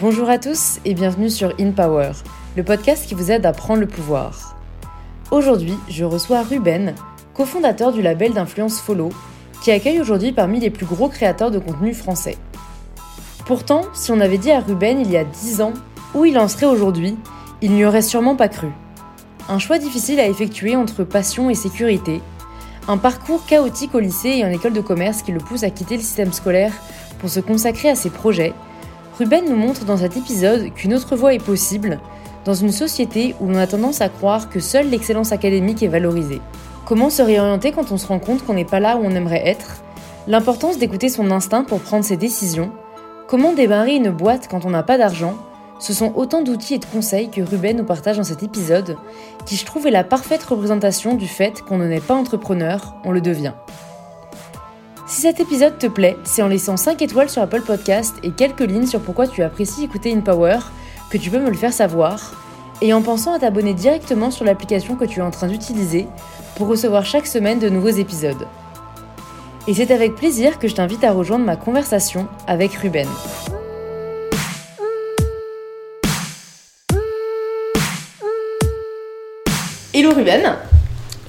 [0.00, 2.12] Bonjour à tous et bienvenue sur In Power,
[2.56, 4.56] le podcast qui vous aide à prendre le pouvoir.
[5.30, 6.94] Aujourd'hui, je reçois Ruben,
[7.34, 9.10] cofondateur du label d'influence Follow,
[9.62, 12.38] qui accueille aujourd'hui parmi les plus gros créateurs de contenu français.
[13.44, 15.74] Pourtant, si on avait dit à Ruben il y a 10 ans
[16.14, 17.18] où il en serait aujourd'hui,
[17.60, 18.68] il n'y aurait sûrement pas cru.
[19.50, 22.22] Un choix difficile à effectuer entre passion et sécurité,
[22.88, 25.96] un parcours chaotique au lycée et en école de commerce qui le pousse à quitter
[25.96, 26.72] le système scolaire
[27.18, 28.54] pour se consacrer à ses projets,
[29.20, 32.00] Ruben nous montre dans cet épisode qu'une autre voie est possible
[32.46, 36.40] dans une société où l'on a tendance à croire que seule l'excellence académique est valorisée.
[36.86, 39.46] Comment se réorienter quand on se rend compte qu'on n'est pas là où on aimerait
[39.46, 39.82] être?
[40.26, 42.72] L'importance d'écouter son instinct pour prendre ses décisions
[43.28, 45.34] Comment démarrer une boîte quand on n'a pas d'argent?
[45.80, 48.96] Ce sont autant d'outils et de conseils que Ruben nous partage dans cet épisode,
[49.44, 53.12] qui je trouve est la parfaite représentation du fait qu'on ne n'est pas entrepreneur, on
[53.12, 53.52] le devient.
[55.10, 58.60] Si cet épisode te plaît, c'est en laissant 5 étoiles sur Apple Podcast et quelques
[58.60, 60.58] lignes sur pourquoi tu apprécies écouter InPower
[61.10, 62.40] que tu peux me le faire savoir,
[62.80, 66.06] et en pensant à t'abonner directement sur l'application que tu es en train d'utiliser
[66.54, 68.46] pour recevoir chaque semaine de nouveaux épisodes.
[69.66, 73.08] Et c'est avec plaisir que je t'invite à rejoindre ma conversation avec Ruben.
[79.92, 80.54] Hello Ruben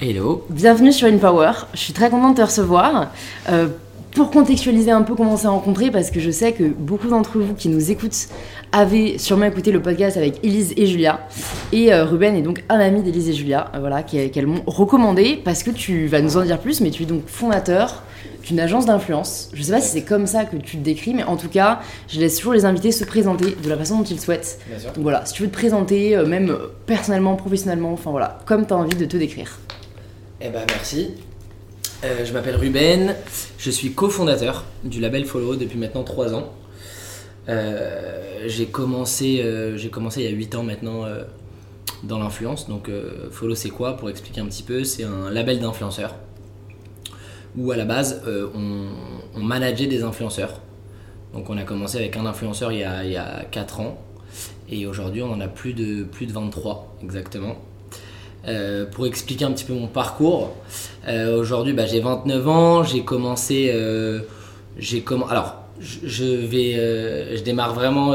[0.04, 0.44] Hello.
[0.50, 1.52] Bienvenue sur InPower.
[1.74, 3.12] Je suis très contente de te recevoir.
[3.48, 3.68] Euh,
[4.16, 7.38] pour contextualiser un peu comment on s'est rencontrés, parce que je sais que beaucoup d'entre
[7.38, 8.26] vous qui nous écoutent
[8.72, 11.20] avaient sûrement écouté le podcast avec Elise et Julia.
[11.70, 15.40] Et euh, Ruben est donc un ami d'Elise et Julia, euh, voilà, qu'elles m'ont recommandé,
[15.44, 18.02] parce que tu vas nous en dire plus, mais tu es donc fondateur
[18.44, 19.50] d'une agence d'influence.
[19.54, 21.78] Je sais pas si c'est comme ça que tu te décris, mais en tout cas,
[22.08, 24.58] je laisse toujours les invités se présenter de la façon dont ils souhaitent.
[24.68, 24.92] Bien sûr.
[24.94, 26.52] Donc voilà, si tu veux te présenter, même
[26.86, 29.60] personnellement, professionnellement, enfin voilà, comme tu as envie de te décrire.
[30.44, 31.14] Eh ben merci.
[32.02, 33.14] Euh, je m'appelle Ruben,
[33.58, 36.52] je suis cofondateur du label Follow depuis maintenant 3 ans.
[37.48, 41.04] Euh, j'ai commencé, euh, commencé il y a 8 ans maintenant
[42.02, 42.68] dans l'influence.
[42.68, 42.90] Donc
[43.30, 43.96] Follow c'est quoi?
[43.96, 46.16] Pour expliquer un petit peu, c'est un label d'influenceurs
[47.56, 48.88] où à la base on,
[49.36, 50.58] on manageait des influenceurs.
[51.34, 54.02] Donc on a commencé avec un influenceur il y a, il y a 4 ans
[54.68, 57.58] et aujourd'hui on en a plus de, plus de 23 exactement.
[58.48, 60.50] Euh, pour expliquer un petit peu mon parcours,
[61.06, 64.20] euh, aujourd'hui bah, j'ai 29 ans, j'ai commencé, euh,
[64.76, 68.14] j'ai comment, alors je, je vais, je démarre vraiment.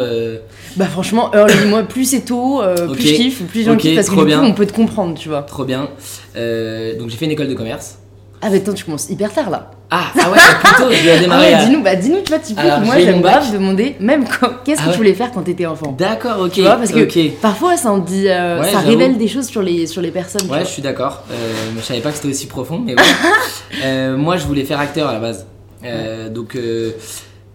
[0.75, 2.61] Bah franchement, early, moi plus c'est tôt,
[2.93, 5.17] plus je kiffe, plus j'en Ok, kiffe parce que du coup on peut te comprendre,
[5.17, 5.43] tu vois.
[5.43, 5.89] trop bien.
[6.35, 7.99] Donc j'ai fait une école de commerce.
[8.41, 9.71] Ah mais attends, tu commences hyper tard là.
[9.89, 11.47] Ah, ah ouais, plutôt, je Ah démarrer.
[11.47, 13.53] ouais, à- dis-nous, bah dis-nous, tu vois, typiquement, moi j'ai j'aime grave bac.
[13.53, 14.93] demander, même quand, qu'est-ce Ah que ouais.
[14.93, 15.95] tu voulais faire quand t'étais enfant?
[15.97, 16.51] D'accord, ok.
[16.51, 19.61] Tu vois, parce que parfois ça en dit, euh, Ouais, ça révèle des choses sur
[19.61, 20.49] les, sur les personnes.
[20.51, 21.23] Ouais, je suis d'accord.
[21.31, 21.35] Euh,
[21.77, 23.01] je savais pas que c'était aussi profond, mais ouais.
[23.85, 25.45] Euh, moi, je voulais faire acteur à la base.
[25.85, 26.57] Euh, Donc,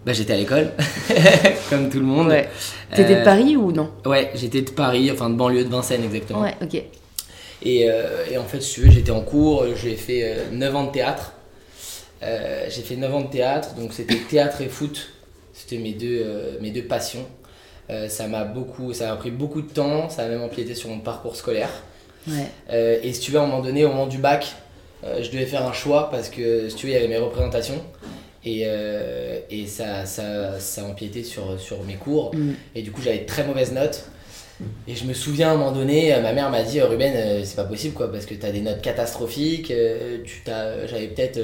[0.05, 0.71] bah, j'étais à l'école,
[1.69, 2.27] comme tout le monde.
[2.29, 2.49] Ouais.
[2.95, 3.89] T'étais de Paris ou non?
[4.05, 6.41] Ouais, j'étais de Paris, enfin de banlieue de Vincennes exactement.
[6.41, 6.81] Ouais, ok.
[7.65, 7.81] Et,
[8.31, 10.91] et en fait, si tu veux, j'étais en cours, j'ai fait euh, 9 ans de
[10.91, 11.32] théâtre.
[12.23, 15.09] Euh, j'ai fait 9 ans de théâtre, donc c'était théâtre et foot.
[15.53, 17.25] C'était mes deux, euh, mes deux passions.
[17.89, 20.89] Euh, ça m'a beaucoup, ça m'a pris beaucoup de temps, ça a même empiété sur
[20.89, 21.69] mon parcours scolaire.
[22.27, 22.99] Ouais.
[23.03, 24.53] Et si tu veux, à un moment donné, au moment du bac,
[25.03, 27.81] je devais faire un choix parce que si tu veux, il y avait mes représentations.
[28.45, 28.65] Et,
[29.51, 32.33] et ça, ça, ça empiétait sur, sur mes cours.
[32.33, 32.53] Mm.
[32.75, 34.05] Et du coup, j'avais de très mauvaises notes.
[34.87, 37.65] Et je me souviens à un moment donné, ma mère m'a dit Ruben, c'est pas
[37.65, 39.73] possible quoi, parce que t'as des notes catastrophiques.
[40.23, 41.39] tu t'as- J'avais peut-être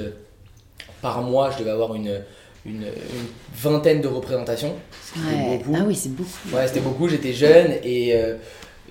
[1.01, 2.21] par mois, je devais avoir une,
[2.65, 4.75] une, une vingtaine de représentations.
[5.17, 5.57] Ouais.
[5.57, 5.75] beaucoup.
[5.77, 6.29] Ah oui, c'est beaucoup.
[6.53, 8.35] Ouais, c'était beaucoup, j'étais jeune et euh,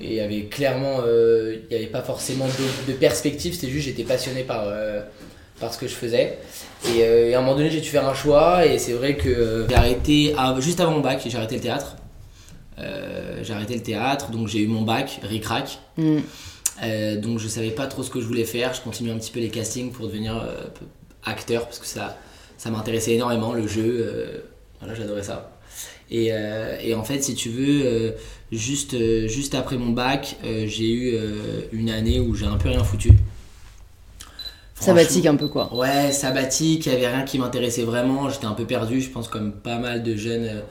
[0.01, 3.87] il y avait clairement, euh, il n'y avait pas forcément de, de perspective, c'était juste
[3.87, 5.01] j'étais passionné par, euh,
[5.61, 6.39] par ce que je faisais.
[6.87, 9.17] Et, euh, et à un moment donné, j'ai dû faire un choix et c'est vrai
[9.17, 11.97] que j'ai arrêté, à- juste avant mon bac, j'ai arrêté le théâtre.
[13.43, 15.79] J'ai arrêté le théâtre, donc j'ai eu mon bac, ric-rac.
[15.97, 16.19] Mm.
[16.85, 19.33] Euh, donc je savais pas trop ce que je voulais faire, je continuais un petit
[19.33, 20.67] peu les castings pour devenir euh,
[21.25, 22.19] acteur parce que ça,
[22.56, 24.38] ça m'intéressait énormément, le jeu, euh,
[24.81, 25.50] voilà, j'adorais ça.
[26.11, 28.11] Et, euh, et en fait, si tu veux, euh,
[28.50, 28.97] juste,
[29.29, 31.19] juste après mon bac, j'ai eu
[31.73, 33.11] une année où j'ai un peu rien foutu.
[34.75, 35.75] Sabbatique un peu quoi.
[35.75, 39.29] Ouais, sabbatique, il n'y avait rien qui m'intéressait vraiment, j'étais un peu perdu, je pense
[39.29, 40.62] comme pas mal de jeunes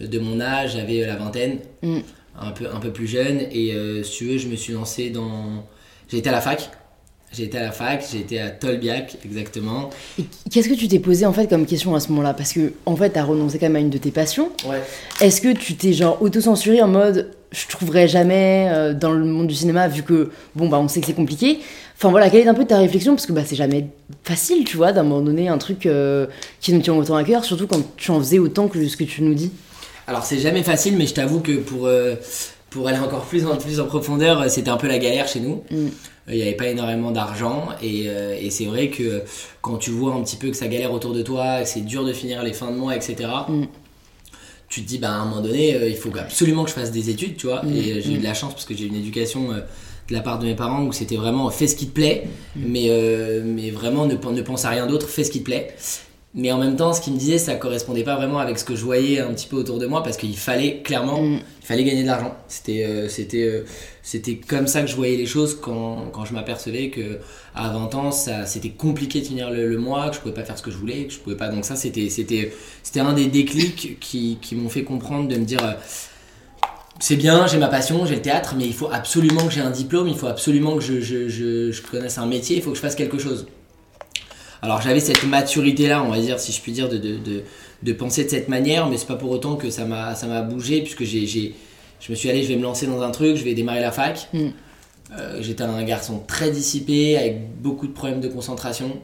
[0.00, 1.98] de mon âge, j'avais la vingtaine, Mm.
[2.40, 5.10] un, peu, un peu plus jeune, et euh, si tu veux, je me suis lancé
[5.10, 5.64] dans...
[6.08, 6.70] J'ai été à la fac,
[7.32, 9.90] j'ai été à la fac, j'ai été à Tolbiac exactement.
[10.50, 12.34] Qu'est-ce que tu t'es posé en fait comme question à ce moment-là?
[12.34, 14.50] Parce que en fait, t'as renoncé quand même à une de tes passions.
[14.68, 14.82] Ouais.
[15.20, 19.46] Est-ce que tu t'es genre auto-censuré en mode je trouverai jamais euh, dans le monde
[19.46, 21.60] du cinéma vu que bon bah on sait que c'est compliqué?
[21.96, 23.14] Enfin voilà, quelle est un peu ta réflexion?
[23.14, 23.88] Parce que bah c'est jamais
[24.24, 26.26] facile, tu vois, d'un moment donné un truc euh,
[26.60, 29.04] qui nous tient autant à cœur, surtout quand tu en faisais autant que ce que
[29.04, 29.52] tu nous dis.
[30.06, 32.16] Alors c'est jamais facile, mais je t'avoue que pour, euh,
[32.72, 35.40] pour aller encore plus en, plus en profondeur, euh, c'était un peu la galère chez
[35.40, 35.62] nous.
[35.70, 35.88] Mm.
[36.28, 39.22] Il n'y avait pas énormément d'argent et, euh, et c'est vrai que
[39.60, 42.04] quand tu vois un petit peu que ça galère autour de toi, que c'est dur
[42.04, 43.28] de finir les fins de mois, etc.
[43.48, 43.64] Mm.
[44.68, 46.92] Tu te dis, bah, à un moment donné, euh, il faut absolument que je fasse
[46.92, 47.62] des études, tu vois.
[47.62, 47.72] Mm.
[47.76, 49.60] Et euh, j'ai eu de la chance parce que j'ai eu une éducation euh,
[50.08, 52.26] de la part de mes parents où c'était vraiment fais ce qui te plaît,
[52.56, 55.74] mais, euh, mais vraiment ne pense à rien d'autre, fais ce qui te plaît.
[56.34, 58.74] Mais en même temps, ce qu'il me disait, ça correspondait pas vraiment avec ce que
[58.74, 61.40] je voyais un petit peu autour de moi parce qu'il fallait clairement, Mm.
[61.60, 62.34] il fallait gagner de l'argent.
[62.48, 63.64] C'était, euh, c'était, euh,
[64.02, 67.18] c'était comme ça que je voyais les choses quand, quand je m'apercevais que
[67.54, 70.44] à 20 ans, ça, c'était compliqué de finir le, le mois, que je pouvais pas
[70.44, 71.48] faire ce que je voulais, que je pouvais pas.
[71.48, 72.52] Donc ça, c'était, c'était,
[72.82, 75.62] c'était un des déclics qui, qui m'ont fait comprendre de me dire.
[75.62, 75.72] euh,
[77.00, 79.70] c'est bien, j'ai ma passion, j'ai le théâtre, mais il faut absolument que j'ai un
[79.70, 82.76] diplôme, il faut absolument que je, je, je, je connaisse un métier, il faut que
[82.76, 83.46] je fasse quelque chose.
[84.62, 87.42] Alors j'avais cette maturité-là, on va dire, si je puis dire, de, de, de,
[87.82, 90.42] de penser de cette manière, mais c'est pas pour autant que ça m'a, ça m'a
[90.42, 91.54] bougé, puisque j'ai, j'ai,
[92.00, 93.90] je me suis allé, je vais me lancer dans un truc, je vais démarrer la
[93.90, 94.28] fac.
[94.32, 94.48] Mm.
[95.18, 98.98] Euh, j'étais un garçon très dissipé, avec beaucoup de problèmes de concentration.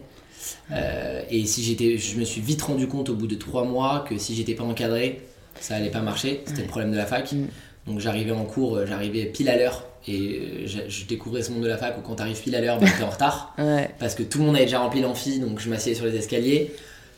[0.71, 4.05] Euh, et si j'étais, je me suis vite rendu compte au bout de trois mois
[4.09, 5.23] que si j'étais pas encadré,
[5.61, 6.43] ça allait pas marcher.
[6.47, 7.33] C'était le problème de la fac.
[7.33, 7.47] Mm.
[7.88, 9.85] Donc j'arrivais en cours, euh, j'arrivais pile à l'heure.
[10.06, 12.61] Et euh, je, je découvrais ce monde de la fac où quand t'arrives pile à
[12.61, 13.55] l'heure, bah, t'es en retard.
[13.58, 13.90] Ouais.
[13.99, 16.73] Parce que tout le monde avait déjà rempli l'amphi, donc je m'asseyais sur les escaliers.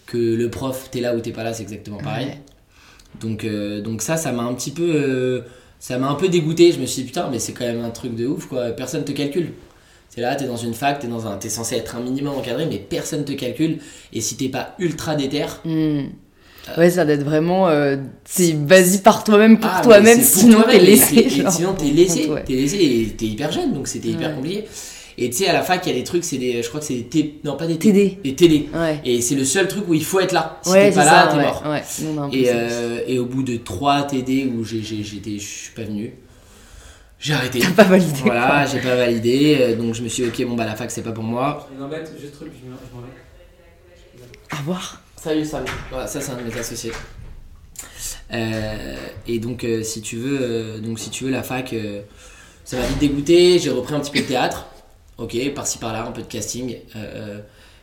[0.07, 2.27] Que le prof, t'es là ou t'es pas là, c'est exactement pareil.
[2.27, 2.39] Ouais.
[3.21, 5.41] Donc, euh, donc ça, ça m'a un petit peu, euh,
[5.79, 6.73] ça m'a un peu dégoûté.
[6.73, 8.71] Je me suis dit putain, mais c'est quand même un truc de ouf quoi.
[8.71, 9.53] Personne te calcule.
[10.09, 12.67] C'est là, t'es dans une fac, t'es dans un, t'es censé être un minimum encadré,
[12.67, 13.79] mais personne te calcule.
[14.13, 16.07] Et si t'es pas ultra déter, Mm.
[16.79, 17.69] Ouais, ça doit être vraiment.
[17.69, 21.17] euh, c'est vas-y par toi-même pour ah, toi-même, sinon toi-même, t'es laissé.
[21.17, 22.45] et- sinon t'es laissé, ouais.
[22.45, 24.35] t'es laissé et t'es hyper jeune, donc c'était hyper Ouais.
[24.37, 24.65] compliqué.
[25.19, 26.81] Et tu sais, à la fac, il y a des trucs, c'est des, je crois
[26.81, 28.19] que c'est des T, non pas des TD.
[28.25, 28.69] des TD.
[28.73, 29.01] Ouais.
[29.05, 30.61] Et c'est le seul truc où il faut être là.
[30.63, 31.43] Si ouais, t'es pas là, t'es ouais.
[31.43, 31.63] mort.
[31.67, 31.83] Ouais.
[32.05, 35.33] Non, non, Et, c'est- euh, et au bout de 3 TD où j'ai- j'ai- j'étais,
[35.39, 36.15] je suis pas venu,
[37.19, 37.59] j'ai arrêté.
[37.59, 38.13] T'as pas validé.
[38.25, 40.91] Voilà, j'ai pas validé, euh, donc je me suis dit, ok, bon bah la fac
[40.91, 41.69] c'est pas pour moi.
[41.77, 43.09] Une embête, juste truc, je m'en- je m'en vais.
[44.59, 45.03] À voir.
[45.23, 45.71] Salut, salut.
[45.91, 46.93] Voilà, ça c'est un de mes associés.
[48.33, 48.97] Euh,
[49.27, 51.75] et donc euh, si tu veux, euh, donc si tu veux la fac,
[52.65, 53.59] ça m'a vite dégoûté.
[53.59, 54.69] J'ai repris un petit peu de théâtre,
[55.19, 56.75] ok, par-ci par-là, un peu de casting.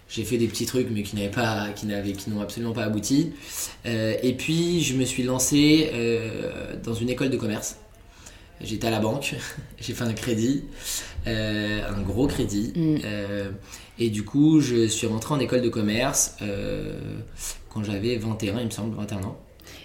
[0.09, 2.85] J'ai fait des petits trucs mais qui n'avaient pas, qui n'avaient, qui n'ont absolument pas
[2.85, 3.33] abouti.
[3.85, 5.91] Et puis je me suis lancé
[6.83, 7.75] dans une école de commerce.
[8.61, 9.35] J'étais à la banque,
[9.79, 10.63] j'ai fait un crédit,
[11.27, 12.73] euh, un gros crédit.
[12.75, 12.95] Mm.
[13.05, 13.49] Euh,
[13.99, 16.93] et du coup, je suis rentré en école de commerce euh,
[17.69, 19.37] quand j'avais 21, il me semble, 21 ans.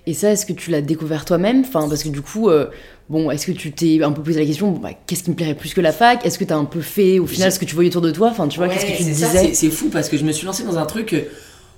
[0.06, 1.60] Et ça, est-ce que tu l'as découvert toi-même?
[1.60, 2.66] Enfin, parce que du coup, euh,
[3.08, 5.36] bon, est-ce que tu t'es un peu posé la question, bon, bah, qu'est-ce qui me
[5.36, 6.24] plairait plus que la fac?
[6.26, 8.28] Est-ce que t'as un peu fait, au final, ce que tu voyais autour de toi?
[8.30, 9.54] Enfin, tu vois, qu'est-ce que tu te disais?
[9.54, 11.14] c'est- fou parce que je me suis lancé dans un truc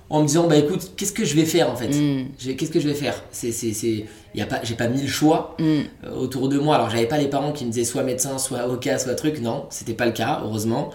[0.09, 2.79] en me disant, bah écoute, qu'est-ce que je vais faire en fait Mm, Qu'est-ce que
[2.79, 4.05] je vais faire C'est, c'est, c'est,
[4.35, 6.75] y a pas, j'ai pas mille choix mm, euh, autour de moi.
[6.75, 9.41] Alors j'avais pas les parents qui me disaient soit médecin, soit avocat, soit truc.
[9.41, 10.91] Non, c'était pas le cas, heureusement.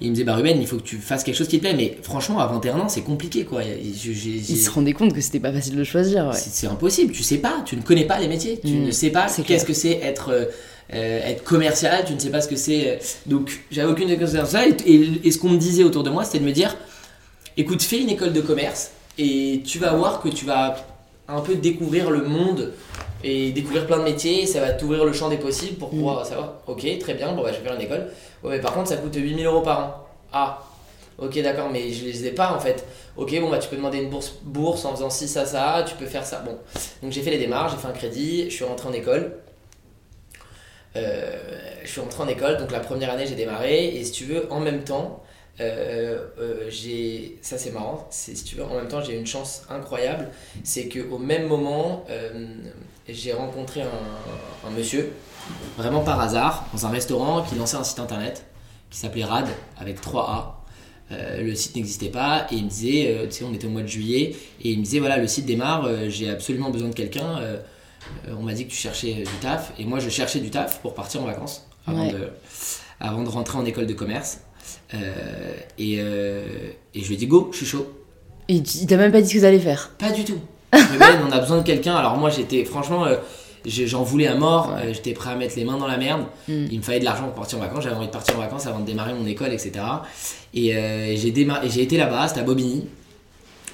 [0.00, 1.62] Et ils me disaient, bah Ruben, il faut que tu fasses quelque chose qui te
[1.62, 1.74] plaît.
[1.76, 3.62] Mais franchement, à 21 ans, c'est compliqué quoi.
[3.62, 3.94] Ils
[4.56, 6.32] se rendaient compte que c'était pas facile de choisir, ouais.
[6.36, 9.10] C'est impossible, tu sais pas, tu ne connais pas les métiers, tu Mm, ne sais
[9.10, 10.44] pas qu'est-ce que c'est être, euh,
[10.94, 12.98] euh, être commercial, tu ne sais pas ce que c'est.
[13.26, 14.66] donc j'avais aucune connaissance de ça.
[14.66, 16.76] Et, et- et ce qu'on me disait autour de moi, c'était de me dire
[17.56, 20.76] écoute, fais une école de commerce et tu vas voir que tu vas
[21.28, 22.72] un peu découvrir le monde
[23.22, 25.96] et découvrir plein de métiers, et ça va t'ouvrir le champ des possibles pour Mm.
[25.96, 26.54] pouvoir savoir.
[26.66, 28.06] Ok, très bien, bon bah je vais faire une école.
[28.42, 30.06] Ouais, mais par contre, ça coûte 8000 euros par an.
[30.32, 30.62] Ah,
[31.18, 32.84] ok, d'accord, mais je les ai pas en fait.
[33.16, 35.94] Ok, bon bah tu peux demander une bourse, bourse en faisant ci, ça, ça, tu
[35.94, 36.40] peux faire ça.
[36.40, 36.58] Bon,
[37.02, 39.32] donc j'ai fait les démarches, j'ai fait un crédit, je suis rentré en école.
[40.96, 41.36] Euh,
[41.82, 44.46] je suis rentré en école, donc la première année j'ai démarré, et si tu veux,
[44.52, 45.22] en même temps,
[46.68, 47.38] j'ai.
[47.42, 50.28] Ça c'est marrant, c'est, si tu veux, en même temps j'ai eu une chance incroyable,
[50.62, 52.46] c'est qu'au même moment, euh,
[53.08, 55.12] j'ai rencontré un, un monsieur,
[55.76, 58.44] vraiment par hasard, dans un restaurant qui lançait un site internet
[58.90, 59.46] qui s'appelait RAD
[59.78, 60.54] avec 3A.
[61.12, 63.70] Euh, le site n'existait pas et il me disait, euh, tu sais, on était au
[63.70, 66.88] mois de juillet et il me disait voilà, le site démarre, euh, j'ai absolument besoin
[66.88, 67.38] de quelqu'un.
[67.40, 67.58] euh,
[68.28, 70.50] euh, on m'a dit que tu cherchais euh, du taf et moi je cherchais du
[70.50, 72.12] taf pour partir en vacances avant, Ouais.
[72.12, 72.28] de,
[73.00, 74.38] avant de rentrer en école de commerce.
[74.94, 76.44] Euh, et, euh,
[76.94, 77.86] et je lui ai dit go, je suis chaud.
[78.48, 79.90] Et il t'a même pas dit ce que t'allais faire.
[79.98, 80.38] Pas du tout.
[80.72, 81.94] On a besoin de quelqu'un.
[81.94, 83.16] Alors moi j'étais franchement, euh,
[83.64, 84.74] j'en voulais à mort.
[84.74, 84.92] Ouais.
[84.92, 86.22] J'étais prêt à mettre les mains dans la merde.
[86.48, 86.66] Mm.
[86.70, 87.84] Il me fallait de l'argent pour partir en vacances.
[87.84, 89.72] J'avais envie de partir en vacances avant de démarrer mon école, etc.
[90.52, 90.72] Et
[91.16, 92.86] j'ai été là-bas, c'était à Bobigny.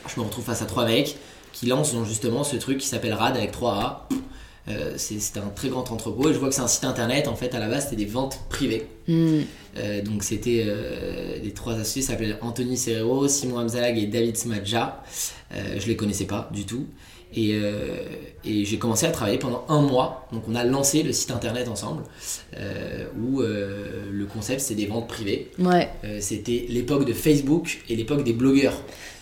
[0.07, 1.17] Je me retrouve face à trois mecs
[1.53, 3.99] qui lancent donc, justement ce truc qui s'appelle RAD avec 3A.
[4.71, 7.29] Euh, c'est c'était un très grand entrepôt et je vois que c'est un site internet.
[7.29, 8.87] En fait, à la base, c'était des ventes privées.
[9.09, 9.41] Mm,
[9.77, 15.03] Euh, donc c'était euh, les trois associés s'appelaient Anthony Serrero, Simon Hamzalag et David Smadja.
[15.53, 16.87] Euh, je les connaissais pas du tout.
[17.35, 17.97] Et, euh,
[18.45, 20.27] et j'ai commencé à travailler pendant un mois.
[20.33, 22.03] Donc on a lancé le site internet ensemble,
[22.57, 25.51] euh, où euh, le concept c'est des ventes privées.
[25.59, 25.89] Ouais.
[26.21, 28.75] C'était l'époque de Facebook et l'époque des blogueurs.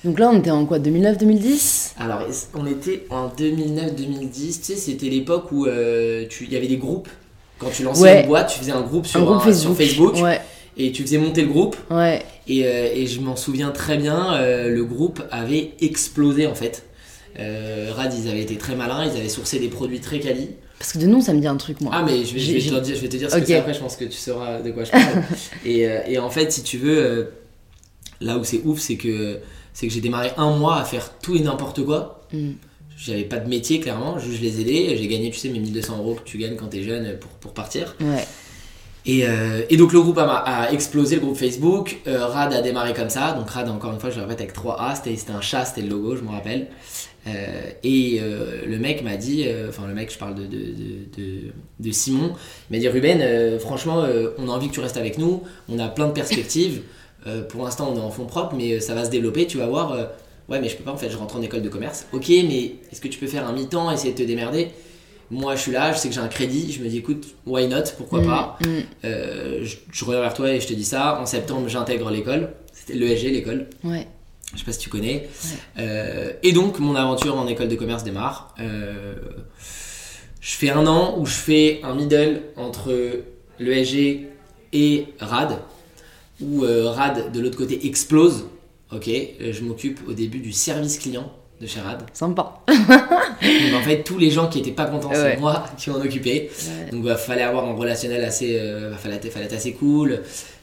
[0.05, 2.21] Donc là, on était en quoi 2009-2010 Alors
[2.55, 7.09] on était en 2009-2010, tu sais, c'était l'époque où il y avait des groupes.
[7.59, 8.21] Quand tu lançais Ouais.
[8.23, 10.12] une boîte, tu faisais un groupe sur, Un groupe un- sur Facebook.
[10.15, 10.41] Facebook Ouais,
[10.77, 11.77] et tu faisais monter le groupe.
[11.91, 12.23] ouais.
[12.47, 14.38] Et, et je m'en souviens très bien,
[14.69, 16.85] le groupe avait explosé en fait.
[17.38, 20.50] Euh, Rad, ils avaient été très malins, ils avaient sourcé des produits très quali.
[20.78, 21.92] Parce que de nom, ça me dit un truc, moi.
[21.94, 23.75] Ah, mais je vais, je te dire, je vais te dire ce que c'est après,
[23.75, 25.23] je pense que tu sauras de quoi je parle.
[25.64, 27.25] et, euh, et en fait, si tu veux, euh,
[28.20, 29.40] là où c'est ouf, c'est que,
[29.73, 32.26] c'est que j'ai démarré un mois à faire tout et n'importe quoi.
[32.32, 32.50] Mm.
[32.97, 34.97] J'avais pas de métier, clairement, je les aidais.
[34.97, 37.54] J'ai gagné, tu sais, mes 1200 euros que tu gagnes quand t'es jeune pour, pour
[37.54, 37.97] partir.
[38.00, 38.25] Ouais.
[39.07, 41.99] Et, euh, et donc le groupe a, explosé, le groupe Facebook.
[42.07, 43.33] Euh, Rad a démarré comme ça.
[43.33, 44.95] Donc Rad, encore une fois, je le répète avec 3A.
[45.02, 46.67] C'était un chat, c'était le logo, je me rappelle.
[47.26, 48.21] Euh, et
[48.67, 50.57] le mec m'a dit, enfin le mec, je parle de, de,
[51.17, 52.33] de, de- Simon,
[52.71, 54.05] il m'a dit Ruben, franchement,
[54.38, 55.43] on a envie que tu restes avec nous.
[55.69, 56.83] On a plein de perspectives.
[57.49, 59.47] Pour l'instant, on est en fonds propres, mais ça va se développer.
[59.47, 59.93] Tu vas voir.
[60.49, 62.07] ouais, mais je peux pas en fait, je rentre en école de commerce.
[62.12, 64.69] Ok, mais est-ce que tu peux faire un mi-temps, essayer de te démerder?
[65.30, 67.66] Moi je suis là, je sais que j'ai un crédit, je me dis écoute, why
[67.68, 68.58] not, pourquoi Mm, pas.
[68.64, 68.68] mm.
[69.04, 71.20] Euh, je, je reviens vers toi et je te dis ça.
[71.20, 72.50] En septembre, j'intègre l'école.
[72.73, 73.68] C'était l'ESG, l'école.
[73.85, 74.06] Ouais.
[74.54, 75.28] Je sais pas si tu connais.
[75.78, 78.54] Euh, et donc, mon aventure en école de commerce démarre.
[78.61, 79.14] Euh,
[80.40, 82.94] je fais un an où je fais un middle entre
[83.58, 84.28] l'ESG
[84.73, 85.58] et RAD.
[86.40, 88.47] Où RAD, de l'autre côté, explose.
[88.90, 91.30] Ok, je m'occupe au début du service client
[91.61, 92.03] de chez RAD.
[92.12, 92.61] Sympa.
[92.69, 95.37] Donc, en fait, tous les gens qui étaient pas contents, c'est Ouais.
[95.38, 96.50] moi qui m'en occupais.
[96.50, 96.91] Ouais.
[96.93, 100.21] Donc il fallait avoir un relationnel assez, euh, fallait, fallait être assez cool.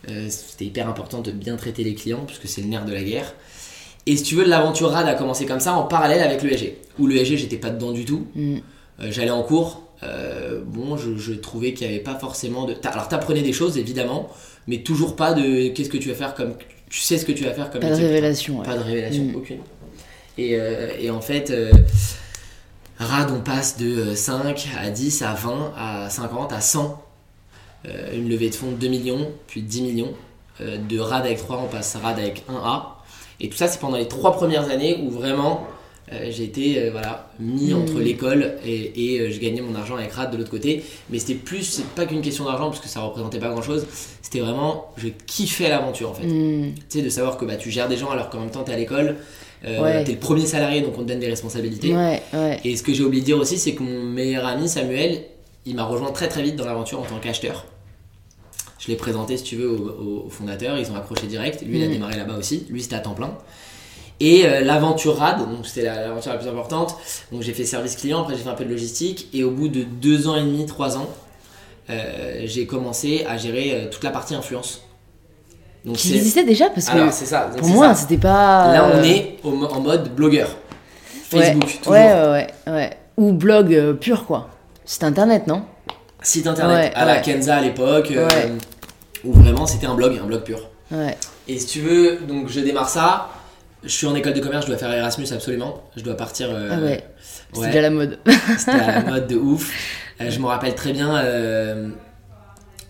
[0.10, 3.04] Euh, C'était hyper important de bien traiter les clients puisque c'est le nerf de la
[3.04, 3.34] guerre.
[4.06, 6.76] Et si tu veux, l'aventure RAD a commencé comme ça en parallèle avec l'ESG.
[7.00, 8.28] Où l'ESG, j'étais pas dedans du tout.
[8.36, 8.56] Mm.
[9.02, 9.82] Euh, J'allais en cours.
[10.68, 12.76] Bon, je, je trouvais qu'il n'y avait pas forcément de.
[12.84, 14.30] Alors t'apprenais des choses évidemment,
[14.68, 16.54] mais toujours pas de qu'est-ce que tu vas faire comme.
[16.92, 18.66] Tu sais ce que tu vas faire comme Pas de révélation, ouais.
[18.66, 19.36] Pas de révélation, Mm.
[19.36, 19.58] aucune.
[20.38, 21.72] Et, euh, et en fait, euh,
[23.00, 27.02] RAD, on passe de euh, 5 à 10, à 20, à 50, à 100.
[27.88, 30.14] Euh, une levée de fonds de 2 millions, puis 10 millions.
[30.62, 32.84] Euh, de RAD avec 3, on passe RAD avec 1A.
[33.40, 35.68] Et tout ça, c'est pendant les 3 premières années où vraiment
[36.14, 37.82] euh, j'ai été euh, voilà, mis Mm.
[37.82, 40.84] entre l'école et, et, euh, je gagnais mon argent avec RAD de l'autre côté.
[41.10, 43.86] Mais c'était plus, c'est pas qu'une question d'argent parce que ça représentait pas grand chose.
[44.22, 46.28] C'était vraiment, je kiffais l'aventure en fait.
[46.28, 46.76] Mm.
[46.76, 48.74] Tu sais, de savoir que bah, tu gères des gens alors qu'en même temps t'es
[48.74, 49.18] à l'école.
[49.64, 50.04] Euh, Ouais.
[50.04, 51.94] T'es le premier salarié donc on te donne des responsabilités.
[51.96, 52.60] Ouais, ouais.
[52.66, 55.24] Et ce que j'ai oublié de dire aussi, c'est que mon meilleur ami Samuel,
[55.66, 57.66] il m'a rejoint très très vite dans l'aventure en tant qu'acheteur.
[58.80, 60.78] Je l'ai présenté, si tu veux, au, au fondateur.
[60.78, 61.64] Ils ont accroché direct.
[61.64, 61.94] Lui, il a Mhm.
[61.94, 62.68] démarré là-bas aussi.
[62.70, 63.36] Lui, c'était à temps plein.
[64.20, 66.96] Et euh, l'aventure RAD, donc c'était la- l'aventure la plus importante.
[67.32, 69.28] Donc j'ai fait service client, après j'ai fait un peu de logistique.
[69.34, 71.10] Et au bout de deux ans et demi, trois ans,
[71.90, 74.85] euh, j'ai commencé à gérer toute la partie influence.
[75.86, 77.48] Donc Qui existait déjà parce que Alors ça.
[77.52, 78.74] donc pour moi, c'était pas.
[78.74, 80.50] Là, on euh, est au en mode blogueur.
[81.32, 81.94] ouais, Facebook, toujours.
[81.94, 82.98] Ouais, ouais, ouais, ouais.
[83.18, 84.50] Ou blog euh, pur, quoi.
[84.84, 85.64] Site internet, non?
[86.22, 87.22] Site internet Ouais, à la ouais.
[87.22, 88.52] Kenza à l'époque, euh, Ouais.
[89.24, 90.60] où vraiment c'était un blog, un blog pur.
[90.92, 91.16] Ouais.
[91.48, 93.30] Et si tu veux, donc je démarre ça.
[93.84, 95.84] Je suis en école de commerce, je dois faire Erasmus absolument.
[95.96, 96.48] Je dois partir.
[96.50, 97.04] euh, Ah ouais.
[97.56, 97.68] Ouais.
[97.68, 98.18] déjà la mode.
[98.58, 99.72] C'était à la mode de ouf.
[100.20, 101.14] Je me rappelle très bien.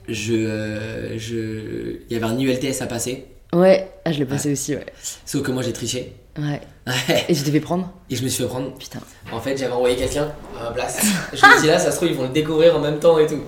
[0.07, 4.51] Je, euh, je, il y avait un ULTS à passer, ouais, ah, je l'ai passé
[4.51, 4.85] aussi, ouais.
[5.25, 6.13] sauf que moi j'ai triché.
[6.37, 6.59] Ouais.
[6.85, 7.25] Ouais.
[7.29, 8.73] Et je devais prendre Et je me suis fait prendre.
[8.77, 8.99] Putain.
[9.31, 11.01] En fait, j'avais envoyé quelqu'un à ma place.
[11.33, 13.25] Je me dis là, ça se trouve, ils vont le découvrir en même temps et
[13.25, 13.39] tout.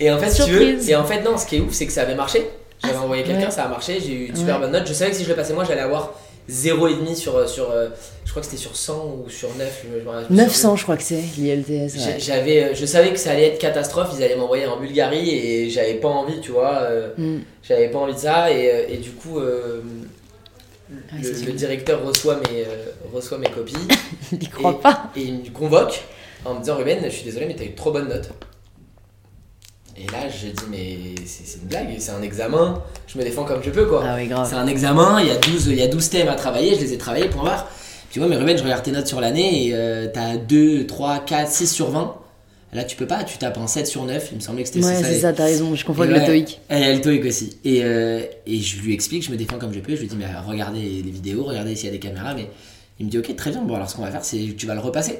[0.00, 1.86] Et en fait, si tu veux, et en fait, non, ce qui est ouf, c'est
[1.86, 2.46] que ça avait marché.
[2.82, 3.50] J'avais Ah, envoyé quelqu'un, ouais.
[3.50, 4.86] ça a marché, j'ai eu une super bonne note.
[4.86, 6.14] Je savais que si je le passais moi, j'allais avoir
[6.50, 7.70] 0,5 sur, sur.
[7.70, 7.88] euh,
[8.24, 9.82] Je crois que c'était sur 100 ou sur 9.
[9.84, 11.68] je me- je me rappelle 900, je crois que c'est, l'ILTS.
[11.96, 12.16] Ouais.
[12.18, 15.70] J'avais, euh, je savais que ça allait être catastrophe, ils allaient m'envoyer en Bulgarie et
[15.70, 16.78] j'avais pas envie, tu vois.
[16.82, 17.38] euh, Mm.
[17.62, 19.80] j'avais pas envie de ça et, euh, et du coup, euh,
[21.12, 23.76] Ah, le, directeur reçoit mes, euh, reçoit mes copies.
[24.32, 25.10] Il croit pas.
[25.16, 26.00] Et il me convoque
[26.44, 28.28] en me disant Ruben, je suis désolé, mais t'as eu trop bonne note.
[30.02, 33.44] Et là, je dis Mais c'est c'est une blague, c'est un examen, je me défends
[33.44, 34.02] comme je peux quoi.
[34.06, 34.46] Ah ouais, grave.
[34.48, 36.80] C'est un examen, il y, a 12, il y a 12 thèmes à travailler, je
[36.80, 37.68] les ai travaillés pour voir.
[38.10, 41.20] Puis ouais, mais Ruben, je regarde tes notes sur l'année et euh, t'as 2, 3,
[41.20, 42.16] 4, 6 sur 20.
[42.72, 44.84] Là, tu peux pas, tu tapes un 7 sur 9, il me semblait que c'était
[44.84, 46.26] Ouais, c'est et- ça, t'as raison, je confonds avec le ouais.
[46.26, 46.60] TOEIC.
[46.70, 47.56] a le TOEIC aussi.
[47.64, 49.94] Et, euh, et je lui explique, je me défends comme je peux.
[49.96, 52.34] Je lui dis, mais regardez les vidéos, regardez s'il y a des caméras.
[52.34, 52.46] Mais
[53.00, 53.62] il me dit, ok, très bien.
[53.62, 55.18] Bon, alors ce qu'on va faire, c'est tu vas le repasser.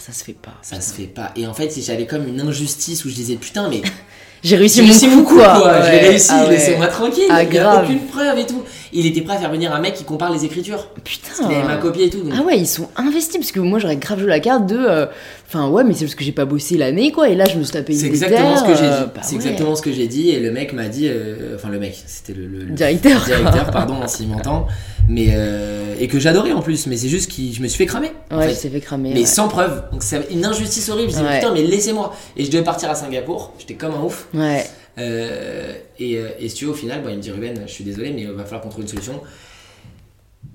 [0.00, 0.54] Ça se fait pas.
[0.62, 1.30] Ça se fait pas.
[1.36, 3.82] Et en fait, j'avais comme une injustice où je disais, putain, mais
[4.42, 5.66] J'ai réussi j'ai mon réussi coup, quoi.
[5.66, 6.00] Ouais.
[6.08, 6.50] réussi, Ah ouais.
[6.52, 7.24] laissez-moi tranquille.
[7.30, 8.62] Ah, il y a aucune preuve et tout.
[8.92, 10.88] Il était prêt à faire venir un mec qui compare les écritures.
[11.04, 11.48] Putain.
[11.50, 12.20] Il ma copie et tout.
[12.22, 14.76] donc- Ah ouais, ils sont investis parce que moi j'aurais grave joué la carte de.
[14.76, 15.06] euh,
[15.52, 17.64] Enfin, ouais, mais c'est parce que j'ai pas bossé l'année quoi, et là je me
[17.64, 18.86] suis tapé C'est une exactement ce que j'ai dit.
[18.88, 19.36] euh, bah c'est ouais.
[19.42, 20.30] exactement ce que j'ai dit.
[20.30, 23.24] Et le mec m'a dit, euh, enfin le mec, c'était le, le- le Directeur.
[23.24, 24.68] directeur, pardon, s'il m'entend,
[25.08, 26.86] mais euh, et que j'adorais en plus.
[26.86, 28.12] Mais c'est juste que je me suis fait cramer.
[28.30, 28.54] en Ouais, fait.
[28.54, 29.10] je t'ai fait cramer.
[29.12, 29.26] mais ouais.
[29.26, 29.82] sans preuve.
[29.90, 31.10] Donc c'est une injustice horrible.
[31.10, 31.40] Je dis Ouais.
[31.40, 32.14] putain, mais laissez-moi.
[32.36, 33.52] Et je devais partir à Singapour.
[33.58, 34.28] J'étais comme un ouf.
[34.34, 34.64] Ouais.
[34.98, 37.72] Euh, et, euh, et si tu veux, au final, bon, il me dit Ruben, je
[37.72, 39.20] suis désolé, mais il va falloir qu'on trouve une solution.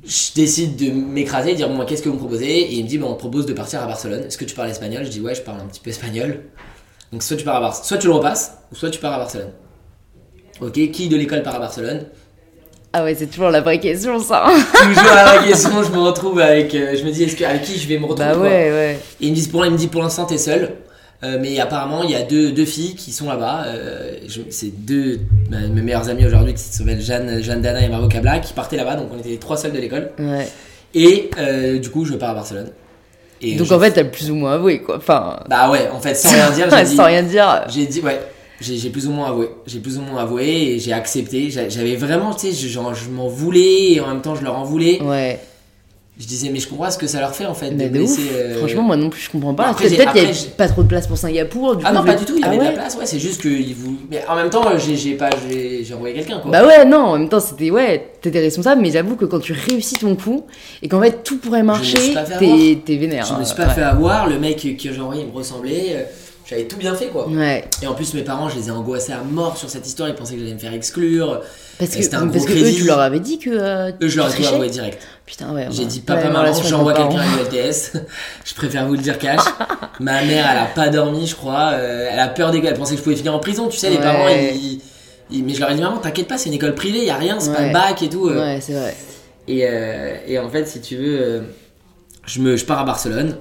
[0.06, 2.46] Je décide de m'écraser, de dire bon, qu'est-ce que vous me proposez?
[2.48, 4.24] Et il me dit bon, on te propose de partir à Barcelone.
[4.28, 5.04] Est-ce que tu parles espagnol?
[5.04, 6.42] Je dis ouais, je parle un petit peu espagnol.
[7.12, 9.18] Donc soit tu pars à Bar soit tu le repasses, ou soit tu pars à
[9.18, 9.52] Barcelone.
[10.62, 12.06] Ok, qui de l'école part à Barcelone?
[12.94, 14.46] Ah ouais, c'est toujours la vraie question ça.
[14.74, 16.74] Toujours la question, je me retrouve avec.
[16.76, 19.00] euh, je me dis est-ce que avec qui je vais me retrouver bah ouais, ouais.
[19.20, 20.76] Et me disent pour, il me dit pour l'instant t'es seul.
[21.26, 23.64] Euh, mais apparemment il y a deux, deux filles qui sont là-bas.
[23.68, 24.12] Euh,
[24.50, 28.40] c'est deux bah, mes meilleures amies aujourd'hui qui s'appellent Jeanne, Jeanne Dana et Margot Cabla
[28.40, 28.96] qui partaient là-bas.
[28.96, 30.12] Donc on était les trois seuls de l'école.
[30.20, 30.48] ouais.
[30.94, 32.70] Et euh, du coup je pars à Barcelone.
[33.42, 34.98] Et Donc en fait, t'as plus ou moins avoué quoi.
[34.98, 35.40] Enfin.
[35.50, 37.66] Bah ouais, en fait sans rien dire, j'ai dit, sans rien dire.
[37.68, 38.20] j'ai dit ouais.
[38.62, 39.50] J'ai plus ou moins avoué.
[39.68, 41.50] J'ai plus ou moins avoué et j'ai accepté.
[41.50, 44.58] J'a- J'avais vraiment, tu sais, je, je m'en voulais et en même temps je leur
[44.58, 45.02] en voulais.
[45.02, 45.40] Ouais.
[46.18, 48.06] Je disais mais je comprends ce que ça leur fait en fait Mais de de
[48.32, 49.76] euh, Franchement, moi non plus, je comprends pas.
[49.82, 51.76] J'ai- Peut-être qu'il y après, a pas trop de place pour Singapour.
[51.76, 52.72] Du Ah coup, non, je pas du tout, il y Ah avait de ouais la
[52.74, 53.98] place, ouais, c'est juste que il vous...
[54.10, 56.52] Mais en même temps, j'ai pas, j'ai envoyé quelqu'un quoi.
[56.52, 59.52] Bah ouais, non, en même temps, c'était ouais, t'étais responsable, mais j'avoue que quand tu
[59.52, 60.46] réussis ton coup
[60.82, 63.26] et qu'en fait tout pourrait marcher, pas t'es vénère.
[63.26, 63.74] je me hein, suis pas ouais.
[63.74, 66.04] fait avoir, le mec que j'ai envoyé il me ressemblait, euh,
[66.48, 67.28] j'avais tout bien fait quoi.
[67.28, 70.10] Ouais, Et en plus, mes parents, je les ai angoissés à mort sur cette histoire,
[70.10, 71.42] ils pensaient que j'allais me faire exclure.
[71.80, 73.50] parce que, C'était un parce que eux, tu leur avais dit que.
[73.52, 75.02] euh, Eux, je leur ai tout avoué direct.
[75.26, 75.68] Putain, ouais.
[75.72, 75.86] J'ai ouais.
[75.88, 77.94] dit Ouais, papa, ma maman, j'envoie quelqu'un à l'ULTS.
[78.46, 79.40] je préfère vous le dire cash.
[80.00, 81.72] Ma mère, elle a pas dormi, je crois.
[81.74, 83.68] euh, elle a peur d'école, elle pensait que je pouvais finir en prison.
[83.68, 84.04] Tu sais, les Ouais.
[84.04, 84.80] parents, ils,
[85.32, 87.16] ils- Mais je leur ai dit, maman, t'inquiète pas, c'est une école privée, y a
[87.16, 87.68] rien, c'est pas Ouais.
[87.70, 88.28] le bac et tout.
[88.28, 88.40] euh.
[88.40, 88.96] Ouais, c'est vrai.
[89.48, 89.66] Et,
[90.28, 91.44] et en fait, si tu veux,
[92.28, 93.36] je, me, je pars à Barcelone.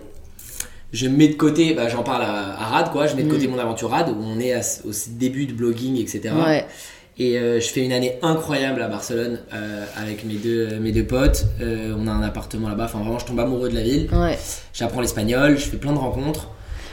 [0.94, 3.06] Je mets de côté, bah, j'en parle à, à Rad, quoi.
[3.08, 3.50] Je mets de côté Mm.
[3.50, 6.30] mon aventure Rad, où on est à- au début de blogging, etc.
[6.46, 6.64] Ouais.
[7.18, 11.04] Et euh, je fais une année incroyable à Barcelone euh, avec mes deux, mes deux
[11.04, 11.46] potes.
[11.60, 12.84] Euh, on a un appartement là-bas.
[12.86, 14.08] Enfin, vraiment, je tombe amoureux de la ville.
[14.12, 14.38] Ouais.
[14.72, 16.48] J'apprends l'espagnol, je fais plein de rencontres.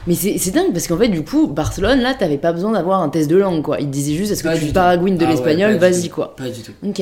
[0.08, 3.10] Mais c'est dingue parce qu'en fait, du coup, Barcelone, là, t'avais pas besoin d'avoir un
[3.10, 3.80] test de langue, quoi.
[3.80, 6.36] Ils te disaient juste, est-ce que tu paragouines de Ah l'espagnol, vas-y, quoi.
[6.36, 6.72] Pas du tout.
[6.84, 7.02] Ok.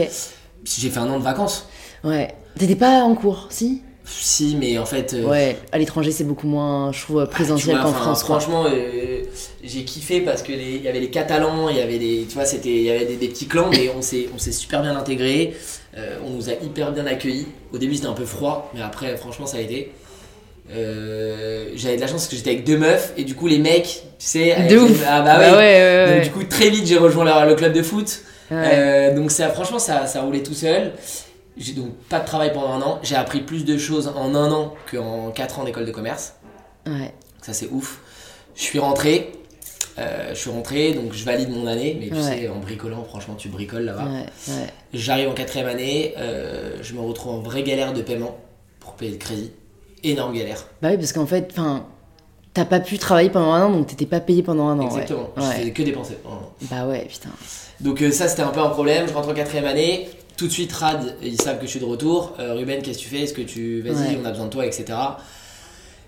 [0.66, 1.66] J'ai fait un an de vacances.
[2.04, 2.28] Ouais.
[2.58, 3.82] T'étais pas en cours, si?
[4.12, 5.14] Si, mais en fait.
[5.14, 5.58] euh, Ouais.
[5.72, 8.24] À l'étranger, c'est beaucoup moins, je trouve, présentiel Tu vois, qu'en France.
[8.24, 9.22] Franchement, euh,
[9.64, 12.46] j'ai kiffé parce que il y avait les Catalans, il y avait des, tu vois,
[12.46, 14.96] c'était, il y avait des, des petits clans, mais on s'est, on s'est super bien
[14.98, 15.54] intégrés.
[15.98, 17.48] Euh, on nous a hyper bien accueillis.
[17.74, 19.92] Au début, c'était un peu froid, mais après, franchement, ça a été.
[20.72, 24.04] J'avais de la chance parce que j'étais avec deux meufs et du coup les mecs,
[24.20, 25.04] tu sais, De les- ouf.
[25.08, 25.58] ah bah, Bah ouais.
[25.58, 28.20] ouais, ouais, Donc du coup très vite j'ai rejoint le, le club de foot.
[28.52, 30.92] Donc ça, franchement, ça, ça roulait tout seul.
[31.58, 33.00] J'ai donc pas de travail pendant un an.
[33.04, 36.34] J'ai appris plus de choses en un an qu'en quatre ans d'école de commerce.
[36.88, 37.14] Ouais.
[37.42, 38.00] Ça c'est ouf.
[38.56, 39.32] Je suis rentré.
[39.98, 42.22] euh, je suis rentré, donc je valide mon année, mais tu Ouais.
[42.22, 44.06] sais, en bricolant, franchement, tu bricoles là-bas.
[44.06, 44.68] Ouais, ouais.
[44.94, 48.38] J'arrive en quatrième année, euh, je me retrouve en vraie galère de paiement
[48.80, 49.52] pour payer le crédit.
[50.04, 50.66] Énorme galère.
[50.82, 51.86] Bah oui, parce qu'en fait, enfin,
[52.54, 54.86] t'as pas pu travailler pendant un an, donc t'étais pas payé pendant un an.
[54.88, 55.30] Exactement.
[55.36, 56.18] Je faisais que dépenser.
[56.72, 57.30] Bah ouais, putain.
[57.82, 60.08] Donc euh, ça c'était un peu un problème, je rentre en quatrième année,
[60.40, 63.04] tout de suite Rad, ils savent que je suis de retour, Euh, Ruben qu'est-ce que
[63.04, 64.20] tu fais, est-ce que tu, vas-y Ouais.
[64.24, 64.86] on a besoin de toi, etc.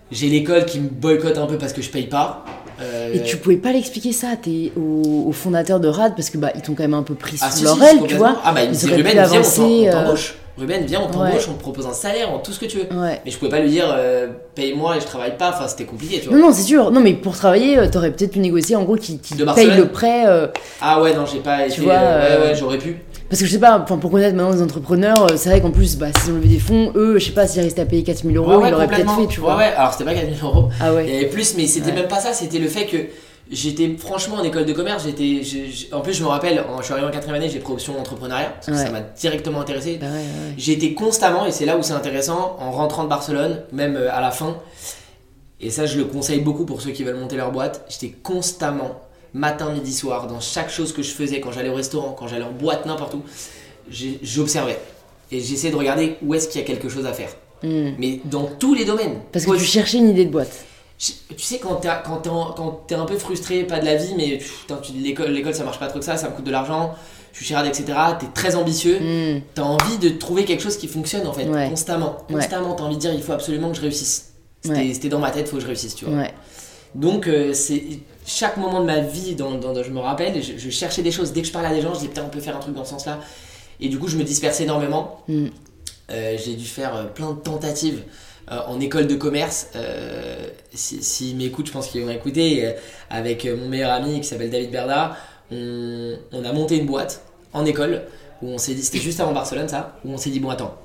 [0.09, 2.45] J'ai l'école qui me boycotte un peu parce que je paye pas.
[2.81, 6.37] Euh, Et tu pouvais pas l'expliquer ça t'es au, au fondateur de RAD parce que
[6.37, 8.15] bah ils t'ont quand même un peu pris ah, sous si, leur si, aile, tu
[8.15, 8.41] vois.
[8.43, 10.35] Ah bah il me Ils pu Ruben viens on on euh, t'embauche.
[10.57, 11.45] Ruben viens on t'embauche, Ouais.
[11.49, 12.83] on te propose un salaire, on- tout ce que tu veux.
[12.95, 13.21] Ouais.
[13.25, 16.19] Mais je pouvais pas lui dire euh, paye-moi et je travaille pas, enfin c'était compliqué
[16.19, 16.37] tu vois.
[16.37, 16.91] Non, non, c'est sûr.
[16.91, 19.87] Non, mais pour travailler, euh, t'aurais peut-être pu négocier en gros qui, qui paye le
[19.87, 20.25] prêt.
[20.27, 20.47] euh,
[20.81, 21.79] Ah ouais non j'ai pas été...
[21.81, 22.97] vois, euh, Ouais ouais j'aurais pu.
[23.29, 26.07] parce que je sais pas, pour connaître maintenant les entrepreneurs, c'est vrai qu'en plus, bah,
[26.21, 28.49] s'ils ont levé des fonds, eux, je sais pas s'ils restaient à payer 4000 euros,
[28.51, 29.53] Ouais, ouais, ils l'auraient peut-être fait, tu vois.
[29.55, 30.69] Ouais ouais alors c'était pas 4000 euros.
[30.81, 31.15] Ah Il y ouais.
[31.17, 31.95] avait plus, mais c'était Ouais.
[31.95, 32.97] même pas ça, c'était le fait que
[33.51, 35.41] j'étais franchement en école de commerce, j'étais.
[35.93, 37.99] En plus, je me rappelle, en- je suis arrivé en quatrième année, j'ai pris option
[37.99, 38.77] entrepreneuriat, parce que Ouais.
[38.77, 39.97] ça m'a directement intéressé.
[39.99, 40.53] Bah ouais, ouais.
[40.57, 44.21] J'étais constamment, et c'est là où c'est intéressant, en rentrant de Barcelone, même euh, à
[44.21, 44.57] la fin,
[45.59, 49.01] et ça je le conseille beaucoup pour ceux qui veulent monter leur boîte, j'étais constamment,
[49.33, 52.43] matin, midi, soir, dans chaque chose que je faisais, quand j'allais au restaurant, quand j'allais
[52.45, 53.21] en boîte, n'importe où,
[53.89, 54.79] j'observais.
[55.31, 57.29] Et j'essayais de regarder où est-ce qu'il y a quelque chose à faire.
[57.63, 57.91] Hmm.
[57.99, 59.19] Mais dans tous les domaines.
[59.31, 60.65] Parce que tu cherchais une idée de boîte.
[61.01, 64.91] Tu sais, quand t'es quand un peu frustré, pas de la vie, mais putain, tu
[64.93, 66.93] l'école, l'école ça marche pas trop que ça, ça me coûte de l'argent,
[67.31, 67.85] je suis chirade, etc.
[68.19, 69.41] T'es très ambitieux, Hmm.
[69.55, 71.69] t'as envie de trouver quelque chose qui fonctionne en fait, Ouais.
[71.69, 72.17] constamment.
[72.29, 72.35] Ouais.
[72.35, 74.33] Constamment, t'as envie de dire il faut absolument que je réussisse.
[74.63, 75.09] C'était Ouais.
[75.09, 76.25] dans ma tête, faut que je réussisse, tu vois.
[76.93, 77.83] Donc, euh, c'est
[78.27, 81.11] chaque moment de ma vie, dans, dans- dans- je me rappelle, je, je cherchais des
[81.11, 81.31] choses.
[81.31, 82.75] Dès que je parlais à des gens, je disais putain, on peut faire un truc
[82.75, 83.19] dans ce sens-là.
[83.79, 85.23] Et du coup, je me dispersais énormément.
[85.27, 85.47] Mm.
[86.11, 88.03] Euh, j'ai dû faire euh, plein de tentatives
[88.49, 89.67] euh, en école de commerce.
[89.75, 92.65] Euh, S'ils si, s'ils m'écoutent, je pense qu'ils vont écouter.
[92.65, 92.71] Euh,
[93.09, 95.17] avec euh, mon meilleur ami qui s'appelle David Berda,
[95.51, 97.23] on, on a monté une boîte
[97.53, 98.03] en école
[98.41, 100.75] où on s'est dit, c'était juste avant Barcelone ça, où on s'est dit, bon attends,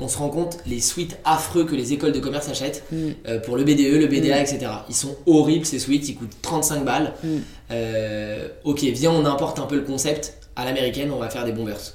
[0.00, 2.96] on se rend compte les suites affreux que les écoles de commerce achètent Mm.
[3.28, 4.42] euh, pour le BDE, le BDA, Mm.
[4.42, 4.58] etc.
[4.88, 7.14] Ils sont horribles ces suites, ils coûtent 35 balles.
[7.22, 7.28] Mm.
[7.70, 11.52] Euh, ok, viens, on importe un peu le concept à l'américaine, on va faire des
[11.52, 11.94] bombers.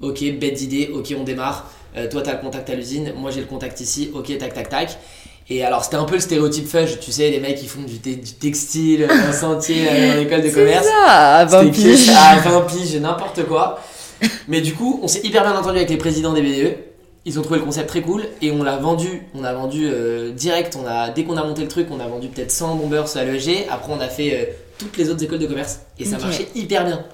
[0.00, 1.70] Ok, bête d'idée, ok, on démarre.
[1.96, 4.68] Euh, toi, t'as le contact à l'usine, moi j'ai le contact ici, ok, tac, tac,
[4.68, 4.98] tac.
[5.48, 7.98] Et alors, c'était un peu le stéréotype fudge, tu sais, les mecs qui font du,
[7.98, 10.86] te- du textile, euh, en sentier, euh, dans l'école de C'est commerce.
[10.86, 12.08] ça, à 20 C'était piges.
[12.10, 13.80] à 20 piges, n'importe quoi.
[14.48, 16.76] Mais du coup, on s'est hyper bien entendu avec les présidents des BDE.
[17.26, 19.22] Ils ont trouvé le concept très cool et on l'a vendu.
[19.34, 20.76] On a vendu euh, direct.
[20.80, 23.24] On a, dès qu'on a monté le truc, on a vendu peut-être 100 bombers à
[23.24, 23.66] l'ESG.
[23.70, 24.44] Après, on a fait euh,
[24.78, 27.04] toutes les autres écoles de commerce et ça marchait hyper bien.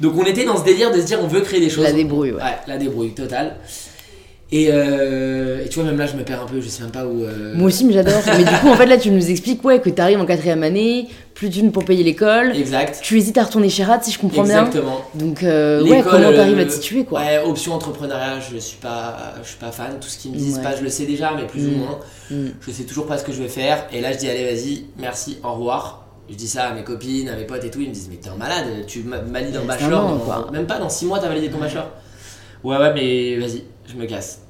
[0.00, 1.84] Donc, on était dans ce délire de se dire on veut créer des choses.
[1.84, 2.42] La débrouille, ouais.
[2.42, 3.56] Ouais, la débrouille totale.
[4.54, 6.60] Et, euh, et tu vois, même là, je me perds un peu.
[6.60, 7.22] Je sais même pas où.
[7.24, 8.20] euh, Moi aussi, mais j'adore.
[8.26, 11.08] mais du coup, en fait, là, tu nous expliques ouais, que t'arrives en quatrième année,
[11.32, 12.54] plus d'une pour payer l'école.
[12.54, 12.98] Exact.
[13.02, 14.66] Tu hésites à retourner chez Rad, si je comprends bien.
[14.66, 15.00] Exactement.
[15.14, 18.76] Donc, euh, ouais, comment t'arrives euh, à te situer, quoi Ouais, option entrepreneuriat, je suis
[18.76, 19.92] pas, je suis pas fan.
[19.98, 20.62] Tout ce qu'ils me disent Ouais.
[20.62, 21.72] pas, je le sais déjà, mais plus Mm.
[21.72, 21.98] ou moins.
[22.30, 22.48] Mm.
[22.60, 23.86] Je sais toujours pas ce que je vais faire.
[23.90, 26.01] Et là, je dis allez, vas-y, merci, au revoir.
[26.30, 27.80] Je dis ça à mes copines, à mes potes et tout.
[27.80, 30.24] Ils me disent mais t'es un malade, tu valides un bachelor.
[30.24, 30.50] quoi.
[30.52, 31.90] même pas dans 6 mois, t'as validé ton bachelor.
[32.64, 34.42] Ouais, ouais, mais vas-y, je me casse.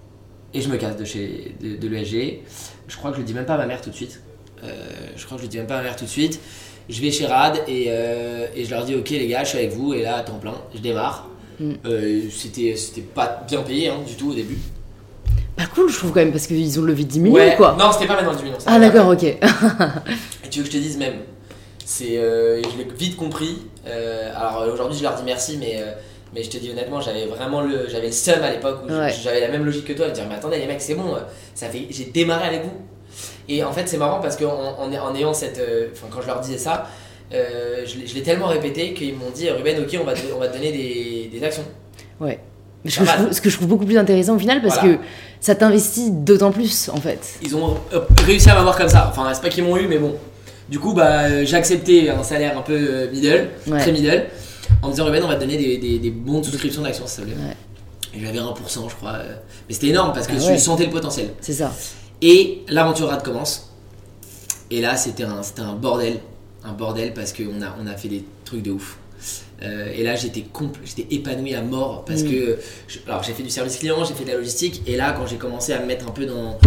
[0.54, 2.40] Et je me casse de chez de, de l'ESG.
[2.86, 4.20] Je crois que je le dis même pas à ma mère tout de suite.
[4.64, 4.68] Euh,
[5.16, 6.40] je crois que je le dis même pas à ma mère tout de suite.
[6.88, 9.58] Je vais chez Rad et, euh, et je leur dis ok les gars, je suis
[9.58, 11.28] avec vous et là à temps plein, je démarre.
[11.58, 11.72] Mm.
[11.86, 14.58] Euh, c'était pas bien payé hein, du tout au début.
[15.56, 17.76] Pas cool, je trouve quand même, parce qu'ils ont levé 10 millions, ouais, quoi.
[17.78, 18.56] non c'était pas maintenant 10 millions.
[18.66, 19.22] Ah, d'accord, ok.
[19.24, 19.38] Et
[20.50, 21.14] tu veux que je te dise même
[21.94, 23.58] C'est, euh, je l'ai vite compris.
[23.86, 25.92] Euh, alors aujourd'hui, je leur dis merci, mais, euh,
[26.34, 29.14] mais je te dis honnêtement, j'avais vraiment le, j'avais le seum à l'époque où Ouais.
[29.22, 31.14] j'avais la même logique que toi, de dire mais attendez les mecs, c'est bon,
[31.54, 32.72] ça fait, j'ai démarré avec vous.
[33.46, 35.60] Et en fait, c'est marrant parce qu'en en, en ayant cette,
[35.92, 36.86] enfin quand je leur disais ça,
[37.30, 40.38] je l'ai- je l'ai tellement répété qu'ils m'ont dit Ruben, ok, on va, te, on
[40.38, 41.64] va te donner des, des actions.
[42.20, 42.38] Ouais.
[42.84, 44.78] Mais ce, que je trouve, ce que je trouve beaucoup plus intéressant au final, parce
[44.80, 44.96] Voilà.
[44.96, 45.02] que
[45.40, 47.34] ça t'investit d'autant plus, en fait.
[47.42, 47.76] Ils ont
[48.24, 49.08] réussi à m'avoir comme ça.
[49.10, 50.16] Enfin, c'est pas qu'ils m'ont eu, mais bon.
[50.72, 53.78] Du coup, bah, euh, j'ai accepté un salaire un peu euh, middle, Ouais.
[53.78, 54.24] très middle,
[54.80, 57.06] en me disant Ruben, on va te donner des, des, des bons de souscription d'actions,
[57.06, 57.36] s'il te plaît.
[57.38, 57.56] Ouais.
[58.18, 59.16] Et j'avais 1%, je crois.
[59.16, 59.34] euh,
[59.68, 60.58] Mais c'était énorme parce que Ah je ouais.
[60.58, 61.28] sentais le potentiel.
[61.42, 61.70] C'est ça.
[62.22, 63.70] Et l'aventure rad commence.
[64.70, 66.20] Et là, c'était un, c'était un bordel.
[66.64, 68.96] Un bordel parce qu'on a, on a fait des trucs de ouf.
[69.62, 70.44] Euh, et là, j'étais
[70.86, 72.30] j'étais épanoui à mort parce Mm.
[72.30, 72.58] que.
[72.88, 74.80] je- alors, j'ai fait du service client, j'ai fait de la logistique.
[74.86, 76.58] Et là, quand j'ai commencé à me mettre un peu dans,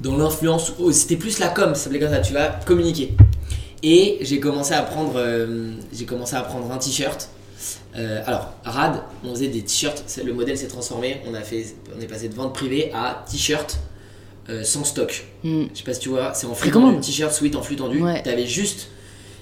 [0.00, 3.14] dans l'influence, oh, c'était plus la com, ça s'appelait comme ça, tu vas communiquer.
[3.82, 7.28] Et j'ai commencé à prendre, euh, j'ai commencé à prendre un t-shirt.
[7.96, 11.64] Euh, alors, Rad, on faisait des t-shirts, le modèle s'est transformé, on, a fait,
[11.96, 13.78] on est passé de vente privée à t-shirt
[14.50, 15.24] euh, sans stock.
[15.42, 15.64] Mm.
[15.72, 18.02] Je sais pas si tu vois, c'est en flux tendu, t-shirt sweat en flux tendu.
[18.02, 18.22] Ouais.
[18.22, 18.88] T'avais juste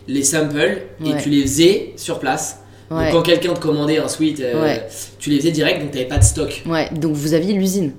[0.09, 1.23] les samples et Ouais.
[1.23, 2.61] tu les faisais sur place.
[2.91, 3.07] Ouais.
[3.07, 4.79] Donc quand quelqu'un te commandait un sweat, euh,
[5.19, 6.63] tu les faisais direct, donc t'avais pas de stock.
[6.67, 7.93] Ouais, donc vous aviez l'usine.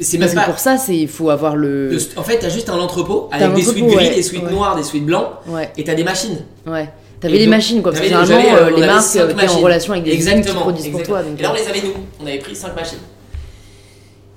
[0.00, 1.96] C'est Parce que pour ça, c'est il faut avoir le.
[2.16, 4.14] En fait, t'as juste un entrepôt T'as avec des suites entrepôt, gris, ouais.
[4.14, 4.50] des suites Ouais.
[4.52, 6.38] noirs, des suites blancs, Ouais, et t'as des machines.
[6.66, 6.88] ouais.
[7.20, 7.90] T'avais les donc, machines, quoi.
[7.90, 10.36] Parce que généralement, euh, euh, les marques euh, étaient en relation avec des usines qui
[10.36, 11.18] Exactement, produisent pour exactement.
[11.20, 11.28] toi.
[11.28, 12.98] Donc, Et là, on euh, les avait nous, on avait pris 5 machines.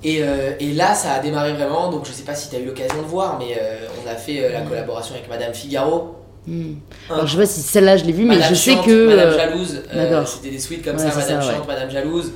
[0.04, 1.92] Et, euh, et là, ça a démarré vraiment.
[1.92, 4.16] Donc, je sais pas si tu as eu l'occasion de voir, mais euh, on a
[4.16, 6.16] fait euh, la collaboration avec Madame Figaro.
[6.50, 6.74] Hein.
[7.12, 9.08] Alors, je sais pas si celle-là, je l'ai vue, mais Madame je sais que.
[9.10, 12.32] Madame euh, Jalouse, euh, c'était des suites comme ça, Madame ça, Chiante, Madame Jalouse.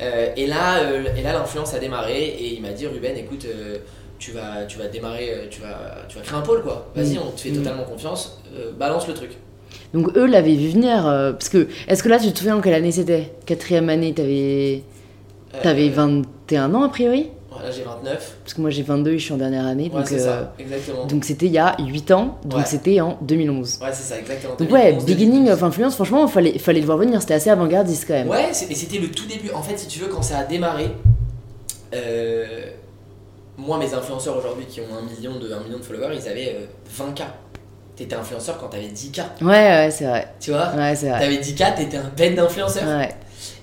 [0.00, 3.46] Euh, et là, euh, et là l'influence a démarré et il m'a dit Ruben, écoute,
[3.46, 3.78] euh,
[4.18, 6.90] tu vas, tu vas démarrer, tu vas, tu vas créer un pôle quoi.
[6.96, 7.20] Vas-y, Mm.
[7.26, 7.56] on te fait Mm.
[7.58, 9.30] totalement confiance, euh, balance le truc.
[9.92, 11.06] Donc eux l'avaient vu venir.
[11.06, 11.68] euh, parce que.
[11.88, 13.32] Est-ce que là, tu te souviens en quelle année c'était?
[13.46, 14.82] Quatrième année, t'avais.
[15.54, 17.28] Euh, T'avais 21 ans a priori?
[17.62, 18.36] Là j'ai 29.
[18.42, 19.84] Parce que moi j'ai 22 et je suis en dernière année.
[19.84, 21.06] Ouais, donc c'est euh, ça, exactement.
[21.06, 22.38] donc c'était il y a 8 ans.
[22.44, 22.66] Donc Ouais.
[22.66, 23.78] c'était en 2011.
[23.82, 24.54] Ouais, c'est ça, exactement.
[24.56, 25.52] Donc ouais, 2011, beginning 2012.
[25.52, 27.20] of influence, franchement, fallait, fallait le voir venir.
[27.20, 28.28] C'était assez avant-gardiste quand même.
[28.28, 29.50] Ouais, mais c'était le tout début.
[29.52, 30.90] En fait, si tu veux, quand ça a démarré,
[31.94, 32.44] euh,
[33.56, 36.56] moi, mes influenceurs aujourd'hui qui ont un million de, un million de followers, ils avaient
[36.56, 36.66] euh,
[37.02, 37.22] 20K.
[37.96, 40.26] T'étais influenceur quand t'avais 10K, Ouais, ouais, c'est vrai.
[40.40, 40.72] tu vois?
[40.76, 41.20] Ouais, c'est vrai.
[41.20, 42.82] T'avais 10K, t'étais un bête d'influenceur.
[42.98, 43.10] Ouais.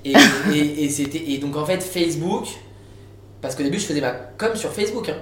[0.05, 0.13] Et,
[0.53, 2.45] et, et et donc en fait, Facebook,
[3.41, 5.09] parce qu'au début, je faisais ma com sur Facebook.
[5.09, 5.15] hein.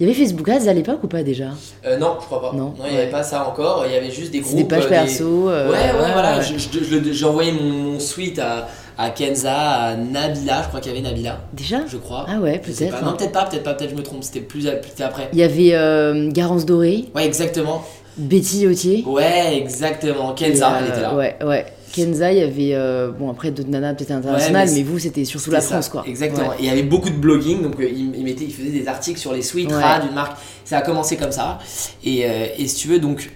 [0.00, 1.50] Il y avait Facebook Ads à l'époque ou pas déjà?
[1.86, 2.52] Euh, non, je crois pas.
[2.56, 3.84] Non, il n'y avait pas ça encore.
[3.86, 4.68] Il y avait juste des C'est des groupes.
[4.70, 5.48] pages euh, perso.
[5.50, 6.38] euh, Ouais, ouais, voilà.
[6.38, 6.42] ouais.
[6.44, 7.62] Je- J'ai envoyé mon,
[7.92, 8.66] mon suite à,
[8.98, 11.80] à Kenza, à Nabila, je crois qu'il y avait Nabila, Déjà?
[11.86, 12.24] Je crois.
[12.28, 13.04] Ah ouais, peut-être.
[13.04, 15.28] Non, peut-être pas, peut-être pas, peut-être je me trompe, c'était plus, plus après.
[15.34, 17.84] Il y avait euh, Garance Doré, Ouais, exactement.
[18.16, 19.04] Betty Autier.
[19.06, 20.32] Ouais, exactement.
[20.32, 21.14] Kenza, elle euh, était là.
[21.14, 21.66] Ouais, ouais.
[21.96, 22.74] Kenza, il y avait.
[22.74, 25.68] euh, bon, après, d'autres nanas peut-être internationales, Ouais, mais mais, vous, c'était surtout la ça,
[25.68, 26.04] France, quoi.
[26.06, 26.48] Exactement.
[26.50, 26.56] Ouais.
[26.58, 29.18] Et il y avait beaucoup de blogging, donc euh, il, mettait, il faisait des articles
[29.18, 30.02] sur les sweats Ouais.
[30.06, 30.36] d'une marque.
[30.64, 31.58] Ça a commencé comme ça.
[32.04, 33.30] Et, euh, et si tu veux, donc,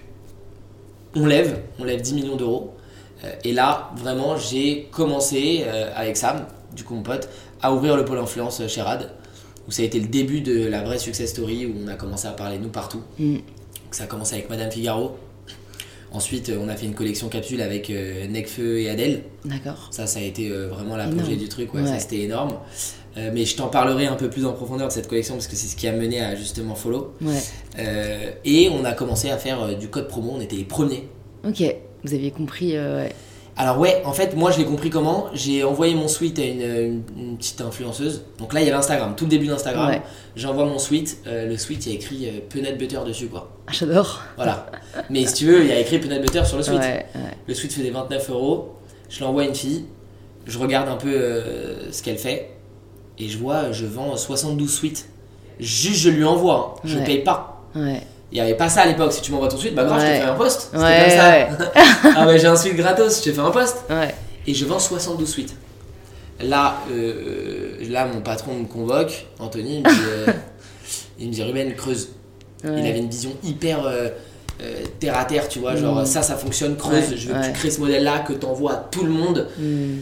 [1.17, 2.75] on lève, on lève 10 millions d'euros.
[3.25, 5.65] Euh, et là, vraiment, j'ai commencé
[5.97, 7.29] avec Sam, du coup mon pote,
[7.63, 9.11] à ouvrir le pôle influence chez Rad.
[9.69, 12.27] Où ça a été le début de la vraie success story où on a commencé
[12.27, 13.03] à parler nous partout.
[13.19, 13.35] Mm.
[13.35, 13.43] Donc,
[13.93, 15.17] ça a commencé avec Madame Figaro.
[16.13, 19.23] Ensuite, euh, on a fait une collection capsule avec euh, Necfeu et Adèle.
[19.45, 19.89] D'accord.
[19.93, 21.87] Ça, ça a été euh, vraiment l'apogée du truc, ouais, Ouais.
[21.87, 22.55] ça c'était énorme.
[23.17, 25.57] Euh, mais je t'en parlerai un peu plus en profondeur de cette collection parce que
[25.57, 27.15] c'est ce qui a mené à justement Follow.
[27.23, 27.35] Ouais.
[27.79, 31.09] Euh, et on a commencé à faire du code promo, on était les premiers.
[31.47, 31.63] Ok.
[32.05, 32.73] Vous aviez compris.
[32.79, 33.13] ouais.
[33.63, 35.27] Alors ouais, en fait, moi je l'ai compris comment.
[35.35, 38.23] J'ai envoyé mon suite à une, une- une petite influenceuse.
[38.39, 39.89] Donc là, il y avait Instagram, tout le début d'Instagram.
[39.91, 40.03] Ouais.
[40.35, 41.19] J'envoie mon suite.
[41.27, 43.51] euh, le suite, il y a écrit euh, Peanut Butter dessus, quoi.
[43.67, 44.21] Ah, j'adore.
[44.37, 44.67] Voilà.
[45.11, 46.79] mais si tu veux, il y a écrit Peanut Butter sur le suite.
[46.79, 47.21] Ouais, ouais.
[47.47, 48.77] Le suite faisait 29 euros.
[49.11, 49.85] Je l'envoie à une fille.
[50.47, 52.51] Je regarde un peu euh, ce qu'elle fait.
[53.19, 55.09] Et je vois, je vends 72 suites.
[55.59, 56.77] Juste, je lui envoie.
[56.77, 56.81] hein.
[56.85, 57.63] Je paye pas.
[57.75, 58.01] Ouais.
[58.33, 59.13] Il n'y avait pas ça à l'époque.
[59.13, 60.61] Si tu m'envoies ton suite, bah grave, je te fais un post.
[60.73, 61.31] C'était Ouais, comme ça.
[61.31, 62.13] ouais.
[62.17, 63.79] ah ouais, j'ai un suite gratos, je te fais un post.
[63.91, 64.15] Ouais.
[64.47, 65.55] Et je vends 72 suites.
[66.43, 70.27] Là, euh, là mon patron me convoque, Anthony, il me dit, euh,
[71.19, 72.11] il me dit Ruben, creuse.
[72.65, 74.09] Il avait une vision hyper euh,
[75.01, 76.07] terre à terre, tu vois, genre Mm.
[76.07, 77.15] ça, ça fonctionne, creuse.
[77.17, 79.49] Je veux que tu crées ce modèle-là, que tu envoies à tout le monde.
[79.59, 79.97] Hmm.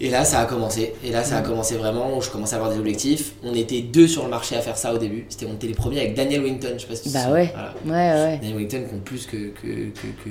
[0.00, 0.94] Et là, ça a commencé.
[1.04, 2.16] Et là, ça a commencé vraiment.
[2.16, 3.34] où Je commençais à avoir des objectifs.
[3.44, 5.26] On était deux sur le marché à faire ça au début.
[5.28, 6.72] C'était, on était les premiers avec Daniel Wington.
[6.76, 7.52] Je sais pas si tu Bah ouais.
[7.54, 7.74] Voilà.
[7.86, 8.38] Ouais, ouais.
[8.38, 10.30] Daniel Wington qui ont plus que, que, que, que,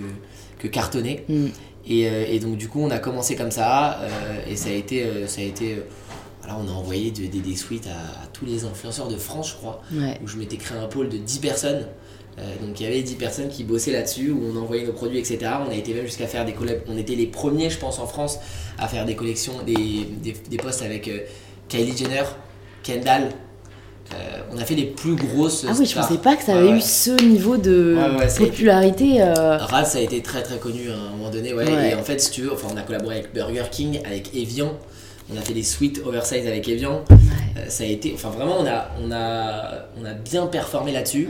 [0.59, 1.23] que cartonné.
[1.87, 3.99] Et, euh, et donc, du coup, on a commencé comme ça.
[4.01, 5.03] euh, et ça a été.
[5.03, 5.77] euh, ça a été
[6.43, 9.49] voilà, on a envoyé de- des, des suites à, à tous les influenceurs de France,
[9.51, 9.81] je crois.
[9.93, 10.19] Ouais.
[10.23, 11.85] Où je m'étais créé un pôle de 10 personnes.
[12.39, 15.19] Euh, donc il y avait 10 personnes qui bossaient là-dessus, où on envoyait nos produits,
[15.19, 15.39] etc.
[15.67, 16.81] On a été même jusqu'à faire des collabs.
[16.87, 18.39] On était les premiers, je pense, en France
[18.79, 19.73] à faire des collections, des,
[20.23, 21.19] des, des posts avec euh,
[21.67, 22.23] Kylie Jenner,
[22.83, 23.29] Kendall.
[24.13, 24.15] Euh,
[24.53, 25.65] on a fait les plus grosses.
[25.67, 26.07] Ah oui, je stars.
[26.07, 26.77] pensais pas que ça avait ouais.
[26.77, 29.21] eu ce niveau de Ouais, popularité.
[29.21, 31.49] euh, Raz, ça a été très très connu à un moment donné.
[31.49, 34.73] Et en fait, si tu veux, enfin, on a collaboré avec Burger King, avec Evian.
[35.33, 37.03] On a fait des suites oversize avec Evian.
[37.11, 41.29] Euh, ça a été, enfin vraiment, on a, on a, on a bien performé là-dessus.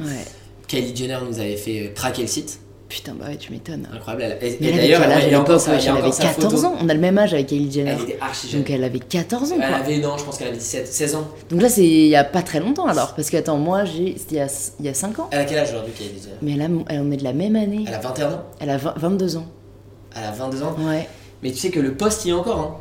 [0.71, 2.61] Kylie Jenner nous avait fait euh, craquer le site.
[2.87, 3.87] Putain, bah ouais, tu m'étonnes.
[3.93, 4.37] Incroyable.
[4.41, 6.75] Et d'ailleurs, elle, elle, encore elle, elle avait 14 ans.
[6.81, 7.91] On a le même âge avec Kylie Jenner.
[7.91, 8.61] Elle était archi jeune.
[8.61, 9.55] Donc elle avait 14 ans.
[9.61, 11.27] Elle avait, non, je pense qu'elle avait 17, 16 ans.
[11.49, 13.13] Donc là, c'est il y a pas très longtemps alors.
[13.15, 14.45] Parce que, attends, moi, j'ai, c'était
[14.79, 15.29] il y, a, 5 ans.
[15.31, 16.35] Elle a quel âge aujourd'hui, Kylie Jenner?
[16.41, 17.85] Mais elle, a, on est de la même année.
[17.87, 19.45] Elle a 21 ans Elle a 20, 22 ans.
[20.15, 21.07] Elle a 22 ans Ouais.
[21.43, 22.75] Mais tu sais que le poste y est encore, hein.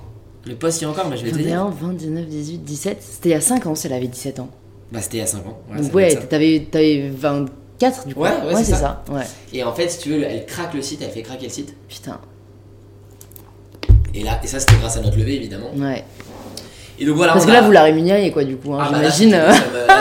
[0.46, 2.96] Le poste y est encore, mais je vais 21, te 29, 18, 17.
[3.00, 4.48] C'était il y a 5 ans si elle avait 17 ans.
[4.92, 5.58] Bah, c'était il y a 5 ans.
[5.92, 7.46] Ouais, t'avais, t'avais 20
[8.06, 8.20] du coup.
[8.20, 9.02] Ouais, ouais, c'est ça.
[9.52, 11.74] Et en fait, si tu veux, elle craque le site, elle fait craquer le site.
[11.88, 12.20] Putain.
[14.12, 15.70] Et là, et ça c'était grâce à notre levée évidemment.
[15.76, 16.04] Ouais.
[16.98, 17.32] Et donc voilà.
[17.32, 19.36] Parce que là, vous la rémunérez quoi du coup, hein, ah, bah j'imagine.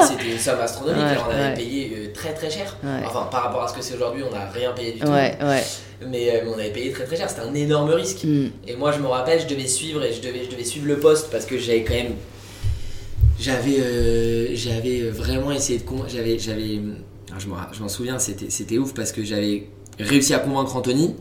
[0.08, 1.04] C'était une, somme euh, astronomique.
[1.04, 2.76] Hein, on avait payé euh, très très cher.
[3.06, 5.08] Enfin, par rapport à ce que c'est aujourd'hui, on n'a rien payé du tout.
[5.08, 5.64] Ouais, ouais.
[6.08, 7.30] Mais euh, on avait payé très très cher.
[7.30, 8.24] C'était un énorme risque.
[8.24, 8.48] Hmm.
[8.68, 10.98] Et moi, je me rappelle, je devais suivre et je devais, je devais suivre le
[10.98, 12.16] poste parce que j'avais quand même,
[13.40, 16.82] j'avais, j'avais vraiment essayé de, j'avais
[17.38, 19.68] je m'en je m'en souviens, c'était ouf parce que j'avais
[20.00, 21.16] réussi à convaincre Anthony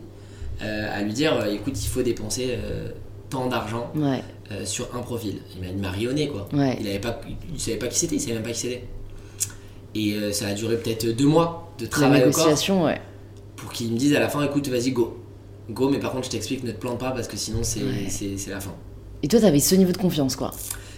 [0.61, 2.89] euh, à lui dire euh, écoute, il faut dépenser euh,
[3.29, 4.23] tant d'argent Ouais.
[4.51, 5.35] euh, sur un profil.
[5.55, 6.47] Il m'a il m'a rayonné quoi.
[6.53, 6.77] Ouais.
[6.81, 7.19] Il, avait pas,
[7.53, 8.83] il savait pas qui c'était, il savait même pas qui c'était.
[9.95, 12.47] Et ça a duré peut-être deux mois de travail au corps
[12.83, 13.01] ouais.
[13.55, 15.17] pour qu'ils me disent à la fin écoute, vas-y, go.
[15.71, 17.81] Go, mais par contre, je t'explique, ne te plante pas parce que sinon, c'est
[18.47, 18.73] la fin.
[19.23, 20.51] Et toi, t'avais ce niveau de confiance quoi.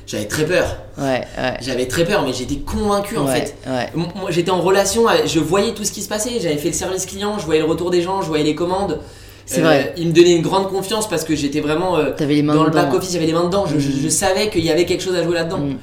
[0.07, 0.77] J'avais très peur.
[0.97, 1.53] Ouais, ouais.
[1.61, 3.55] J'avais très peur, mais j'étais convaincu en ouais, fait.
[3.95, 6.39] Moi, j'étais en relation, je voyais tout ce qui se passait.
[6.41, 8.99] J'avais fait le service client, je voyais le retour des gens, je voyais les commandes.
[9.45, 9.93] C'est Euh, vrai.
[9.97, 12.83] Ils me donnaient une grande confiance parce que j'étais vraiment euh, dans le dedans.
[12.83, 13.65] back office, j'avais les mains dedans.
[13.65, 15.57] Je, je- je savais qu'il y avait quelque chose à jouer là-dedans.
[15.59, 15.77] Mm.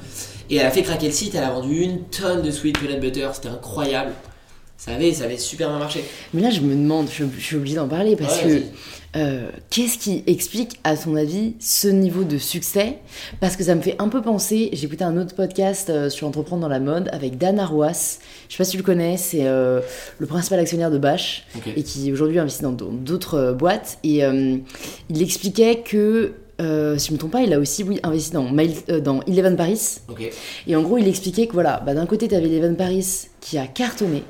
[0.51, 2.99] Et elle a fait craquer le site, elle a vendu une tonne de sweet peanut
[2.99, 4.11] butter, c'était incroyable.
[4.79, 6.05] Ça avait, ça avait super bien marché.
[6.33, 8.61] Mais là, je me demande, je, je suis obligée d'en parler parce Ouais,
[9.13, 12.99] que euh, qu'est-ce qui explique, à ton avis, ce niveau de succès?
[13.41, 14.69] Parce que ça me fait un peu penser.
[14.71, 18.19] J'ai écouté un autre podcast euh, sur entreprendre dans la mode avec Dan Arwas.
[18.47, 19.81] Je sais pas si tu le connais, c'est euh,
[20.17, 23.97] le principal actionnaire de Bash et qui aujourd'hui investit dans d'autres boîtes.
[24.05, 24.21] Et
[25.09, 26.33] il expliquait que.
[26.61, 29.21] euh, si je me trompe pas, il a aussi oui, investi dans, Mail- euh, dans
[29.23, 29.97] Eleven Paris.
[30.67, 33.57] Et en gros, il expliquait que voilà, bah, d'un côté, tu avais Eleven Paris qui
[33.57, 34.23] a cartonné,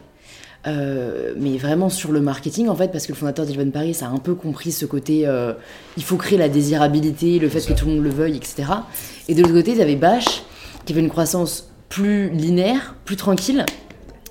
[0.67, 4.07] euh, mais vraiment sur le marketing en fait, parce que le fondateur d'Eleven Paris a
[4.07, 5.53] un peu compris ce côté euh,
[5.97, 8.63] il faut créer la désirabilité, le fait que tout le monde le veuille, etc.
[9.27, 10.43] Et de l'autre côté, tu avais Bash
[10.85, 13.65] qui avait une croissance plus linéaire, plus tranquille,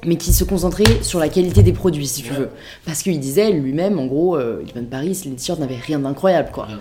[0.07, 2.39] mais qui se concentrait sur la qualité des produits, si tu Ouais.
[2.39, 2.49] veux.
[2.87, 6.65] Parce qu'il disait lui-même, en gros, euh, Ivan Paris, les t-shirts n'avaient rien d'incroyable, quoi.
[6.67, 6.75] Ouais.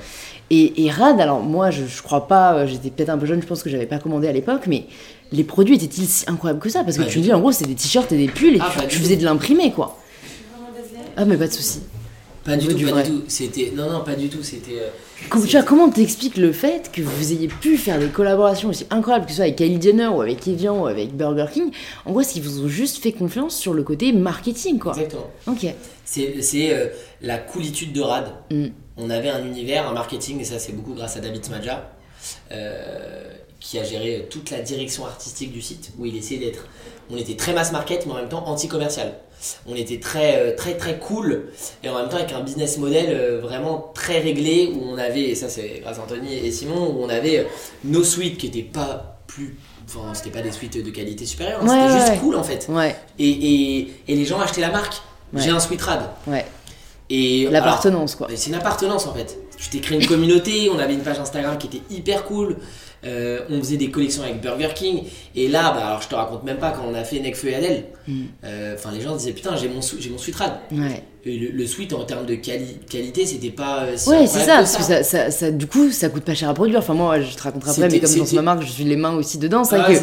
[0.49, 3.41] Et, et Rad, alors moi, je, je crois pas, euh, j'étais peut-être un peu jeune,
[3.41, 4.86] je pense que j'avais pas commandé à l'époque, mais
[5.31, 7.09] les produits étaient-ils si incroyables que ça Parce que Ouais.
[7.09, 9.15] tu me dis, en gros, c'était des t-shirts et des pulls, et Ah, tu, faisais
[9.17, 9.99] de l'imprimer, quoi.
[11.15, 11.79] Ah, mais pas de souci.
[12.43, 13.03] Pas du tout, du pas vrai.
[13.03, 13.23] du tout.
[13.27, 13.73] C'était.
[13.75, 14.41] Non, non, pas du tout.
[14.41, 14.79] C'était.
[14.79, 14.87] euh,
[15.29, 18.85] Com- tu vois, comment t'expliques le fait que vous ayez pu faire des collaborations aussi
[18.89, 21.71] incroyables, que ce soit avec Kylie Jenner ou avec Evian ou avec Burger King
[22.05, 24.93] En gros, c'est qu'ils vous ont juste fait confiance sur le côté marketing, quoi.
[24.93, 25.29] Exactement.
[25.47, 25.65] Ok.
[26.05, 26.85] C'est c'est, euh,
[27.21, 28.27] la coolitude de Rad.
[28.49, 28.67] Mm.
[28.95, 31.91] On avait un univers, un marketing, et ça c'est beaucoup grâce à David Smadja,
[32.53, 33.33] euh,
[33.67, 36.65] qui a géré toute la direction artistique du site, où il essayait d'être.
[37.12, 39.13] On était très mass market, mais en même temps anti-commercial.
[39.67, 41.49] On était très, euh, très, très cool,
[41.84, 45.23] et en même temps avec un business model euh, vraiment très réglé, où on avait,
[45.23, 47.43] et ça c'est grâce à Anthony et Simon, où on avait euh,
[47.84, 49.58] nos suites qui étaient pas plus.
[49.86, 52.17] Enfin, c'était pas des suites de qualité supérieure, hein, Ouais, c'était ouais, juste ouais.
[52.19, 52.67] cool en fait.
[52.69, 55.01] Ouais, Et, et, et les gens achetaient la marque.
[55.34, 56.01] J'ai un sweat rad.
[56.27, 56.45] ouais.
[57.10, 58.27] Et L'appartenance, quoi.
[58.36, 59.38] C'est une appartenance en fait.
[59.58, 62.58] Tu t'es créé une communauté, on avait une page Instagram qui était hyper cool.
[63.07, 65.03] Euh, on faisait des collections avec Burger King.
[65.35, 67.55] Et là, bah, alors je te raconte même pas quand on a fait Necfeu et
[67.55, 67.85] Adèle.
[68.07, 68.21] Mm.
[68.45, 70.51] euh, les gens disaient putain, j'ai mon, j'ai mon sweat rad.
[70.71, 71.03] Ouais.
[71.25, 73.81] Et le, le sweat en termes de quali- qualité, c'était pas.
[73.83, 76.33] euh, si Ouais, c'est ça, parce que ça, ça, ça- du coup, ça coûte pas
[76.33, 76.79] cher à produire.
[76.79, 79.13] Enfin, moi, je te raconterai après, mais comme dans ma marque, je suis les mains
[79.13, 79.65] aussi dedans.
[79.65, 79.99] C'est Ah ouais,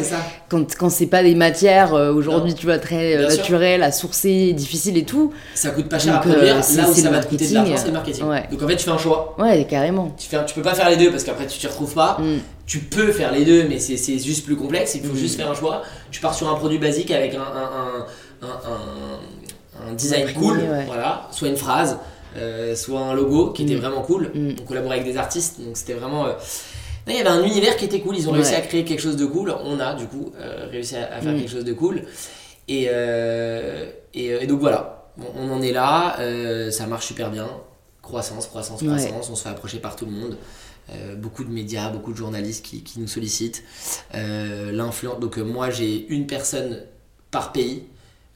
[0.49, 4.97] quand, quand c'est pas des matières euh, aujourd'hui, tu vois, très naturelles, à sourcer, difficiles
[4.97, 6.63] et tout, Ça coûte pas cher à Donc, produire.
[6.63, 8.23] c'est- là où ça va te coûter de l'argent, c'est le marketing.
[8.51, 9.35] Donc en fait, tu fais un choix.
[9.39, 10.13] ouais, carrément.
[10.19, 12.19] Tu, fais, tu peux pas faire les deux parce qu'après tu t'y retrouves pas.
[12.65, 14.95] Tu peux faire les deux, mais c'est c'est juste plus complexe.
[14.95, 15.17] Il faut Mm.
[15.17, 15.83] juste faire un choix.
[16.11, 17.41] Tu pars sur un produit basique avec un,
[18.41, 20.85] un, design cool, ouais.
[20.87, 21.97] voilà, soit une phrase,
[22.37, 23.79] euh, soit un logo qui était Mm.
[23.79, 24.31] vraiment cool.
[24.33, 24.55] Mm.
[24.61, 26.25] On collaborait avec des artistes, donc c'était vraiment.
[26.25, 26.29] euh,
[27.07, 28.17] non, il y avait un univers qui était cool.
[28.17, 29.53] Ils ont réussi à créer quelque chose de cool.
[29.63, 31.37] On a du coup euh, réussi à, à faire Mm.
[31.39, 32.01] quelque chose de cool.
[32.67, 32.85] Et,
[34.15, 36.17] et, et donc voilà, on en est là.
[36.71, 37.47] ça marche super bien.
[38.01, 38.87] Croissance, croissance, Ouais.
[38.87, 39.29] croissance.
[39.31, 40.37] On se fait approcher par tout le monde.
[40.91, 43.63] Euh, beaucoup de médias, beaucoup de journalistes qui, qui nous sollicitent.
[44.13, 45.19] Euh, L'influence.
[45.19, 46.83] Donc euh, moi j'ai une personne
[47.31, 47.83] par pays.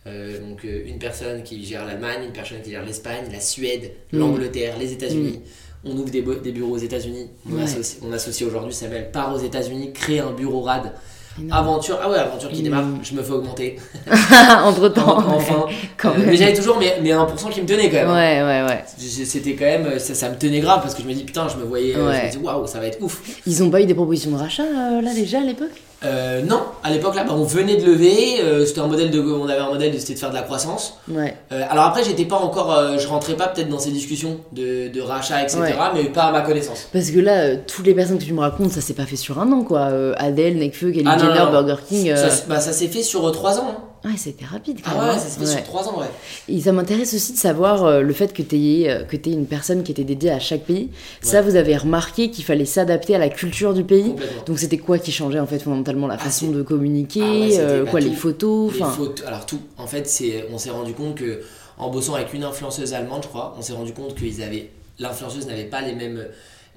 [0.06, 4.18] Donc une personne qui gère l'Allemagne, une personne qui gère l'Espagne, la Suède, Mm.
[4.18, 5.40] l'Angleterre, les États-Unis.
[5.86, 7.28] On ouvre des, bureaux aux États-Unis.
[7.48, 7.62] On, Ouais.
[7.64, 10.94] associe, on associe aujourd'hui, ça s'appelle Part aux États-Unis, créer un bureau RAD.
[11.42, 11.60] Énorme.
[11.60, 12.84] Aventure, ah ouais, aventure qui démarre.
[13.04, 13.78] Je me fais augmenter.
[14.64, 15.18] Entre temps.
[15.28, 15.66] enfin,
[15.98, 18.10] quand Euh, mais j'avais toujours mes, mes 1% qui me tenaient quand même.
[18.10, 18.84] Ouais, ouais, ouais.
[19.00, 21.48] J- C'était quand même, ça, ça me tenait grave parce que je me dis putain,
[21.48, 22.26] je me voyais, euh, je Ouais.
[22.28, 23.22] me dis waouh, ça va être ouf.
[23.46, 25.70] Ils ont pas eu des propositions de rachat euh, là déjà à l'époque?
[26.06, 29.20] Euh, non, à l'époque là, bah, on venait de lever, euh, c'était un modèle de,
[29.20, 30.98] on avait un modèle, c'était de faire de la croissance.
[31.12, 31.36] Ouais.
[31.52, 34.88] Euh, alors après, j'étais pas encore, euh, je rentrais pas peut-être dans ces discussions de,
[34.88, 35.60] de rachat, etc.
[35.62, 35.74] Ouais.
[35.94, 36.88] Mais pas à ma connaissance.
[36.94, 39.18] Parce que là, euh, toutes les personnes que tu me racontes, ça s'est pas fait
[39.18, 39.80] sur un an quoi.
[39.92, 41.52] Euh, Adèle, Nekfeu, Kylie Ah, Jenner, non, non.
[41.52, 42.16] Burger King.
[42.16, 43.68] Ça, bah, ça s'est fait sur 3 ans.
[43.70, 43.84] hein.
[44.06, 45.52] Ouais, c'était rapide quand Ah ouais, ça s'est fait Ouais.
[45.52, 46.06] sur 3 ans, ouais.
[46.48, 49.46] Et ça m'intéresse aussi de savoir euh, le fait que tu aies, que t'aies une
[49.46, 50.90] personne qui était dédiée à chaque pays.
[51.22, 54.16] Ça, vous avez remarqué qu'il fallait s'adapter à la culture du pays.
[54.46, 57.50] Donc c'était quoi qui changeait en fait fondamentalement la Ah, façon de communiquer, Ah ouais,
[57.52, 60.10] c'était euh, pas quoi les photos, Les photos- alors tout, en fait,
[60.54, 61.42] on s'est rendu compte que
[61.78, 65.46] en bossant avec une influenceuse allemande, je crois, on s'est rendu compte qu'ils avaient, l'influenceuse
[65.48, 66.26] n'avait pas les mêmes,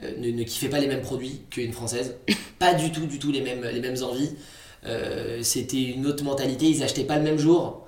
[0.03, 2.15] euh, ne, ne kiffait pas les mêmes produits qu'une française,
[2.59, 4.31] pas du tout, du tout les mêmes, les mêmes envies.
[4.87, 7.79] Euh, c'était une autre mentalité, ils achetaient pas le même jour.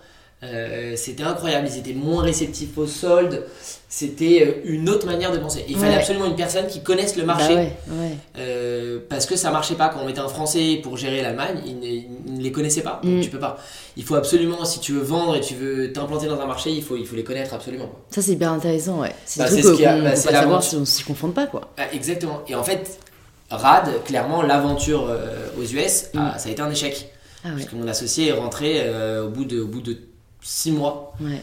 [0.42, 3.44] Euh, c'était incroyable, ils étaient moins réceptifs aux soldes.
[3.88, 5.64] C'était euh, une autre manière de penser.
[5.68, 7.54] Il fallait absolument une personne qui connaisse le Bah marché.
[7.54, 8.10] ouais, ouais.
[8.38, 11.78] Euh, parce que ça marchait pas quand on mettait un français pour gérer l'Allemagne, il
[11.78, 13.00] ne, ne les connaissait pas.
[13.02, 13.20] Donc Mm.
[13.22, 13.56] tu peux pas.
[13.96, 16.82] Il faut absolument, si tu veux vendre et tu veux t'implanter dans un marché, il
[16.82, 17.86] faut, il faut les connaître absolument.
[17.86, 18.00] quoi.
[18.10, 19.14] Ça c'est hyper intéressant, ouais.
[19.24, 21.70] C'est Bah, ce qu'on bah, savoir si on s'y confronte pas quoi.
[21.78, 22.42] Ah, exactement.
[22.48, 22.98] Et en fait,
[23.50, 26.38] RAD, clairement, l'aventure euh, aux US, Mm.
[26.38, 27.10] ça a été un échec.
[27.44, 29.98] Ah ouais, Parce que mon associé est rentré euh, au, bout de, au bout de
[30.40, 31.14] six mois.
[31.20, 31.42] ouais.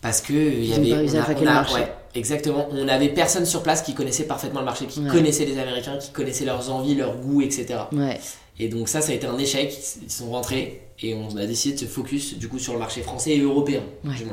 [0.00, 0.92] Parce que il y avait.
[0.94, 2.68] on a- on a- ouais, exactement.
[2.72, 5.08] On avait personne sur place qui connaissait parfaitement le marché, qui Ouais.
[5.08, 7.74] connaissait les Américains, qui connaissait leurs envies, leurs goûts, etc.
[7.92, 8.18] Ouais,
[8.58, 9.72] Et donc ça, ça a été un échec.
[10.02, 13.02] Ils sont rentrés et on a décidé de se focus du coup sur le marché
[13.02, 13.82] français et européen.
[14.02, 14.24] Du.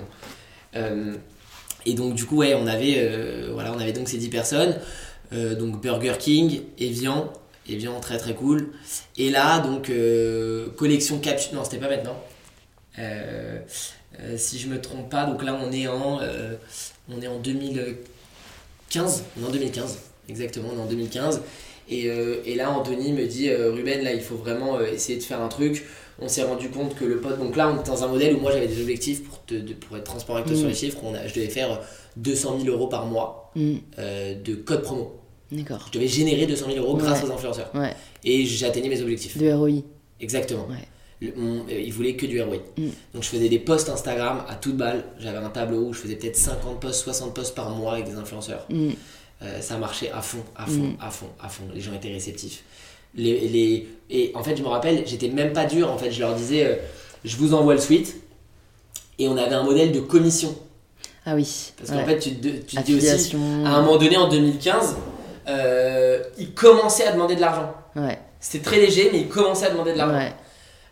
[0.75, 1.13] Euh,
[1.85, 4.75] et donc du coup, ouais, on avait, euh, voilà, on avait donc ces 10 personnes.
[5.33, 7.31] Euh, donc Burger King, Evian,
[7.67, 8.69] Evian très très cool.
[9.17, 11.55] Et là, donc euh, collection capsule.
[11.55, 12.17] Non, c'était pas maintenant.
[12.97, 13.59] Euh,
[14.35, 16.19] si je me trompe pas, donc là on est en,
[17.09, 19.23] on est en 2015.
[19.39, 21.41] On est en 2015, exactement, on est en 2015.
[21.91, 22.05] Et,
[22.45, 25.85] et là, Anthony me dit, Ruben, là, il faut vraiment essayer de faire un truc.
[26.21, 27.39] On s'est rendu compte que le pote.
[27.39, 29.73] Donc là, on était dans un modèle où moi j'avais des objectifs pour, te- de-
[29.73, 30.59] pour être transparent avec toi Mm.
[30.59, 30.99] sur les chiffres.
[31.03, 31.81] On a, je devais faire
[32.17, 33.51] 200 000 euros par mois
[33.97, 35.18] euh, de code promo.
[35.51, 35.85] D'accord.
[35.87, 37.29] Je devais générer 200 000 euros grâce Ouais.
[37.29, 37.71] aux influenceurs.
[37.73, 39.37] Ouais, Et j'atteignais mes objectifs.
[39.37, 39.83] de ROI.
[40.21, 40.67] Exactement.
[40.67, 40.87] Ouais.
[41.21, 42.61] Le- on- euh, ils voulaient que du airway.
[42.77, 42.87] Mm.
[43.13, 45.03] Donc je faisais des posts Instagram à toute balle.
[45.19, 48.15] J'avais un tableau où je faisais peut-être 50 posts, 60 posts par mois avec des
[48.15, 48.65] influenceurs.
[48.69, 48.89] Mm.
[49.41, 50.97] Euh, ça marchait à fond, à fond, Mm.
[51.01, 51.63] à fond, à fond.
[51.73, 52.63] Les gens étaient réceptifs.
[53.15, 53.87] Les, les...
[54.09, 55.91] Et en fait, je me rappelle, j'étais même pas dur.
[55.91, 56.75] En fait, je leur disais, euh,
[57.25, 58.17] je vous envoie le suite.
[59.17, 60.55] Et on avait un modèle de commission.
[61.25, 61.71] Ah oui.
[61.77, 63.35] Parce qu'en fait, tu te, tu te dis aussi,
[63.65, 64.95] à un moment donné, en 2015,
[65.49, 67.73] euh, ils commençaient à demander de l'argent.
[67.95, 68.19] Ouais.
[68.39, 70.17] C'était très léger, mais ils commençaient à demander de l'argent.
[70.17, 70.33] Ouais.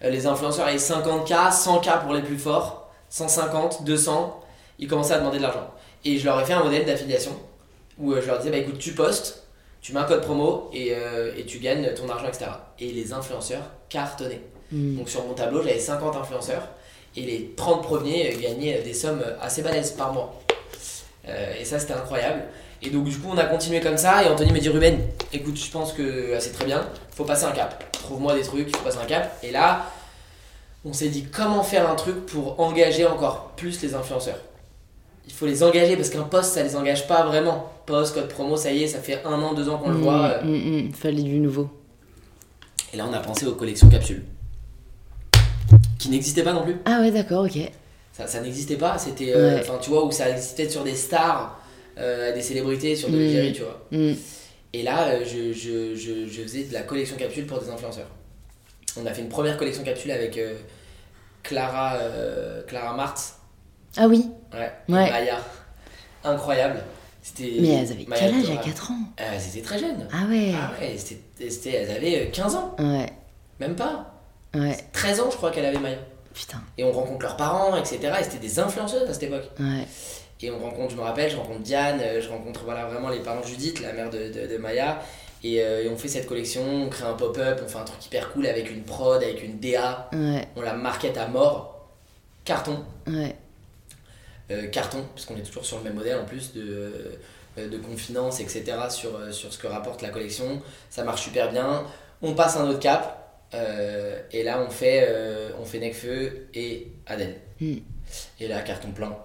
[0.03, 4.43] Euh, les influenceurs avaient 50K, 100K pour les plus forts, 150, 200,
[4.79, 5.71] ils commençaient à demander de l'argent.
[6.05, 7.31] Et je leur ai fait un modèle d'affiliation
[7.97, 9.43] où euh, je leur disais bah écoute, tu postes,
[9.81, 12.45] tu mets un code promo et, euh, et tu gagnes ton argent, etc.
[12.79, 14.41] Et les influenceurs cartonnaient.
[14.71, 14.97] Mm.
[14.97, 16.67] Donc sur mon tableau, j'avais 50 influenceurs
[17.15, 20.39] et les 30 premiers gagnaient des sommes assez balèzes par mois.
[21.27, 22.43] Euh, et ça, c'était incroyable.
[22.83, 24.23] Et donc, du coup, on a continué comme ça.
[24.23, 24.99] Et Anthony me dit Ruben,
[25.33, 27.91] écoute, je pense que euh, c'est très bien, faut passer un cap.
[27.91, 29.37] Trouve-moi des trucs, faut passer un cap.
[29.43, 29.85] Et là,
[30.85, 34.39] on s'est dit comment faire un truc pour engager encore plus les influenceurs?
[35.25, 37.69] Il faut les engager parce qu'un post, ça les engage pas vraiment.
[37.85, 40.01] Post, code promo, ça y est, ça fait un an, deux ans qu'on le Mm,
[40.01, 40.21] voit.
[40.23, 40.93] euh, mm, mm.
[40.93, 41.69] Fallait du nouveau.
[42.93, 44.23] Et là, on a pensé aux collections capsules.
[45.99, 46.77] Qui n'existaient pas non plus.
[46.85, 47.57] Ah ouais, d'accord, ok.
[48.13, 49.33] Ça, ça n'existait pas, c'était.
[49.35, 49.61] euh, Ouais.
[49.61, 51.59] Enfin, tu vois, où ça existait sur des stars,
[51.97, 53.19] euh, des célébrités, sur de Mm.
[53.19, 53.85] l'égérie, tu vois.
[53.91, 54.13] Mm.
[54.73, 58.09] Et là, euh, je, je, je, je faisais de la collection capsule pour des influenceurs.
[58.99, 60.55] On a fait une première collection capsule avec euh,
[61.43, 61.97] Clara,
[62.67, 63.35] Clara Martz,
[63.95, 64.25] Ah oui.
[64.53, 65.09] ouais, Ouais.
[65.09, 65.37] Maya.
[66.23, 66.83] Incroyable.
[67.21, 68.57] C'était Mais elles avaient quel âge Dora.
[68.63, 70.07] 4 ans Euh, Elles étaient très jeunes.
[70.11, 70.53] Ah ouais.
[70.55, 73.05] Ah ouais, c'était, c'était- elles avaient euh, 15 ans, Ouais.
[73.59, 74.13] même pas.
[74.55, 74.77] Ouais.
[74.93, 75.97] 13 ans, je crois qu'elle avait Maya.
[76.33, 76.61] Putain.
[76.77, 77.99] Et on rencontre leurs parents, etc.
[78.19, 79.49] Et c'était des influenceuses à cette époque.
[79.59, 79.85] Ouais.
[80.41, 83.19] Et on rencontre, je me rappelle, je rencontre Diane, euh, je rencontre voilà, vraiment les
[83.19, 84.99] parents de Judith, la mère de, de, de Maya.
[85.43, 88.05] Et, euh, et on fait cette collection, on crée un pop-up, on fait un truc
[88.05, 90.09] hyper cool avec une prod, avec une DA.
[90.13, 90.47] Ouais.
[90.55, 91.87] On la market à mort.
[92.45, 92.83] Carton.
[93.07, 93.35] Ouais.
[94.51, 97.17] Euh, carton, parce qu'on est toujours sur le même modèle en plus de,
[97.57, 98.63] de confinance, etc.
[98.89, 100.61] Sur, sur ce que rapporte la collection.
[100.89, 101.83] Ça marche super bien.
[102.21, 103.43] On passe un autre cap.
[103.53, 105.07] euh, et là, on fait,
[105.59, 107.35] on fait Necfeu et Adèle.
[107.59, 107.77] Mm.
[108.39, 109.17] Et là, carton plein.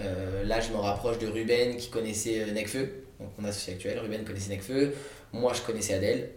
[0.00, 2.88] Euh, là, je me rapproche de Ruben qui connaissait euh, Necfeu.
[3.20, 4.92] Donc, mon associé actuel, Ruben connaissait Necfeu.
[5.32, 6.30] Moi, je connaissais Adèle.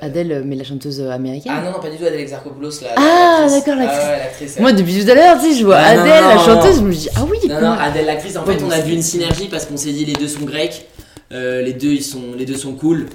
[0.00, 1.52] Adèle, mais la chanteuse américaine.
[1.56, 2.80] Ah non, non, pas du tout Adèle Exarchopoulos.
[2.82, 4.00] La, Ah, d'accord, l'actrice.
[4.02, 4.58] Ah ouais, l'actrice.
[4.58, 6.76] Moi, depuis tout à l'heure, tu sais, je vois Ah, non, Adèle, non, la chanteuse,
[6.76, 6.82] non.
[6.82, 8.92] je me dis, ah oui, Non, non, Adèle l'actrice, en Ouais, fait, on a vu
[8.94, 10.86] une synergie parce qu'on s'est dit les deux sont grecs,
[11.32, 13.06] euh, les, deux, ils sont, les deux sont cool.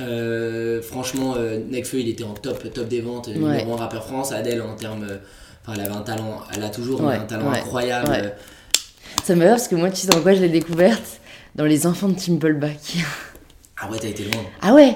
[0.00, 3.38] Euh, franchement, euh, Nekfeu il était en top, top des ventes, euh, Ouais.
[3.58, 4.32] numéro 1 rappeur France.
[4.32, 5.06] Adèle en termes.
[5.08, 5.16] euh,
[5.62, 8.32] Enfin, elle avait un talent, elle a toujours Ouais, un talent ouais, incroyable.
[9.24, 11.20] Ça me parce que moi, tu sais dans quoi je l'ai découverte
[11.54, 12.78] Dans les enfants de Timpleback.
[13.80, 14.42] Ah ouais, t'as été loin.
[14.60, 14.94] Ah ouais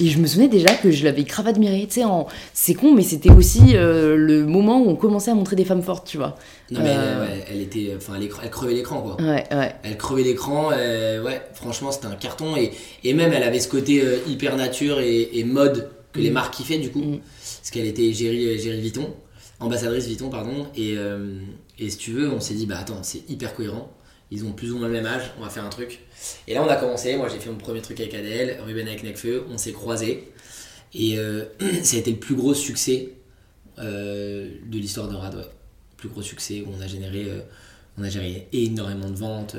[0.00, 2.26] Et je me souvenais déjà que je l'avais grave admirée, tu sais, en...
[2.52, 5.82] c'est con, mais c'était aussi euh, le moment où on commençait à montrer des femmes
[5.82, 6.36] fortes, tu vois.
[6.70, 7.24] Non, mais Euh.
[7.24, 7.92] elle, ouais, elle était.
[7.96, 9.16] Enfin, elle, elle crevait l'écran quoi.
[9.20, 9.74] Ouais, ouais.
[9.84, 12.72] Elle crevait l'écran, euh, ouais, franchement c'était un carton et,
[13.04, 16.34] et même elle avait ce côté euh, hyper nature et, et mode que les Mm.
[16.34, 17.18] marques kiffaient du coup, Mm.
[17.58, 19.14] parce qu'elle était Géry, Géry Vuitton,
[19.60, 21.38] ambassadrice Vuitton pardon, et, euh,
[21.78, 23.90] et si tu veux on s'est dit bah attends c'est hyper cohérent,
[24.30, 26.00] ils ont plus ou moins le même âge, on va faire un truc.
[26.46, 29.02] Et là on a commencé, moi j'ai fait mon premier truc avec Adèle, Ruben avec
[29.04, 30.28] Necfeu, on s'est croisés
[30.94, 31.44] et euh,
[31.82, 33.10] ça a été le plus gros succès
[33.78, 35.42] euh, de l'histoire de Rad, ouais.
[35.96, 37.40] plus gros succès où on a généré, euh,
[37.98, 39.56] on a géré énormément de ventes.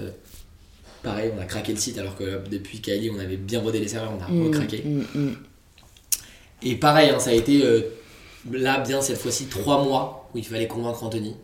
[1.04, 3.88] pareil, on a craqué le site alors que depuis Kylie, on avait bien rodé les
[3.88, 4.84] serveurs, on a Mm, recraqué.
[4.84, 5.36] mm, mm.
[6.64, 7.64] Et pareil, hein, ça a été
[8.52, 11.36] là bien cette fois-ci trois mois où il fallait convaincre Anthony.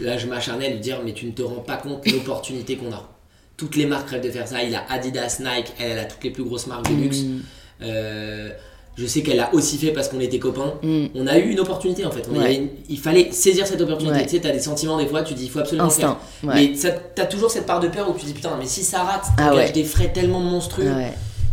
[0.00, 2.76] Là, je m'acharnais à lui dire mais tu ne te rends pas compte de l'opportunité
[2.76, 3.08] qu'on a.
[3.56, 4.62] Toutes les marques rêvent de faire ça.
[4.62, 7.18] Il a Adidas, Nike, elle, elle a toutes les plus grosses marques de luxe.
[7.18, 7.40] Mm,
[7.84, 8.50] Euh,
[8.96, 10.74] je sais qu'elle l'a aussi fait parce qu'on était copains.
[10.82, 11.06] mm.
[11.14, 12.22] On a eu une opportunité en fait.
[12.30, 12.44] On Ouais.
[12.44, 14.16] avait une- Il fallait saisir cette opportunité.
[14.18, 14.24] Ouais.
[14.24, 16.16] Tu sais, t'as des sentiments des fois, tu dis il faut absolument faire.
[16.44, 16.54] Ouais.
[16.70, 19.02] Mais ça- t'as toujours cette part de peur où tu dis putain, mais si ça
[19.02, 20.90] rate, Ah t'engages des frais tellement monstrueux,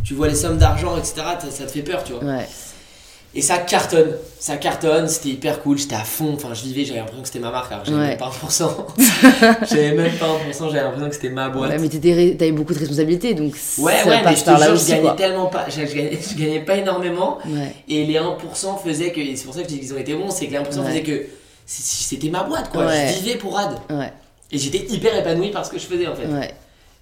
[0.04, 1.14] tu vois les sommes d'argent, etc.
[1.40, 2.24] t'as- Ça te fait peur, tu vois.
[3.36, 6.97] Et ça cartonne, ça cartonne, c'était hyper cool, j'étais à fond, enfin je vivais, j'avais
[6.99, 8.07] l'impression que c'était ma marque, alors j'avais Ouais.
[8.07, 8.69] même pas 1%.
[9.69, 11.69] j'avais même pas 1%, j'avais l'impression que c'était ma boîte.
[11.69, 11.89] Ouais, mais
[12.36, 15.11] t'avais beaucoup de responsabilités, donc Ouais, ça ouais, mais je te jure, je gagnais quoi.
[15.13, 17.75] tellement pas, je, je gagnais, je gagnais pas énormément, Ouais.
[17.88, 20.15] et les 1% faisaient que, et c'est pour ça que je dis qu'ils ont été
[20.15, 20.88] bons, c'est que les 1% Ouais.
[20.88, 21.25] faisaient que
[21.67, 23.77] c'était ma boîte, quoi, je vivais pour Rad.
[23.91, 24.11] Ouais,
[24.51, 26.25] Et j'étais hyper épanoui par ce que je faisais en fait.
[26.25, 26.51] ouais,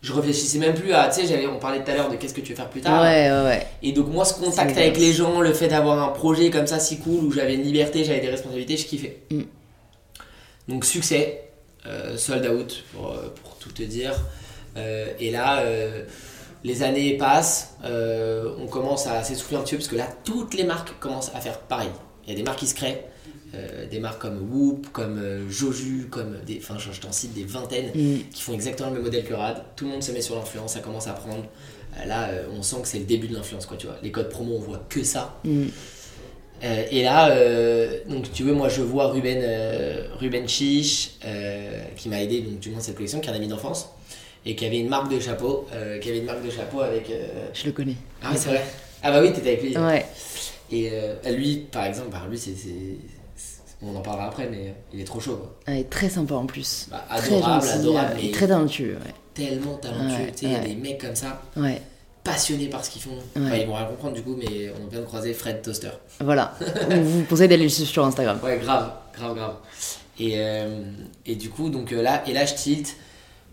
[0.01, 2.41] Je réfléchissais même plus à, tu sais, on parlait tout à l'heure de qu'est-ce que
[2.41, 3.01] tu veux faire plus tard.
[3.01, 3.67] ouais, ouais, ouais.
[3.81, 6.79] Et donc moi ce contact avec les gens, le fait d'avoir un projet comme ça
[6.79, 9.17] si cool où j'avais une liberté, j'avais des responsabilités, je kiffais.
[9.31, 9.41] Mm.
[10.67, 11.49] Donc succès,
[11.87, 14.13] euh, sold out pour, euh, pour tout te dire.
[14.75, 16.03] Euh, et là, euh,
[16.63, 20.63] les années passent, on commence à s'essouffler un petit peu parce que là toutes les
[20.63, 21.89] marques commencent à faire pareil.
[22.25, 23.05] Il y a des marques qui se créent.
[23.55, 26.57] Euh, des marques comme Whoop, comme euh, Joju, comme des.
[26.61, 28.17] Enfin, je, je t'en cite des vingtaines Mm.
[28.33, 29.63] qui font exactement le même modèle que Rad.
[29.77, 31.45] Tout le monde se met sur l'influence, ça commence à prendre.
[31.97, 33.95] Euh, Là, euh, on sent que c'est le début de l'influence, quoi, tu vois.
[34.03, 35.39] Les codes promo, on voit que ça.
[35.45, 35.63] Mm.
[36.91, 37.29] Et là,
[38.09, 39.43] donc tu veux, moi je vois Ruben,
[40.19, 41.11] Ruben Chiche,
[41.95, 43.89] qui m'a aidé, donc du moins cette collection, qui est un ami d'enfance,
[44.43, 45.67] et qui avait une marque de chapeau,
[46.01, 47.11] qui avait une marque de chapeau avec.
[47.53, 47.95] Je le connais.
[48.23, 48.63] Ah oui, c'est vrai.
[49.03, 49.77] Ah bah oui, t'étais avec lui.
[49.77, 50.03] Ouais.
[50.71, 50.89] Et
[51.35, 52.55] lui, par exemple, bah, lui, c'est-
[53.81, 55.73] On en parlera après, mais il est trop chaud, quoi.
[55.73, 56.87] Ouais, très sympa en plus.
[56.89, 58.97] Bah, très adorable, gentil, adorable, et très talentueux.
[59.05, 59.13] Ouais.
[59.35, 60.25] tellement talentueux.
[60.25, 61.81] Ouais, tu sais, il y a des mecs comme ça, ouais.
[62.23, 63.17] passionnés par ce qu'ils font.
[63.39, 65.91] Enfin, ils vont rien comprendre du coup, mais on vient de croiser Fred Toaster.
[66.19, 66.55] Voilà.
[66.89, 68.39] On vous conseille d'aller le suivre sur Instagram.
[68.43, 69.55] Ouais, grave, grave, grave.
[70.19, 70.81] Et, euh,
[71.27, 72.95] et du coup, donc euh, là, et là, je tilt.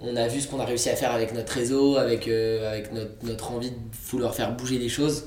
[0.00, 2.92] On a vu ce qu'on a réussi à faire avec notre réseau, avec, euh, avec
[2.92, 3.76] notre, notre envie de
[4.10, 5.26] vouloir faire bouger les choses.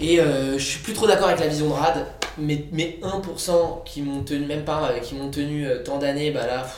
[0.00, 2.06] Et euh, je suis plus trop d'accord avec la vision de Rad,
[2.38, 6.30] mais, mais 1% qui m'ont tenu, même pas, euh, qui m'ont tenu euh, tant d'années,
[6.30, 6.76] bah là, pff,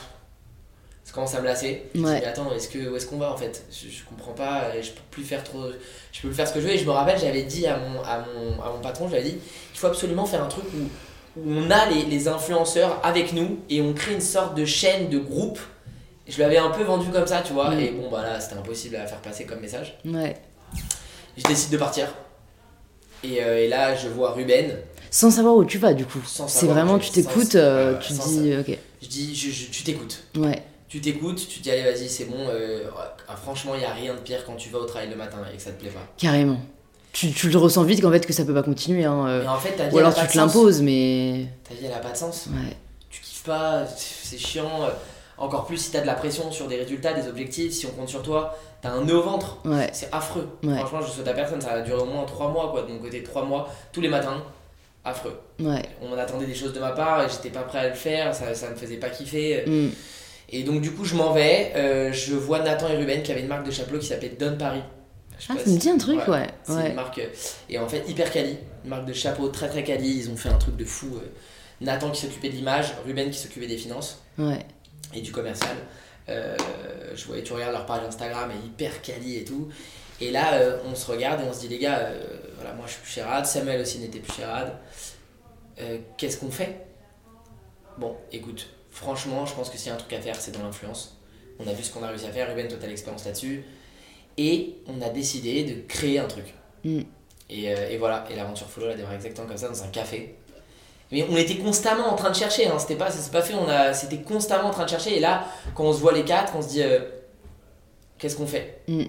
[1.03, 1.83] ça commence à me lasser.
[1.95, 2.19] Je me dis, Ouais.
[2.21, 3.65] mais attends, est-ce que, où est-ce qu'on va en fait?
[3.71, 5.63] Je, je comprends pas, et je peux plus faire trop.
[6.11, 6.73] Je peux plus faire ce que je veux.
[6.73, 9.37] Et je me rappelle, j'avais dit à mon, à mon, à mon patron, j'avais dit,
[9.73, 13.59] il faut absolument faire un truc où, où on a les, les influenceurs avec nous
[13.69, 15.59] et on crée une sorte de chaîne, de groupe.
[16.27, 17.79] Je l'avais un peu vendu comme ça, tu vois, Mm.
[17.79, 19.97] et bon, bah là, c'était impossible à faire passer comme message.
[20.05, 20.35] Ouais.
[21.37, 22.07] Je décide de partir.
[23.23, 24.77] Et, euh, et là, je vois Ruben.
[25.11, 26.19] Sans savoir où tu vas du coup.
[26.25, 28.77] C'est vraiment, tu t'écoutes, euh, tu dis, ok.
[29.01, 30.23] Je dis, je, je- tu t'écoutes.
[30.37, 30.63] Ouais.
[30.87, 32.37] Tu t'écoutes, tu te dis, allez, vas-y, c'est bon.
[32.49, 32.83] euh,
[33.27, 35.37] ah, franchement, il n'y a rien de pire quand tu vas au travail le matin
[35.53, 36.05] et que ça te plaît pas.
[36.17, 36.59] Carrément.
[37.11, 39.05] Tu, tu le ressens vite qu'en fait que ça peut pas continuer.
[39.05, 39.25] Hein.
[39.27, 39.47] euh.
[39.47, 41.47] En fait, ta vie, Ou alors tu te l'imposes, mais.
[41.67, 42.47] Ta vie, elle a pas de sens.
[42.47, 42.75] Ouais.
[43.09, 44.83] tu kiffes pas, c'est chiant.
[44.83, 44.89] euh,
[45.37, 48.09] Encore plus si t'as de la pression sur des résultats, des objectifs, si on compte
[48.09, 49.57] sur toi, t'as un nœud au ventre.
[49.65, 49.89] Ouais.
[49.93, 50.47] C'est affreux.
[50.63, 50.75] Ouais.
[50.77, 52.81] Franchement, je souhaite à personne, ça a duré au moins 3 mois, quoi.
[52.83, 54.43] De mon côté, 3 mois, tous les matins.
[55.05, 55.39] Affreux.
[55.59, 55.83] Ouais.
[56.01, 58.53] On attendait des choses de ma part et j'étais pas prêt à le faire, ça,
[58.53, 59.63] ça me faisait pas kiffer.
[59.65, 59.89] Mm.
[60.51, 61.71] Et donc, du coup, je m'en vais.
[61.75, 64.57] euh, je vois Nathan et Ruben qui avaient une marque de chapeau qui s'appelait Don
[64.57, 64.81] Paris.
[65.39, 66.47] Je Ah, ça me dit un truc, ouais.
[66.63, 66.89] c'est Ouais.
[66.89, 67.19] une marque.
[67.19, 67.27] euh,
[67.69, 68.57] Et en fait, hyper quali.
[68.83, 70.17] Une marque de chapeau très très quali.
[70.17, 71.15] Ils ont fait un truc de fou.
[71.15, 71.27] euh.
[71.81, 74.59] Nathan qui s'occupait de l'image, Ruben qui s'occupait des finances Ouais.
[75.15, 75.77] et du commercial.
[76.27, 76.57] Euh,
[77.15, 79.69] je voyais, tu regardes leur page Instagram, est hyper quali et tout.
[80.19, 82.19] Et là, euh, on se regarde et on se dit, les gars, euh,
[82.59, 84.77] voilà, moi je suis plus chez Rad, Samuel aussi n'était plus chez Rad.
[85.79, 86.85] Euh, Qu'est-ce qu'on fait?
[87.97, 90.63] Bon, écoute, franchement, je pense que s'il y a un truc à faire, c'est dans
[90.63, 91.17] l'influence.
[91.59, 93.63] On a vu ce qu'on a réussi à faire, Ruben, toi, t'as l'expérience là-dessus.
[94.37, 96.53] Et on a décidé de créer un truc.
[96.83, 97.01] Mm.
[97.49, 99.87] Et, euh, et voilà, et l'aventure follow, elle a démarré exactement comme ça, dans un
[99.87, 100.35] café.
[101.11, 102.77] Mais on était constamment en train de chercher, hein.
[102.77, 105.17] c'était pas, pas fait, on a, c'était constamment en train de chercher.
[105.17, 106.99] Et là, quand on se voit les quatre, on se dit, euh,
[108.17, 108.81] qu'est-ce qu'on fait?
[108.87, 109.05] Mm.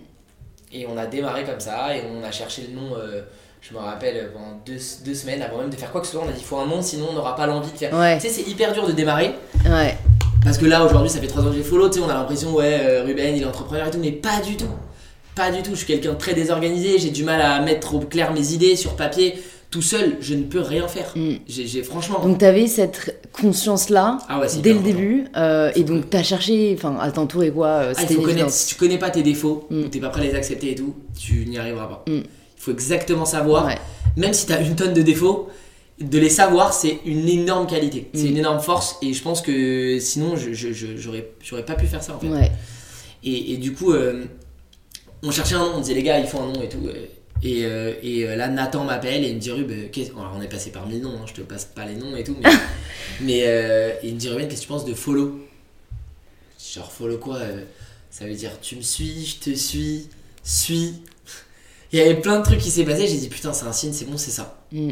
[0.72, 3.22] Et on a démarré comme ça, et on a cherché le nom, euh,
[3.60, 6.22] je me rappelle, pendant deux, deux semaines, avant même de faire quoi que ce soit,
[6.24, 7.92] on a dit, il faut un nom, sinon on n'aura pas l'envie de faire.
[7.92, 8.16] Ouais.
[8.18, 9.34] Tu sais, c'est hyper dur de démarrer,
[9.68, 9.96] Ouais.
[10.44, 12.14] parce que là, aujourd'hui, ça fait trois ans que j'ai follow, tu sais, on a
[12.14, 14.68] l'impression, ouais, euh, Ruben, il est entrepreneur et tout, mais pas du tout.
[15.34, 18.00] Pas du tout, je suis quelqu'un de très désorganisé, j'ai du mal à mettre au
[18.00, 19.42] clair mes idées sur papier.
[19.70, 21.12] Tout seul, je ne peux rien faire.
[21.14, 21.34] Mm.
[21.46, 22.18] J'ai franchement.
[22.20, 26.74] Donc t'avais cette conscience-là ah ouais, c'est dès le début, euh, et donc t'as cherché,
[26.76, 28.50] enfin, à t'entourer quoi, euh, Ah, il faut connaître.
[28.50, 29.78] Si tu connais pas tes défauts, Mm.
[29.84, 32.04] ou t'es pas prêt à les accepter et tout, tu n'y arriveras pas.
[32.08, 32.16] Mm.
[32.16, 32.24] Il
[32.56, 33.78] faut exactement savoir, Ouais.
[34.16, 35.48] même si tu as une tonne de défauts,
[36.00, 38.08] de les savoir, c'est une énorme qualité.
[38.12, 38.30] C'est Mm.
[38.30, 40.52] une énorme force, et je pense que sinon, je-
[40.96, 42.26] j'aurais j'aurais pas pu faire ça en fait.
[42.28, 42.50] Ouais.
[43.22, 44.24] Et, et du coup, euh,
[45.22, 46.78] on cherchait un nom, on disait les gars, il faut un nom et tout.
[47.42, 50.42] Et, euh, et euh, là, Nathan m'appelle et il me dit Rub, qu'est-ce- alors, on
[50.42, 52.50] est passé par mille noms, hein, je te passe pas les noms et tout, mais,
[53.22, 55.40] mais euh, il me dit Ruben, qu'est-ce que tu penses de follow?
[56.74, 57.64] Genre, follow quoi euh,
[58.10, 60.08] Ça veut dire tu me suis, je te suis,
[60.44, 60.94] suis.
[61.92, 63.92] Il y avait plein de trucs qui s'est passé, j'ai dit putain, c'est un signe,
[63.92, 64.90] c'est bon, c'est ça Mm.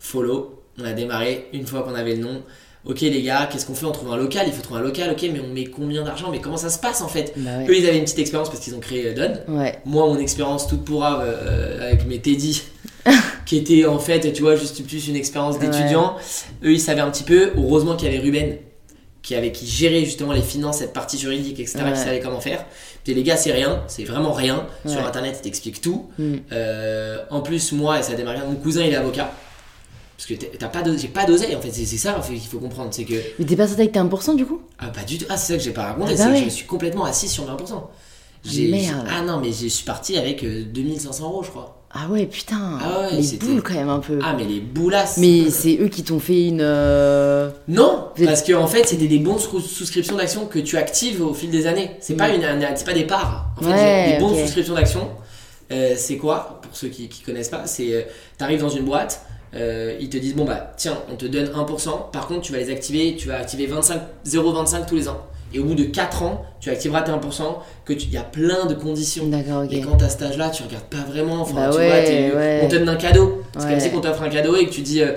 [0.00, 0.62] follow.
[0.78, 2.42] On a démarré une fois qu'on avait le nom.
[2.86, 3.86] Ok les gars, qu'est-ce qu'on fait?
[3.86, 6.28] On trouve un local, il faut trouver un local, ok, mais on met combien d'argent?
[6.30, 7.32] Mais comment ça se passe en fait?
[7.36, 9.56] Bah Eux ils avaient une petite expérience parce qu'ils ont créé euh, Don.
[9.58, 9.78] Ouais.
[9.84, 12.62] Moi mon expérience toute pourrave euh, avec mes Teddy,
[13.46, 16.16] qui était en fait, tu vois, juste plus une expérience d'étudiant.
[16.62, 17.52] Eux ils savaient un petit peu.
[17.56, 18.56] Heureusement qu'il y avait Ruben
[19.24, 21.78] qui avait qui gérait justement les finances, cette partie juridique, etc.
[21.82, 21.92] Ouais.
[21.92, 22.64] qui savait comment faire.
[23.02, 24.66] Puis les gars c'est rien, c'est vraiment rien.
[24.86, 26.10] Sur internet ils t'expliquent tout.
[26.18, 26.34] Mm.
[26.52, 29.32] Euh, en plus, moi, et ça a démarré, mon cousin il est avocat.
[30.26, 32.88] Parce que t'as- pas j'ai pas d'oseille en fait, c'est ça qu'il faut comprendre.
[32.92, 33.14] C'est que.
[33.38, 34.60] Mais t'es pas certain que t'es 1% du coup?
[34.78, 35.26] Ah, pas du tout.
[35.28, 37.28] Ah, c'est ça que j'ai pas raconté, Ah bah c'est que je suis complètement assis
[37.28, 37.90] sur 20%.
[38.44, 39.06] J'ai- Merde.
[39.10, 41.82] Ah non, mais je suis parti avec euh, 2500 euros, je crois.
[41.96, 42.78] Ah ouais, putain.
[42.82, 44.18] Ah ouais, les boules quand même un peu.
[44.22, 45.16] Ah, mais les boulasses.
[45.18, 46.60] Mais c'est eux qui t'ont fait une.
[46.60, 50.76] euh, Non, êtes- parce que en fait, c'était des bons sous- souscriptions d'actions que tu
[50.76, 51.92] actives au fil des années.
[52.00, 52.34] C'est pas, Mm.
[52.34, 53.46] une, un- c'est pas des parts.
[53.58, 55.08] En fait, Ouais, des bons souscriptions d'actions.
[55.70, 58.02] euh, c'est quoi Pour ceux qui, qui connaissent pas, c'est euh,
[58.36, 59.22] t'arrives dans une boîte,
[59.56, 62.58] euh, ils te disent bon bah tiens, on te donne 1%, par contre tu vas
[62.58, 65.20] les activer, tu vas activer 25, 0,25 tous les ans.
[65.52, 68.24] Et au bout de 4 ans, tu activeras tes 1%, que tu- il y a
[68.24, 69.28] plein de conditions.
[69.28, 69.62] D'accord.
[69.70, 71.42] Et quand t'as cet âge-là, tu regardes pas vraiment.
[71.42, 72.60] Enfin, Bah tu ouais, vois, ouais.
[72.64, 73.44] on te donne un cadeau.
[73.56, 73.70] C'est Ouais.
[73.70, 75.12] comme si on t'offre un cadeau et que tu dis euh,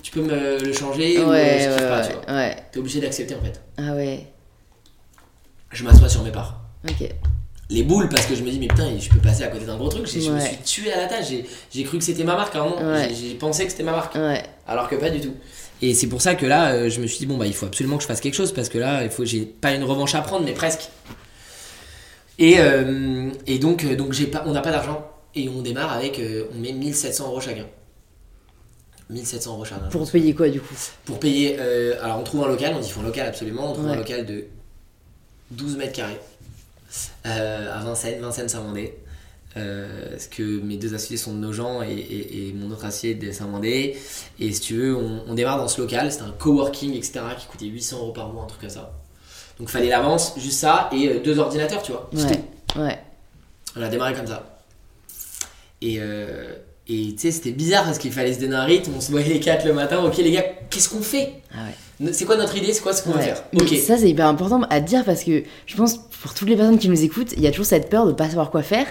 [0.00, 2.50] tu peux me le changer ou je kiffe pas, tu vois.
[2.70, 3.60] T'es obligé d'accepter en fait.
[3.76, 4.26] Ah ouais,
[5.72, 6.60] Je m'assois sur mes parts.
[6.88, 7.08] ok.
[7.70, 9.76] Les boules parce que je me dis mais putain je peux passer à côté d'un
[9.76, 10.06] gros truc.
[10.06, 11.26] Je me suis tué à la tâche.
[11.72, 12.54] J'ai- cru que c'était ma marque.
[12.54, 13.10] Ouais.
[13.14, 14.14] j'ai pensé que c'était ma marque.
[14.16, 14.42] Ouais.
[14.66, 15.34] Alors que pas du tout.
[15.82, 17.66] Et c'est pour ça que là, euh, je me suis dit, bon, bah, il faut
[17.66, 20.14] absolument que je fasse quelque chose parce que là, il faut, j'ai pas une revanche
[20.14, 20.88] à prendre, mais presque.
[22.38, 25.92] Et, euh, et donc, euh, donc j'ai pas, on n'a pas d'argent et on démarre
[25.92, 27.66] avec, euh, on met 1700 euros chacun.
[29.10, 29.86] 1700 euros chacun.
[29.90, 30.74] Pour payer quoi du coup?
[31.04, 33.74] Pour payer, euh, alors on trouve un local, on dit faut un local absolument, on
[33.74, 34.46] trouve un local de
[35.50, 36.18] 12 mètres carrés
[37.24, 38.94] à Vincennes, Vincennes Saint-Mandé.
[39.56, 42.84] Euh, parce que mes deux associés sont de nos gens et, et- et mon autre
[42.86, 43.96] associé est de Saint-Mandé.
[44.40, 47.46] Et si tu veux, on, on démarre dans ce local, c'était un coworking, etc., qui
[47.46, 48.92] coûtait 800 euros par mois, un truc comme ça.
[49.60, 52.10] Donc fallait l'avance, juste ça, et euh, deux ordinateurs, tu vois.
[52.76, 52.98] Ouais.
[53.76, 54.58] On a démarré comme ça.
[55.80, 56.52] Et, euh,
[56.86, 58.92] tu sais, c'était bizarre parce qu'il fallait se donner un rythme.
[58.96, 60.02] On se voyait les quatre le matin.
[60.02, 61.32] Ok, les gars, qu'est-ce qu'on fait?
[61.54, 61.74] Ah ouais.
[62.12, 63.24] C'est quoi notre idée C'est quoi ce qu'on va Ouais.
[63.24, 63.76] faire Mais Ok.
[63.78, 66.88] ça c'est hyper important à dire parce que je pense pour toutes les personnes qui
[66.88, 68.86] nous écoutent, il y a toujours cette peur de pas savoir quoi faire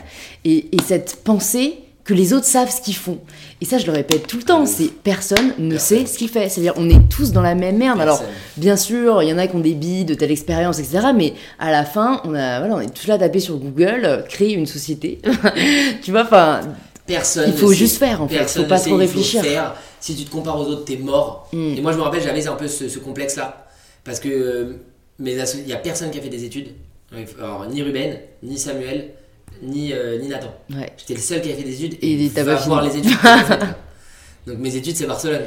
[0.45, 1.75] et, et cette pensée
[2.05, 3.19] que les autres savent ce qu'ils font.
[3.61, 5.99] Et ça je le répète tout le temps, c'est personne ne Personne.
[5.99, 6.49] sait ce qu'il fait.
[6.49, 7.99] C'est-à-dire on est tous dans la même merde.
[8.01, 8.21] Alors
[8.57, 11.07] bien sûr, il y en a qui ont des billes de telle expérience, etc.
[11.15, 14.01] Mais à la fin, on a voilà, on est tous là à taper sur Google,
[14.03, 15.19] euh, créer une société.
[16.03, 16.59] tu vois, enfin,
[17.05, 17.51] Personne.
[17.53, 18.05] il faut ne juste sait.
[18.07, 18.35] faire en fait.
[18.37, 19.41] Personne Faut pas ne trop il faut réfléchir.
[19.43, 19.75] faire.
[20.03, 21.47] Si tu te compares aux autres, t'es mort.
[21.53, 21.77] Mm.
[21.77, 23.65] Et moi, je me rappelle, j'avais un peu ce, ce complexe-là.
[24.03, 24.73] Parce que euh,
[25.17, 26.73] mes il y a personne qui a fait des études.
[27.39, 29.11] Alors, ni Ruben, ni Samuel,
[29.61, 30.53] ni, euh, ni Nathan.
[30.71, 30.91] Ouais.
[30.97, 31.97] J'étais le seul qui a fait des études.
[32.01, 33.01] Et t'as va pas voir fini.
[33.01, 33.17] les études.
[34.45, 35.43] Donc, mes études, c'est Barcelone.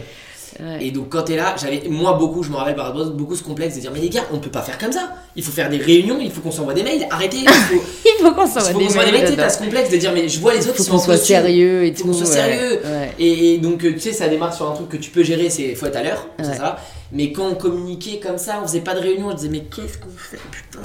[0.59, 0.87] Ouais.
[0.87, 3.43] Et donc quand t'es là, j'avais moi beaucoup, je me rappelle par rapport beaucoup ce
[3.43, 5.15] complexe de dire mais les gars, on peut pas faire comme ça.
[5.37, 7.07] Il faut faire des réunions, il faut qu'on s'envoie des mails.
[7.11, 7.39] Arrêtez.
[7.43, 9.23] Il faut, Il faut qu'on s'envoie des s'envoie des mails.
[9.25, 9.37] mails.
[9.37, 11.93] T'as ce complexe de dire mais je vois les autres ils sont soit sérieux et
[11.93, 12.09] Faut tout.
[12.09, 12.81] qu'on soit sérieux.
[12.85, 13.13] Ouais.
[13.19, 15.51] Et, et donc, euh, tu sais, ça démarre sur un truc que tu peux gérer,
[15.51, 16.57] c'est faut être à l'heure, c'est Ouais.
[16.57, 16.77] ça.
[17.13, 19.99] Mais quand on communiquait comme ça, on faisait pas de réunion, je disais, mais qu'est-ce
[19.99, 20.81] qu'on fait Putain,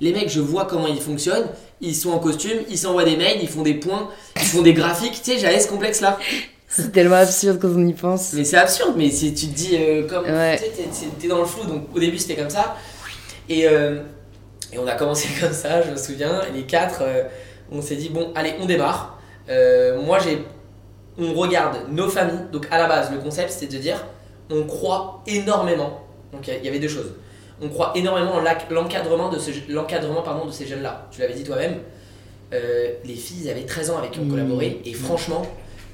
[0.00, 1.46] Les mecs, je vois comment ils fonctionnent,
[1.80, 4.72] ils sont en costume, ils s'envoient des mails, ils font des points, ils font des
[4.74, 6.18] graphiques, tu sais, j'avais ce complexe-là.
[6.72, 8.32] C'est tellement absurde quand on y pense.
[8.34, 10.56] Mais c'est absurde, mais si tu te dis, euh, comme, Ouais.
[10.56, 12.76] tu sais, t'es- dans le flou, donc au début c'était comme ça.
[13.48, 14.00] Et, euh,
[14.72, 17.24] et on a commencé comme ça, je me souviens, et les quatre, euh,
[17.72, 19.18] on s'est dit, bon, allez, on démarre.
[19.48, 20.44] Euh, moi, j'ai.
[21.18, 22.46] On regarde nos familles.
[22.52, 24.06] Donc, à la base, le concept, c'était de dire
[24.48, 26.00] on croit énormément.
[26.32, 27.12] Donc, il y avait deux choses.
[27.60, 28.40] On croit énormément en
[28.70, 31.08] l'encadrement de, ce, l'encadrement, pardon, de ces jeunes-là.
[31.10, 31.74] Tu l'avais dit toi-même.
[32.54, 34.30] Euh, les filles avaient 13 ans avec qui on Mmh.
[34.30, 34.76] collaborait.
[34.84, 35.42] Et franchement,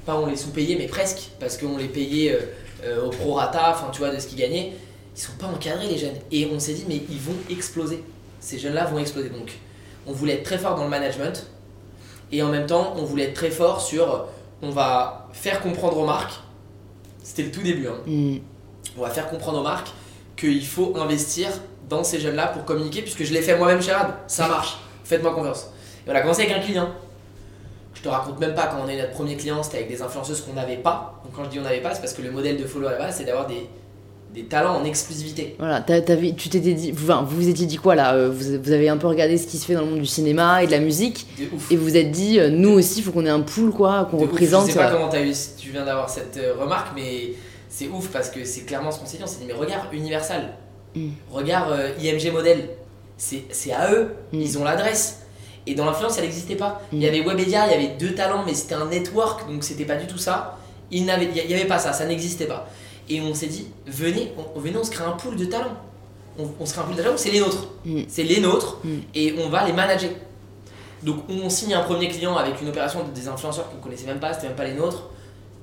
[0.07, 1.29] pas on les sous-payait, mais presque.
[1.39, 2.39] Parce qu'on les payait euh,
[2.83, 4.73] euh, au prorata, enfin, tu vois, de ce qu'ils gagnaient.
[5.15, 6.15] Ils sont pas encadrés, les jeunes.
[6.31, 8.03] Et on s'est dit, mais ils vont exploser.
[8.39, 9.29] Ces jeunes-là vont exploser.
[9.29, 9.51] Donc,
[10.07, 11.45] on voulait être très fort dans le management.
[12.31, 14.27] Et en même temps, on voulait être très fort sur.
[14.61, 16.39] On va faire comprendre aux marques.
[17.21, 17.87] C'était le tout début.
[17.87, 17.97] hein.
[18.07, 18.37] Hmm.
[18.97, 19.89] On va faire comprendre aux marques
[20.35, 21.49] qu'il faut investir
[21.89, 24.13] dans ces jeunes-là pour communiquer, puisque je l'ai fait moi-même chez Rad.
[24.27, 24.77] Ça marche.
[25.03, 25.67] Faites-moi confiance.
[26.07, 26.89] Et on a commencé avec un client.
[27.97, 30.01] Je te raconte même pas quand on a eu notre premier client, c'était avec des
[30.01, 31.19] influenceuses qu'on n'avait pas.
[31.23, 32.91] Donc quand je dis on n'avait pas, c'est parce que le modèle de follow à
[32.91, 33.67] la base, c'est d'avoir des,
[34.35, 35.55] des talents en exclusivité.
[35.57, 38.87] Voilà, tu t'étais dit, enfin, vous vous étiez dit quoi là euh, vous, vous avez
[38.89, 40.79] un peu regardé ce qui se fait dans le monde du cinéma et de la
[40.79, 41.71] musique De ouf.
[41.71, 44.07] et vous vous êtes dit, euh, nous aussi, il faut qu'on ait un pool quoi,
[44.11, 44.29] qu'on ouf.
[44.29, 44.67] représente.
[44.67, 47.33] Je sais pas euh, comment as eu, tu viens d'avoir cette remarque, mais
[47.69, 49.23] c'est ouf parce que c'est clairement ce qu'on s'est dit.
[49.23, 50.53] On s'est dit, mais regarde Universal,
[50.95, 51.09] Mm.
[51.31, 52.69] regarde euh, IMG Model,
[53.17, 54.39] c'est c'est à eux, Mm.
[54.41, 55.21] ils ont l'adresse.
[55.67, 56.81] Et dans l'influence, elle n'existait pas.
[56.91, 57.09] Il y Mm.
[57.09, 60.07] avait Webedia, il y avait deux talents, mais c'était un network, donc c'était pas du
[60.07, 60.57] tout ça.
[60.89, 62.67] Il n'y avait, pas ça, ça n'existait pas.
[63.09, 65.75] Et on s'est dit, venez, on, venez, on se crée un pool de talents.
[66.39, 67.67] On, on se crée un pool de talents, c'est les nôtres.
[67.85, 68.01] Mm.
[68.07, 68.89] C'est les nôtres, Mm.
[69.13, 70.09] et on va les manager.
[71.03, 74.19] Donc on signe un premier client avec une opération de- des influenceurs qu'on connaissait même
[74.19, 75.03] pas, c'était même pas les nôtres.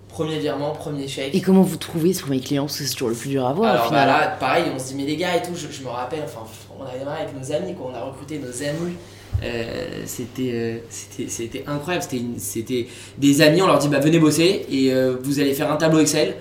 [0.08, 1.34] Premier virement, premier chèque.
[1.34, 2.66] Et comment vous trouvez ce premier client?
[2.66, 4.88] Parce que c'est toujours le plus dur à voir Alors bah là, pareil, on se
[4.88, 6.42] dit mais les gars et tout, je, je me rappelle, enfin,
[6.78, 8.94] on a démarré avec nos amis, quoi, on a recruté nos amis.
[9.42, 12.86] Euh, c'était, euh, c'était, c'était incroyable, c'était, une- c'était
[13.18, 16.00] des amis, on leur dit bah venez bosser et euh, vous allez faire un tableau
[16.00, 16.34] Excel,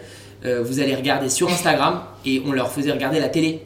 [0.46, 3.62] vous allez regarder sur Instagram et on leur faisait regarder la télé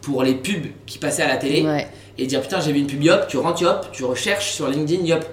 [0.00, 1.86] pour les pubs qui passaient à la télé Ouais.
[2.16, 5.04] et dire putain j'ai vu une pub Yop, tu rentres Yop, tu recherches sur LinkedIn
[5.04, 5.24] Yop.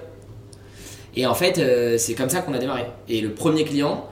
[1.16, 1.58] Et en fait
[1.98, 2.84] c'est comme ça qu'on a démarré.
[3.08, 4.06] Et le premier client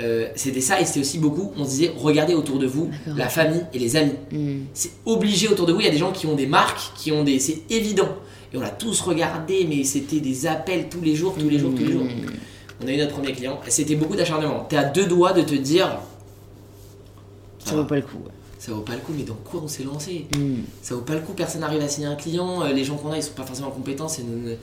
[0.00, 3.28] euh, c'était ça et c'était aussi beaucoup, on se disait regardez autour de vous la
[3.28, 4.12] famille et les amis.
[4.30, 4.64] Hmm.
[4.74, 7.12] C'est obligé autour de vous, il y a des gens qui ont des marques, qui
[7.12, 7.38] ont des...
[7.38, 8.08] C'est évident.
[8.52, 11.72] Et on l'a tous regardé mais c'était des appels tous les jours, tous les jours,
[11.74, 12.04] tous les jours.
[12.04, 12.30] Hmm.
[12.84, 13.58] On a eu notre premier client.
[13.68, 14.66] C'était beaucoup d'acharnement.
[14.68, 15.98] T'es à deux doigts de te dire.
[17.64, 18.18] Ça Ah, vaut pas le coup.
[18.58, 20.26] ça vaut pas le coup, mais dans quoi on s'est lancé?
[20.36, 20.56] Hmm.
[20.82, 23.10] Ça vaut pas le coup, personne n'arrive à signer un client, euh, les gens qu'on
[23.12, 24.56] a ils sont pas forcément compétents, c'est une-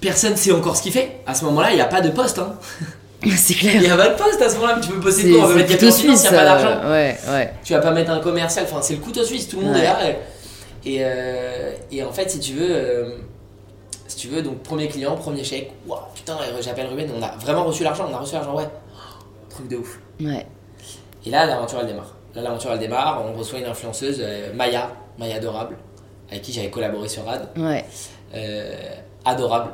[0.00, 1.20] Personne sait encore ce qu'il fait.
[1.26, 2.38] À ce moment-là, il n'y a pas de poste.
[2.40, 2.54] Hein.
[3.36, 3.80] C'est Il clair.
[3.80, 5.54] n'y a pas de poste à ce moment-là, tu peux bosser C'est dedans, on va
[5.54, 6.24] mettre couteau suisse.
[6.24, 6.80] il n'y a pas d'argent.
[6.84, 7.52] euh, Ouais, ouais.
[7.64, 9.80] Tu vas pas mettre un commercial, enfin c'est le couteau suisse, tout le monde Ouais.
[9.80, 9.98] est là.
[10.84, 13.10] Et, euh, et en fait, si tu veux, euh,
[14.06, 17.64] si tu veux, donc premier client, premier chèque, Ouah, putain, j'appelle Ruben, on a vraiment
[17.64, 18.68] reçu l'argent, on a reçu l'argent, ouais.
[19.50, 19.98] Truc de ouf.
[20.20, 20.46] Ouais.
[21.24, 22.14] Et là, l'aventure elle démarre.
[22.34, 25.76] Là, l'aventure elle démarre, on reçoit une influenceuse, euh, Maya, Maya Adorable,
[26.30, 27.48] avec qui j'avais collaboré sur Rad.
[27.56, 27.84] Ouais.
[29.24, 29.70] Adorable.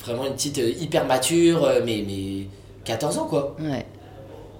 [0.00, 2.46] Vraiment une petite hyper mature, mais, mais
[2.86, 3.54] 14 ans quoi.
[3.60, 3.84] Ouais.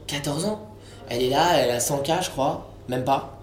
[0.06, 0.66] 14 ans.
[1.08, 3.40] Elle est là, elle a 100K, je crois, même pas.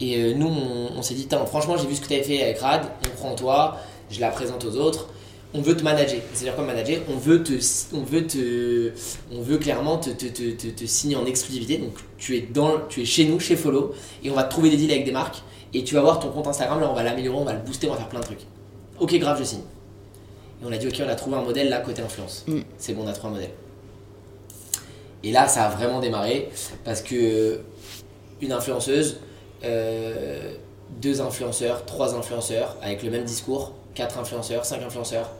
[0.00, 2.42] Et euh, nous, on, on s'est dit, franchement, j'ai vu ce que tu avais fait
[2.42, 3.76] avec Rad, on prend toi,
[4.10, 5.08] je la présente aux autres.
[5.52, 6.20] On veut te manager.
[6.32, 7.00] C'est-à-dire quoi manager?
[7.12, 7.54] On veut te,
[7.92, 8.92] on veut te,
[9.32, 11.76] on veut clairement te, te, te, te- te signer en exclusivité.
[11.78, 13.92] Donc tu es dans, tu es chez nous, chez Follow,
[14.22, 15.42] et on va te trouver des deals avec des marques.
[15.74, 17.88] Et tu vas voir ton compte Instagram, là, on va l'améliorer, on va le booster,
[17.88, 18.46] on va faire plein de trucs.
[19.00, 19.60] Ok, grave, je signe.
[20.62, 22.44] Et on a dit, ok, on a trouvé un modèle là côté influence.
[22.46, 22.60] Mm.
[22.78, 23.50] C'est bon, on a trouvé un modèle.
[25.22, 26.48] Et là, ça a vraiment démarré
[26.84, 27.60] parce que
[28.40, 29.18] une influenceuse,
[29.64, 30.54] euh,
[31.02, 35.30] deux influenceurs, trois influenceurs avec le même discours, quatre influenceurs, cinq influenceurs.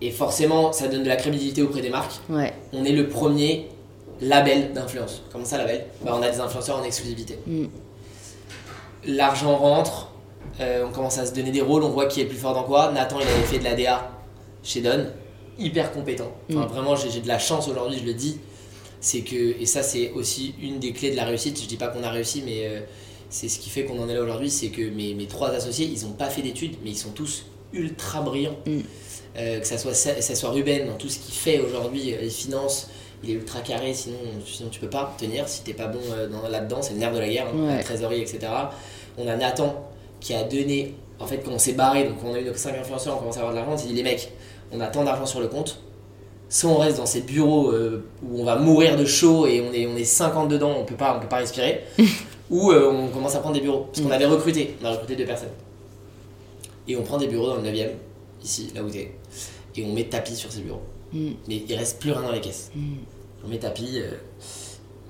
[0.00, 2.20] Et forcément, ça donne de la crédibilité auprès des marques.
[2.28, 2.52] Ouais.
[2.72, 3.68] On est le premier
[4.20, 5.22] label d'influence.
[5.32, 5.86] Comment ça, label?
[6.04, 7.38] Bah, On a des influenceurs en exclusivité.
[7.46, 7.64] Mm.
[9.06, 10.10] L'argent rentre,
[10.60, 12.54] euh, on commence à se donner des rôles, on voit qui est le plus fort
[12.54, 12.92] dans quoi.
[12.92, 14.10] Nathan, il avait fait de la DA
[14.62, 15.06] chez Don,
[15.58, 16.30] hyper compétent.
[16.50, 16.68] Enfin, Mm.
[16.68, 18.38] Vraiment, j'ai j'ai de la chance aujourd'hui, je le dis.
[19.06, 21.62] C'est que, et ça, c'est aussi une des clés de la réussite.
[21.62, 22.80] Je dis pas qu'on a réussi, mais euh,
[23.30, 24.50] c'est ce qui fait qu'on en est là aujourd'hui.
[24.50, 27.44] C'est que mes, mes trois associés, ils n'ont pas fait d'études, mais ils sont tous
[27.72, 28.56] ultra brillants.
[28.66, 28.78] Mm.
[29.36, 32.30] Euh, que ça soit, ça, soit Ruben dans tout ce qu'il fait aujourd'hui, euh, les
[32.30, 32.88] finances,
[33.22, 36.00] il est ultra carré, sinon, sinon tu peux pas tenir si t'es pas bon
[36.32, 37.76] dans- là-dedans, c'est le nerf de la guerre, hein, Ouais.
[37.76, 38.40] la trésorerie, etc.
[39.18, 39.88] On a Nathan
[40.20, 42.74] qui a donné, en fait, quand on s'est barré, donc on a eu nos 5
[42.76, 44.32] influenceurs, on commence à avoir de l'argent, s'est dit, les mecs,
[44.72, 45.80] on a tant d'argent sur le compte,
[46.48, 49.72] soit on reste dans ces bureaux euh, où on va mourir de chaud et on
[49.72, 51.82] est, on est 50 dedans, on peut pas, on peut pas respirer,
[52.50, 53.88] ou euh, on commence à prendre des bureaux.
[53.92, 54.12] Parce qu'on Mm.
[54.12, 55.50] avait recruté, on a recruté deux personnes.
[56.88, 57.90] Et on prend des bureaux dans le 9ème,
[58.44, 59.12] ici, là où t'es,
[59.76, 60.82] et on met tapis sur ces bureaux.
[61.12, 61.30] Mm.
[61.48, 62.70] Mais il reste plus rien dans les caisses.
[62.74, 62.94] Mm.
[63.44, 64.10] On met tapis, euh,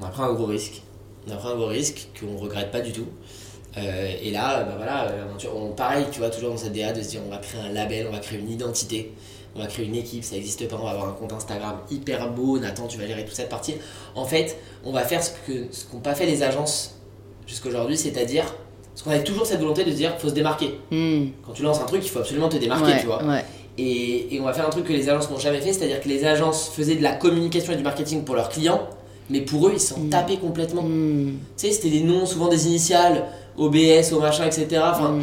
[0.00, 0.82] on a pris un gros risque.
[1.28, 3.06] On a pris un gros risque qu'on regrette pas du tout.
[4.22, 5.06] Et là, bah voilà,
[5.54, 7.72] on, pareil, tu vois, toujours dans cette DA de se dire on va créer un
[7.74, 9.12] label, on va créer une identité,
[9.56, 12.30] on va créer une équipe, ça n'existe pas, on va avoir un compte Instagram hyper
[12.30, 13.74] beau, Nathan, tu vas gérer toute cette partie.
[14.14, 16.94] En fait, on va faire ce que ce qu'ont pas fait les agences
[17.46, 18.44] jusqu'aujourd'hui, c'est-à-dire,
[18.92, 20.78] parce qu'on avait toujours cette volonté de se dire faut se démarquer.
[20.90, 21.26] Mm.
[21.44, 23.22] Quand tu lances un truc, il faut absolument te démarquer, Ouais, tu vois.
[23.24, 23.44] ouais.
[23.78, 26.08] Et, et on va faire un truc que les agences n'ont jamais fait, c'est-à-dire que
[26.08, 28.88] les agences faisaient de la communication et du marketing pour leurs clients,
[29.28, 30.08] mais pour eux, ils s'en Mm.
[30.10, 30.82] tapaient complètement.
[30.82, 31.34] Mm.
[31.58, 33.24] Tu sais, c'était des noms, souvent des initiales,
[33.58, 34.66] OBS, au machin, etc.
[34.82, 35.14] Enfin.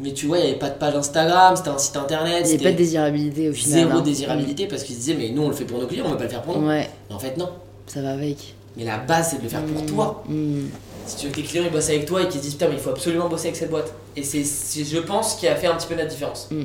[0.00, 2.46] Mais tu vois, il n'y avait pas de page Instagram, c'était un site internet, Il
[2.46, 3.78] n'y a c'était pas de désirabilité au final.
[3.80, 4.00] zéro hein.
[4.02, 6.12] désirabilité parce qu'ils se disaient, mais nous on le fait pour nos clients, on ne
[6.14, 6.66] va pas le faire pour nous.
[6.66, 7.50] Ouais, Mais en fait, non.
[7.86, 8.54] ça va avec.
[8.76, 9.86] Mais la base, c'est de le faire pour Mm.
[9.86, 10.24] toi.
[10.28, 10.60] Mm.
[11.06, 12.68] Si tu veux que tes clients ils bossent avec toi et qu'ils se disent, putain,
[12.68, 13.92] mais il faut absolument bosser avec cette boîte.
[14.16, 16.48] Et c'est, je pense, qui a fait un petit peu la différence.
[16.50, 16.62] Mm.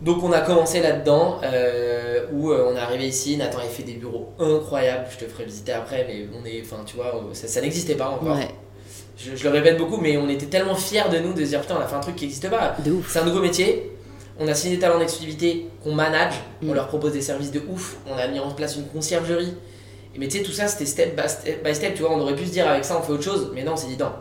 [0.00, 3.82] Donc on a commencé là-dedans, euh, où euh, on est arrivé ici, Nathan il fait
[3.82, 7.48] des bureaux incroyables, je te ferai visiter après, mais on est, enfin tu vois, ça,
[7.48, 8.36] ça n'existait pas encore.
[8.36, 8.48] Ouais,
[9.18, 11.60] Je, je le répète beaucoup, mais on était tellement fiers de nous de se dire
[11.60, 12.76] putain on a fait un truc qui n'existe pas.
[13.08, 13.90] C'est un nouveau métier,
[14.38, 16.74] on a signé des talents d'exclusivité qu'on manage, on Mm.
[16.74, 19.54] leur propose des services de ouf, on a mis en place une conciergerie.
[20.14, 22.20] Et mais tu sais, tout ça c'était step by step, by step, tu vois, on
[22.20, 23.96] aurait pu se dire avec ça on fait autre chose, mais non, on s'est dit
[23.98, 24.12] non.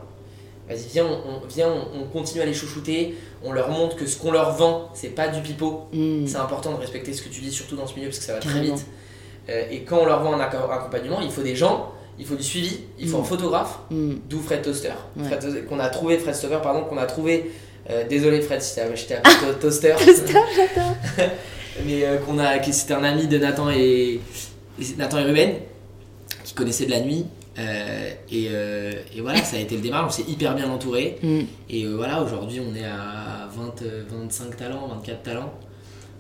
[0.68, 1.12] Vas-y, viens, on,
[1.44, 4.52] on- viens on, on continue à les chouchouter, on leur montre que ce qu'on leur
[4.54, 6.26] vend, c'est pas du pipeau, Mm.
[6.26, 8.34] c'est important de respecter ce que tu dis, surtout dans ce milieu, parce que ça
[8.34, 8.86] va très vite.
[9.50, 12.36] Euh, et quand on leur vend un acco- accompagnement, il faut des gens, il faut
[12.36, 13.22] du suivi, il faut Mm.
[13.22, 14.14] un photographe, Mm.
[14.30, 14.94] d'où Fred Toaster.
[15.18, 15.30] Ouais.
[15.40, 17.52] Toaster, qu'on a trouvé, Fred Stover, pardon, qu'on a trouvé.
[17.90, 19.94] euh, désolé Fred si t'ai appelé to- Toaster.
[21.86, 24.20] Mais euh, qu'on a, que c'était un ami de Nathan et,
[24.80, 25.54] et Nathan et Ruben,
[26.44, 27.26] qui connaissaient de la nuit.
[27.60, 28.46] euh, et,
[29.16, 31.18] et voilà, ça a été le démarrage, on s'est hyper bien entouré.
[31.24, 31.40] Mm.
[31.70, 35.54] Et voilà, aujourd'hui on est à 20, euh, 25 talents, 24 talents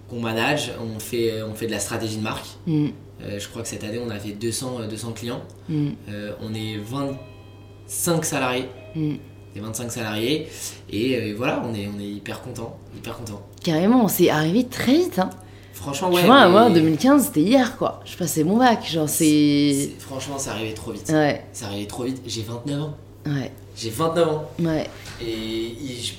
[0.09, 0.71] qu'on manage.
[0.81, 2.45] On fait, on fait de la stratégie de marque.
[2.65, 2.87] Mm.
[3.23, 5.41] Euh, je crois que cette année on a fait 200, euh, 200 clients.
[5.69, 5.89] Mm.
[6.09, 8.65] Euh, on est 25 salariés.
[8.95, 9.15] Mm.
[9.55, 10.47] Des 25 salariés.
[10.89, 12.77] Et euh, voilà, on est, on est hyper content.
[12.95, 13.41] Hyper content.
[13.63, 15.19] Carrément, c'est arrivé très vite.
[15.19, 15.29] Hein.
[15.73, 16.21] Franchement, ouais.
[16.21, 18.01] tu vois, mais- moi, 2015, c'était hier, quoi.
[18.05, 19.73] Je passais mon bac, genre, c'est.
[19.73, 21.09] c'est- Franchement, ça arrivait trop vite.
[21.09, 22.21] Ouais, Ça arrivait trop vite.
[22.25, 22.95] J'ai 29 ans.
[23.27, 24.45] ouais, J'ai 29 ans.
[24.59, 24.87] ouais.
[25.21, 25.73] Et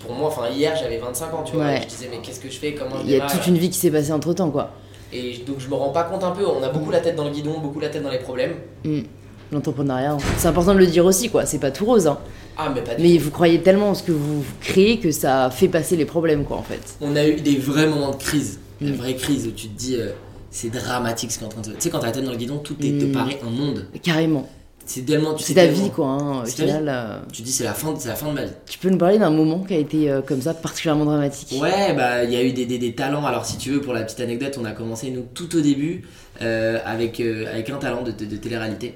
[0.05, 1.67] pour moi, enfin hier j'avais 25 ans, tu vois.
[1.67, 1.81] Ouais.
[1.83, 3.71] Je disais, mais qu'est-ce que je fais Comment je Il y a toute une vie
[3.71, 4.71] qui s'est passée entre temps, quoi.
[5.13, 7.25] Et donc je me rends pas compte un peu, on a beaucoup la tête dans
[7.25, 8.55] le guidon, beaucoup la tête dans les problèmes.
[8.85, 9.01] Mm.
[9.53, 10.19] L'entrepreneuriat, hein.
[10.37, 11.47] c'est important de le dire aussi, quoi.
[11.47, 12.19] C'est pas tout rose, hein.
[12.59, 15.49] Ah mais pas du Mais vous croyez tellement en ce que vous créez que ça
[15.51, 16.81] fait passer les problèmes, quoi, en fait.
[17.01, 18.97] On a eu des vrais moments de crise, des Mm.
[18.97, 20.11] vraies crises où tu te dis euh,
[20.51, 21.69] c'est dramatique ce qui est en train de.
[21.71, 23.13] Tu sais quand t'as la tête dans le guidon, tout est, te Mm.
[23.13, 23.87] paraît un monde.
[24.03, 24.49] Carrément.
[24.91, 25.35] C'est tellement...
[25.35, 26.07] tu C'est ta tellement- vie, quoi.
[26.07, 26.43] hein.
[26.43, 28.53] Au final, euh, Tu dis c'est la, fin, c'est la fin de ma vie.
[28.67, 31.61] tu peux nous parler d'un moment qui a été euh, comme ça, particulièrement dramatique?
[31.61, 33.27] Ouais, bah il y a eu des, des- des talents.
[33.27, 36.05] Alors si tu veux, pour la petite anecdote, on a commencé nous tout au début
[36.41, 38.95] euh, avec, euh, avec un talent de, de, de télé-réalité.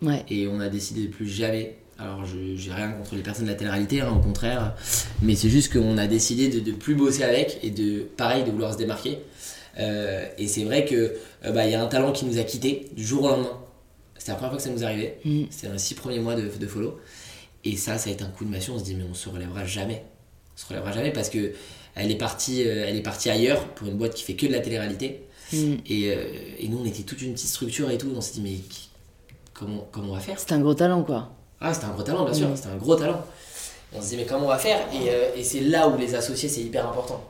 [0.00, 0.24] Ouais.
[0.30, 1.76] Et on a décidé de plus jamais.
[1.98, 4.74] Alors j'ai rien contre les personnes de la télé-réalité, hein, au contraire.
[5.20, 8.50] Mais c'est juste qu'on a décidé de, de plus bosser avec et de pareil de
[8.50, 9.18] vouloir se démarquer.
[9.78, 11.14] Et c'est vrai que
[11.52, 13.58] bah, il y a un talent qui nous a quittés du jour au lendemain.
[14.24, 15.18] C'était la première fois que ça nous arrivait.
[15.26, 15.42] Mm.
[15.50, 16.98] C'était dans les six premiers mois de, de follow.
[17.62, 18.70] Et ça, ça a été un coup de massue.
[18.70, 20.02] On se dit, mais on se relèvera jamais.
[20.56, 21.52] On se relèvera jamais parce que
[21.94, 24.52] elle est partie, euh, elle est partie ailleurs pour une boîte qui fait que de
[24.52, 25.24] la télé-réalité.
[25.52, 25.74] Mm.
[25.90, 26.24] Et, euh,
[26.58, 28.10] et nous, on était toute une petite structure et tout.
[28.16, 28.56] On s'est dit, mais
[29.52, 30.38] comment, comment on va faire?
[30.38, 31.30] C'est un gros talent, quoi.
[31.60, 32.48] Ah, c'était un gros talent, bien sûr.
[32.48, 32.56] Mm.
[32.56, 33.22] C'était un gros talent.
[33.94, 34.88] On se dit, mais comment on va faire?
[34.94, 37.22] Et, euh, et c'est là où les associés, c'est hyper important.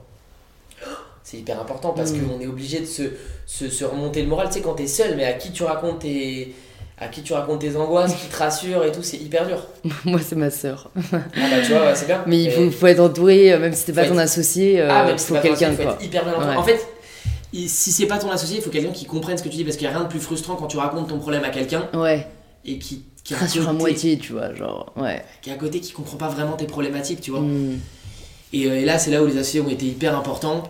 [1.25, 3.03] C'est hyper important parce qu'on est obligé de se,
[3.47, 4.49] se, se remonter le moral.
[4.49, 6.55] Tu sais, quand t'es seul, mais à qui tu racontes tes,
[6.99, 9.59] à qui tu racontes tes angoisses, qui te rassure et tout, c'est hyper dur.
[10.05, 10.91] Moi, c'est ma sœur.
[11.13, 12.23] Ah bah tu vois, ouais, c'est bien.
[12.27, 14.89] Mais il faut, faut être entouré, euh, même si t'es Faut pas ton associé, euh,
[14.91, 15.93] ah, même si faut quelqu'un, faut quoi.
[15.93, 16.51] être hyper bien entouré.
[16.51, 16.57] Ouais.
[16.57, 16.81] En fait,
[17.53, 19.77] si c'est pas ton associé, il faut quelqu'un qui comprenne ce que tu dis parce
[19.77, 22.27] qu'il n'y a rien de plus frustrant quand tu racontes ton problème à quelqu'un Ouais,
[22.65, 25.25] et qui, qui, rassure à moitié, tu vois, genre, ouais.
[25.43, 27.41] qui est à côté, qui comprend pas vraiment tes problématiques, tu vois.
[27.41, 27.79] Mm.
[28.53, 30.63] Et, euh, et là, c'est là où les associés ont été hyper importants.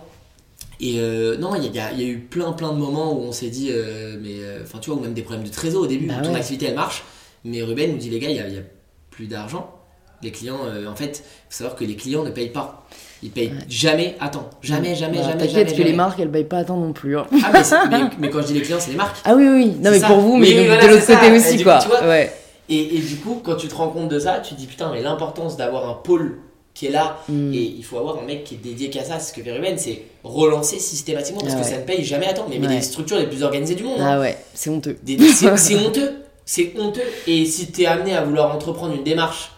[0.79, 2.77] Et euh, non, il y, a- il y il y a eu plein plein de
[2.77, 5.45] moments où on s'est dit, euh, mais euh, enfin tu vois, ou même des problèmes
[5.47, 7.03] de trésor au début, Bah où ton activité elle marche,
[7.45, 8.61] mais Ruben nous dit les gars, il y a, il y a
[9.11, 9.71] plus d'argent.
[10.23, 12.85] Les clients, euh, en fait, faut savoir que les clients ne payent pas.
[13.21, 13.65] Ils payent Ouais.
[13.69, 14.49] jamais à temps.
[14.61, 15.73] Jamais, jamais, Bah, jamais, jamais.
[15.73, 17.17] que les marques, elles payent pas à temps non plus.
[17.17, 17.25] hein.
[17.43, 17.61] Ah, mais,
[17.91, 19.17] mais, mais quand je dis les clients, c'est les marques.
[19.25, 20.07] Ah oui, oui, non, mais ça.
[20.07, 21.79] pour vous, mais de, voilà, de l'autre côté Et aussi, coup, quoi.
[21.81, 22.33] tu vois, ouais.
[22.69, 24.91] Et, et du coup, quand tu te rends compte de ça, tu te dis putain,
[24.91, 26.39] mais l'importance d'avoir un pôle
[26.75, 27.53] qui est là, Mm.
[27.53, 29.19] et il faut avoir un mec qui est dédié qu'à ça.
[29.19, 32.33] Ce que fait Ruben, c'est relancer systématiquement parce Ah que ça ne paye jamais à
[32.33, 32.45] temps.
[32.49, 32.75] Mais, mais Ouais.
[32.75, 33.99] des structures les plus organisées du monde.
[33.99, 34.15] hein.
[34.15, 34.97] Ah ouais, c'est honteux.
[35.33, 36.13] C'est honteux.
[36.45, 37.01] C'est honteux.
[37.25, 39.51] Et si tu es amené à vouloir entreprendre une démarche,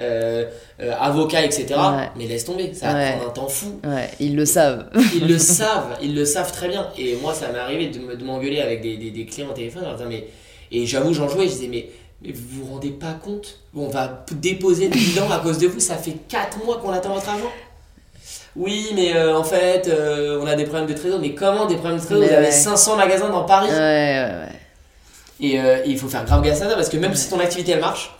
[0.00, 0.44] euh,
[0.80, 2.08] euh, avocat, etc., Ouais.
[2.16, 2.72] mais laisse tomber.
[2.74, 3.10] Ça va Ouais.
[3.12, 3.78] prendre un temps fou.
[3.84, 4.88] Ouais, ils le savent.
[5.14, 6.88] Ils le savent, ils le savent très bien.
[6.98, 9.54] Et moi, ça m'est arrivé de me- de m'engueuler avec des, des, des clients au
[9.54, 9.82] téléphone.
[9.84, 10.26] en leur disant, mais...
[10.72, 11.88] Et j'avoue, j'en jouais, je disais, mais,
[12.22, 15.80] mais vous vous rendez pas compte On va déposer le bilan à cause de vous,
[15.80, 17.50] ça fait 4 mois qu'on attend votre argent.
[18.56, 21.20] Oui, mais euh, en fait, euh, on a des problèmes de trésor.
[21.20, 22.50] Mais comment des problèmes de trésor Mais Vous avez ouais.
[22.52, 23.68] 500 magasins dans Paris.
[23.68, 25.46] Ouais, ouais, ouais.
[25.48, 27.72] Et euh, il faut faire grave gaffe à ça parce que même si ton activité
[27.72, 28.10] elle marche,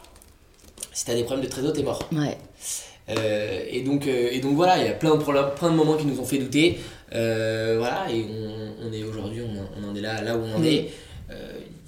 [0.92, 2.02] si t'as des problèmes de trésor, t'es mort.
[2.12, 2.36] Ouais.
[3.08, 5.94] Euh, et, donc, et donc voilà, il y a plein de, problèmes- plein de moments
[5.96, 6.78] qui nous ont fait douter.
[7.10, 10.62] Voilà, et on, on est aujourd'hui, on, on en est là, là où on en
[10.64, 10.90] est.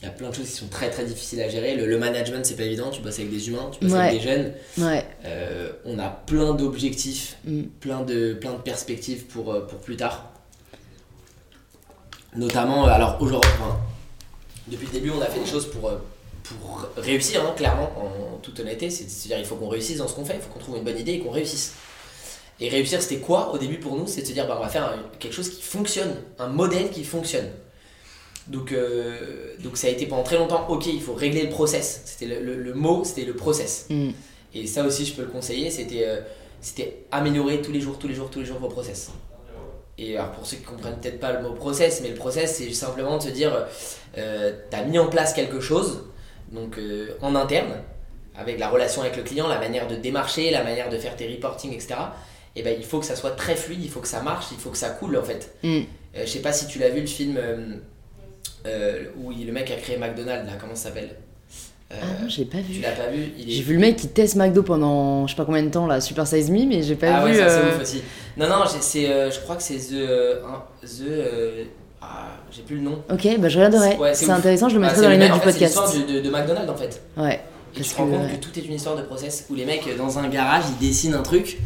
[0.01, 1.75] Il y a plein de choses qui sont très très difficiles à gérer.
[1.75, 2.91] Le, le management, c'est pas évident.
[2.91, 4.07] Tu bosses avec des humains, tu bosses Ouais.
[4.09, 4.53] avec des jeunes.
[4.79, 5.05] Ouais.
[5.25, 7.63] Euh, on a plein d'objectifs, Mm.
[7.81, 10.33] plein, de, plein de perspectives pour, euh, pour plus tard.
[12.37, 13.79] Notamment, euh, alors aujourd'hui, enfin,
[14.69, 15.91] depuis le début, on a fait des choses pour,
[16.45, 18.91] pour réussir, hein, clairement, en toute honnêteté.
[18.91, 20.85] C'est- C'est-à-dire, il faut qu'on réussisse dans ce qu'on fait, il faut qu'on trouve une
[20.85, 21.73] bonne idée et qu'on réussisse.
[22.61, 24.07] Et réussir, c'était quoi au début pour nous?
[24.07, 26.91] C'est de se dire, bah, on va faire un- quelque chose qui fonctionne, un modèle
[26.91, 27.49] qui fonctionne.
[28.49, 32.03] Donc, euh, donc ça a été pendant très longtemps, ok, il faut régler le process.
[32.07, 33.87] C'était le, le- le mot, c'était le process.
[33.91, 34.11] Mm.
[34.55, 36.21] Et ça aussi, je peux le conseiller, c'était euh,
[36.61, 39.11] c'était améliorer tous les jours, tous les jours, tous les jours vos process.
[39.99, 42.73] Et alors pour ceux qui comprennent peut-être pas le mot process, mais le process, c'est
[42.73, 43.67] simplement de se dire,
[44.17, 46.05] euh, tu as mis en place quelque chose,
[46.53, 47.83] donc euh, en interne,
[48.37, 51.27] avec la relation avec le client, la manière de démarcher, la manière de faire tes
[51.29, 51.97] reporting, etc.
[52.57, 54.59] Et ben il faut que ça soit très fluide, il faut que ça marche, il
[54.59, 55.55] faut que ça coule en fait.
[55.65, 55.81] Mm.
[56.15, 57.37] Je sais pas si tu l'as vu le film
[58.67, 61.11] euh, où il- le mec a créé McDonald's, là, comment ça s'appelle
[61.91, 62.81] Euh, Ah non, j'ai pas Tu vu.
[62.83, 63.49] l'as pas vu est...
[63.51, 66.01] J'ai vu le mec qui teste McDo pendant je sais pas combien de temps là,
[66.03, 67.33] Super Size Me, mais j'ai pas ah vu.
[67.33, 68.03] ouais, ça c'est euh, ouf aussi.
[68.37, 70.43] Non, non, c'est, euh, je crois que c'est The.
[70.83, 71.67] the
[72.01, 73.03] ah, j'ai plus le nom.
[73.11, 73.97] Ok, bah je regarderai.
[73.97, 75.59] Ouais, c'est intéressant, je le Ah, mettrai c'est dans le les notes du fait, c'est
[75.61, 75.81] podcast.
[75.93, 77.03] l'histoire de, de, de McDonald's en fait.
[77.17, 77.41] Ouais.
[77.77, 79.85] Et tu te rends compte que tout est une histoire de process où les mecs
[79.97, 81.59] dans un garage ils dessinent un truc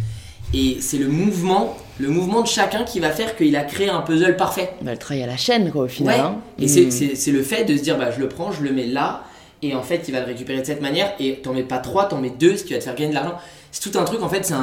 [0.55, 4.01] et c'est le mouvement, le mouvement de chacun qui va faire qu'il a créé un
[4.01, 4.71] puzzle parfait.
[4.83, 6.15] Bah, le travail à la chaîne quoi au final.
[6.15, 6.21] Ouais.
[6.21, 6.37] hein.
[6.59, 6.91] Et Mm.
[7.15, 9.23] c'est- le fait de se dire bah je le prends, je le mets là
[9.63, 12.05] et en fait il va le récupérer de cette manière et t'en mets pas trois,
[12.07, 13.35] t'en mets deux ce qui va te faire gagner de l'argent.
[13.71, 14.59] C'est tout un truc en fait, c'est un,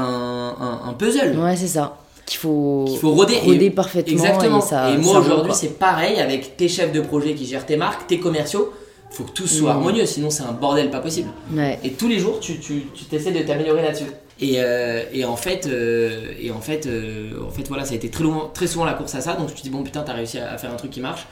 [0.60, 1.38] un, un puzzle.
[1.40, 1.98] Ouais, c'est ça.
[2.26, 3.38] Qu'il faut, Qu'il faut roder.
[3.44, 4.12] roder Et- parfaitement.
[4.14, 4.60] Exactement.
[4.60, 7.76] Et, ça, et moi aujourd'hui, c'est pareil avec tes chefs de projet qui gèrent tes
[7.78, 8.72] marques, tes commerciaux.
[9.12, 9.78] faut que tout soit Mm.
[9.78, 11.30] harmonieux, sinon c'est un bordel pas possible.
[11.52, 11.80] Ouais.
[11.84, 14.04] Et tous les jours, tu, tu, tu t'essaies de t'améliorer là-dessus.
[14.42, 17.96] Et, euh, et en fait, euh, et en fait, euh, en fait, voilà, ça a
[17.96, 19.36] été très, souvent la course à ça.
[19.36, 21.28] Donc je te dis bon putain, t'as réussi à, à faire un truc qui marche.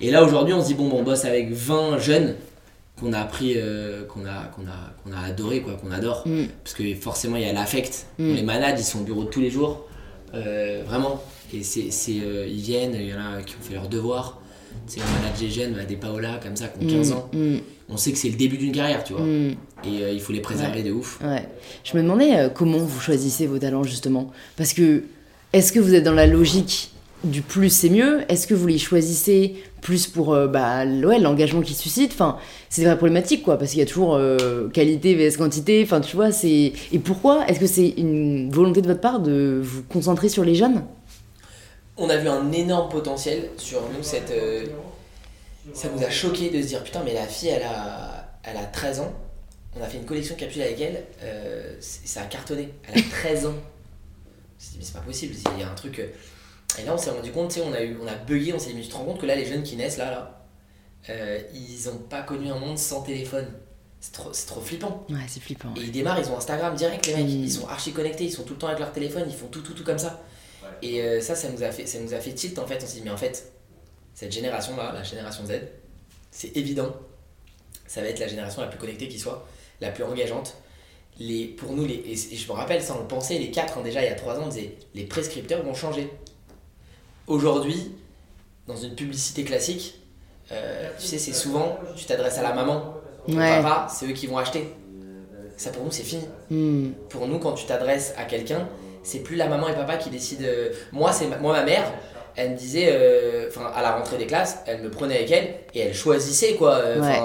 [0.00, 2.34] Et là aujourd'hui, on se dit bon, bon on bosse avec 20 jeunes
[3.00, 6.22] qu'on a appris, euh, qu'on a, qu'on a, qu'on a adoré, quoi, qu'on adore.
[6.26, 6.44] Mm.
[6.62, 8.06] Parce que forcément, il y a l'affect.
[8.18, 8.34] Mm.
[8.34, 9.86] Les manage, ils sont au bureau tous les jours,
[10.34, 11.20] Euh, vraiment.
[11.52, 14.40] Et c'est, c'est, euh, ils viennent, il y en a qui ont fait leurs devoirs.
[14.86, 17.28] C'est on manage des jeunes, on a des Paola comme ça, qui ont 15 ans.
[17.92, 19.22] On sait que c'est le début d'une carrière, tu vois.
[19.22, 19.50] mm,
[19.84, 21.18] Et euh, il faut les préserver de ouf.
[21.22, 21.48] ouais.
[21.84, 24.30] Je me demandais euh, comment vous choisissez vos talents justement.
[24.56, 25.02] Parce que
[25.52, 26.92] est-ce que vous êtes dans la logique
[27.24, 28.20] du plus c'est mieux?
[28.28, 32.36] Est-ce que vous les choisissez plus pour euh, bah, ouais, l'engagement qu'ils suscitent Enfin,
[32.68, 34.18] c'est des vraies problématiques quoi, parce qu'il y a toujours
[34.72, 35.82] qualité vs quantité.
[35.82, 36.72] Enfin, tu vois, c'est.
[36.92, 37.44] Et pourquoi?
[37.48, 40.84] Est-ce que c'est une volonté de votre part de vous concentrer sur les jeunes?
[41.96, 44.02] On a vu un énorme potentiel sur nous.
[44.02, 44.32] Cette,
[45.74, 48.64] ça nous a choqué de se dire putain, mais la fille elle a, elle a
[48.64, 49.12] 13 ans.
[49.76, 51.04] On a fait une collection de capsules avec elle.
[51.22, 52.70] euh, ça a cartonné.
[52.88, 53.54] Elle a 13 ans.
[53.54, 55.34] On s'est dit, mais c'est pas possible.
[55.54, 55.98] Il y a un truc.
[56.00, 56.08] euh.
[56.78, 58.52] Et là, on s'est rendu compte, tu sais, on a, eu, on a bugué.
[58.52, 60.10] On s'est dit, mais tu te rends compte que là, les jeunes qui naissent là,
[60.10, 60.46] là,
[61.08, 63.46] euh, ils ont pas connu un monde sans téléphone.
[64.00, 65.06] C'est trop, c'est trop flippant.
[65.08, 65.72] Ouais, c'est flippant.
[65.76, 67.26] Et ils démarrent, ils ont Instagram direct, les mecs.
[67.26, 67.28] Mm.
[67.28, 69.60] Ils sont archi connectés, ils sont tout le temps avec leur téléphone, ils font tout,
[69.60, 70.20] tout, tout comme ça.
[70.82, 72.80] Et euh, ça, ça nous, a fait, ça nous a fait tilt en fait.
[72.82, 73.52] On s'est dit, mais en fait,
[74.14, 75.52] cette génération-là, la génération Z,
[76.30, 76.94] c'est évident,
[77.86, 79.46] ça va être la génération la plus connectée qui soit,
[79.80, 80.56] la plus engageante.
[81.18, 83.82] Les, pour nous, les, et je me rappelle, ça on le pensait, les quatre, hein,
[83.82, 86.08] déjà il y a trois ans, on disait, les prescripteurs vont changer.
[87.26, 87.92] Aujourd'hui,
[88.66, 90.00] dans une publicité classique,
[90.52, 92.94] euh, tu sais, c'est souvent, tu t'adresses à la maman,
[93.28, 93.48] au Ouais.
[93.62, 94.68] papa, c'est eux qui vont acheter.
[95.56, 98.66] Ça pour nous, c'est fini Mm, pour nous, quand tu t'adresses à quelqu'un,
[99.02, 100.44] c'est plus la maman et papa qui décident.
[100.46, 101.92] euh, Moi, c'est ma- moi ma mère.
[102.36, 105.48] Elle me disait, euh, enfin, à la rentrée des classes, elle me prenait avec elle
[105.74, 106.74] et elle choisissait quoi.
[106.76, 107.18] euh, Ouais.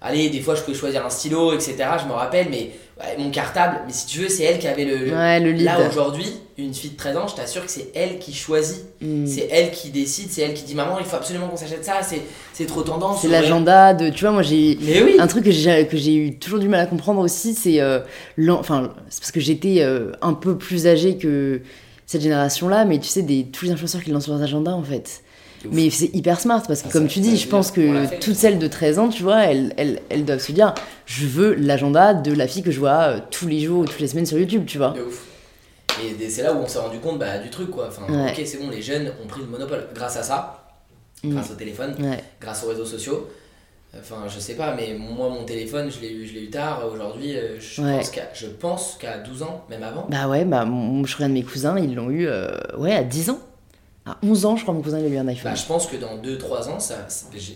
[0.00, 1.74] Allez, des fois je pouvais choisir un stylo, etc.
[2.00, 2.70] Je me rappelle, mais
[3.00, 3.80] ouais, mon cartable.
[3.84, 4.96] Mais si tu veux, c'est elle qui avait le.
[4.96, 5.64] le- Ouais, le lead.
[5.64, 8.84] Là aujourd'hui, une fille de 13 ans, je t'assure que c'est elle qui choisit.
[9.00, 9.26] Mm.
[9.26, 11.94] C'est elle qui décide, c'est elle qui dit maman, il faut absolument qu'on s'achète ça,
[12.52, 13.22] c'est trop tendance.
[13.22, 14.08] C'est l'agenda de.
[14.10, 14.78] Tu vois, moi j'ai.
[14.82, 15.16] Mais oui.
[15.18, 17.98] Un truc que j'ai eu toujours du mal à comprendre aussi, c'est euh,
[18.50, 19.84] enfin c'est parce que j'étais
[20.22, 21.60] un peu plus âgée que
[22.08, 25.22] cette génération-là, mais tu sais des tous les influenceurs qui lancent leurs agendas en fait.
[25.70, 28.58] Mais c'est hyper smart parce que Ah, comme tu dis, je pense que toutes celles
[28.58, 30.72] de 13 ans, tu vois, elles, elles, elles doivent se dire,
[31.04, 33.98] je veux l'agenda de la fille que je vois euh, tous les jours ou toutes
[34.00, 34.90] les semaines sur YouTube, tu vois.
[34.90, 35.24] De ouf.
[36.20, 37.88] Et c'est là où on s'est rendu compte bah, du truc quoi.
[37.88, 38.30] Enfin, Ouais.
[38.30, 39.88] ok, c'est bon, les jeunes ont pris le monopole.
[39.94, 40.54] Grâce à ça,
[41.24, 41.32] Mm.
[41.32, 42.22] grâce au téléphone, Ouais.
[42.40, 43.26] grâce aux réseaux sociaux.
[43.98, 46.82] Enfin, je sais pas, mais moi, mon téléphone, je l'ai eu, je l'ai eu tard.
[46.92, 47.96] Aujourd'hui, euh, je, Ouais.
[47.96, 50.06] pense qu'à, je pense qu'à 12 ans, même avant.
[50.10, 53.30] Bah ouais, bah mon- je regarde mes cousins, ils l'ont eu euh, ouais à 10
[53.30, 53.38] ans.
[54.04, 55.52] À 11 ans, je crois mon cousin il a eu un iPhone.
[55.52, 57.06] Bah, je pense que dans 2-3 ans, ça,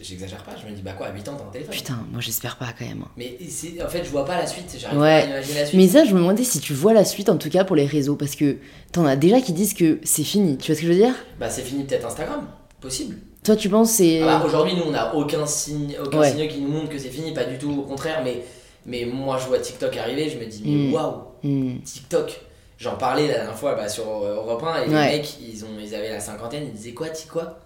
[0.03, 1.75] j'exagère pas, je me dis, bah quoi, à 8 ans, t'as un téléphone.
[1.75, 3.05] Putain, moi j'espère pas quand même.
[3.17, 5.21] Mais c'est, en fait, je vois pas la suite, j'arrive Ouais.
[5.21, 5.81] pas à imaginer la suite.
[5.81, 7.87] Mais ça, je me demandais si tu vois la suite, en tout cas pour les
[7.87, 8.57] réseaux, parce que
[8.91, 10.57] t'en as déjà qui disent que c'est fini.
[10.59, 11.15] Tu vois ce que je veux dire?
[11.41, 12.47] Bah, c'est fini peut-être Instagram,
[12.81, 13.17] possible.
[13.45, 14.21] Toi, tu penses c'est.
[14.23, 16.31] Ah bah, Aujourd'hui, nous, on n'a aucun signe, aucun Ouais.
[16.31, 18.21] signe qui nous montre que c'est fini, pas du tout, au contraire.
[18.25, 18.43] Mais,
[18.87, 20.95] mais moi, je vois TikTok arriver, je me dis, mais Mm.
[20.95, 21.79] waouh, Hmm.
[21.81, 22.41] TikTok.
[22.79, 25.69] J'en parlais la dernière fois bah, sur euh, Europe 1 et les mecs, ils, ont,
[25.81, 27.59] ils avaient la cinquantaine, ils disaient quoi, quoi?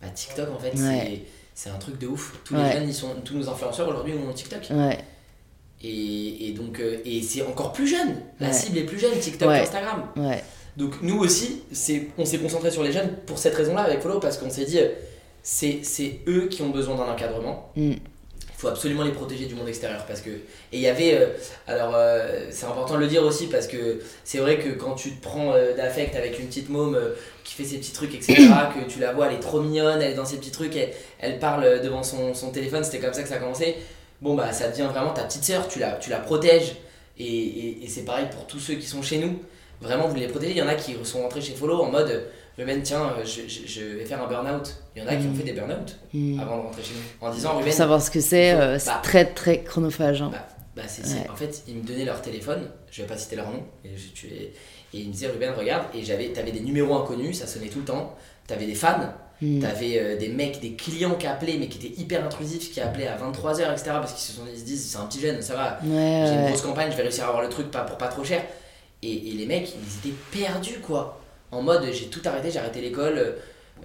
[0.00, 1.22] Bah, TikTok, en fait, c'est
[1.56, 2.32] c'est un truc de ouf.
[2.44, 4.62] Tous les jeunes, ils sont, tous nos influenceurs aujourd'hui ont TikTok.
[4.72, 4.98] Ouais.
[5.84, 8.16] Et, et donc, euh, et c'est encore plus jeune.
[8.40, 8.52] La Ouais.
[8.52, 9.58] cible est plus jeune, TikTok Ouais.
[9.58, 10.04] et Instagram.
[10.16, 10.42] Ouais.
[10.76, 11.62] Donc nous aussi,
[12.18, 14.80] on s'est concentré sur les jeunes pour cette raison-là avec Follow, parce qu'on s'est dit,
[15.44, 17.70] c'est, eux qui ont besoin d'un encadrement.
[17.76, 17.92] Hmm.
[17.92, 20.04] Il faut absolument les protéger du monde extérieur.
[20.06, 20.30] Parce que...
[20.30, 20.38] Et
[20.72, 21.26] il y avait, euh,
[21.66, 25.10] alors euh, c'est important de le dire aussi, parce que c'est vrai que quand tu
[25.12, 27.10] te prends euh, d'affect avec une petite môme euh,
[27.44, 28.34] qui fait ses petits trucs, etc.,
[28.74, 30.92] que tu la vois, elle est trop mignonne, elle est dans ses petits trucs, elle,
[31.20, 33.76] elle parle devant son, son téléphone, c'était comme ça que ça a commencé.
[34.22, 36.76] Bon bah ça devient vraiment ta petite sœur, tu la, tu la protèges.
[37.18, 39.38] Et, et- et c'est pareil pour tous ceux qui sont chez nous.
[39.82, 40.52] Vraiment, vous les protégez.
[40.52, 42.24] Il y en a qui sont rentrés chez Follow en mode
[42.56, 44.76] Ruben, tiens, euh, je, je- je vais faire un burn-out.
[44.94, 45.34] Il y en a qui ont Mm.
[45.36, 46.38] fait des burn-out Hmm.
[46.40, 47.26] avant de rentrer chez nous.
[47.26, 49.00] En disant Pour Ruben, savoir ce que c'est, euh, c'est bah.
[49.02, 50.22] très très chronophage.
[50.22, 50.30] hein.
[50.32, 50.46] bah,
[50.76, 51.28] bah, c'est, Ouais.
[51.30, 54.08] En fait, ils me donnaient leur téléphone, je vais pas citer leur nom, et, je-
[54.14, 54.52] tu es-
[54.92, 57.80] et ils me disaient Ruben, regarde, et j'avais, t'avais des numéros inconnus, ça sonnait tout
[57.80, 58.14] le temps,
[58.46, 59.58] t'avais des fans, Hmm.
[59.60, 63.08] t'avais euh, des mecs, des clients qui appelaient, mais qui étaient hyper intrusifs, qui appelaient
[63.08, 65.54] à 23h, etc., parce qu'ils se, sont, ils se disent c'est un petit jeune, ça
[65.56, 67.98] va, Ouais, j'ai une grosse campagne, je vais réussir à avoir le truc pas, pour
[67.98, 68.44] pas trop cher.
[69.02, 71.20] Et, et les mecs, ils étaient perdus, quoi.
[71.52, 73.18] En mode, j'ai tout arrêté, j'ai arrêté l'école.
[73.18, 73.32] euh,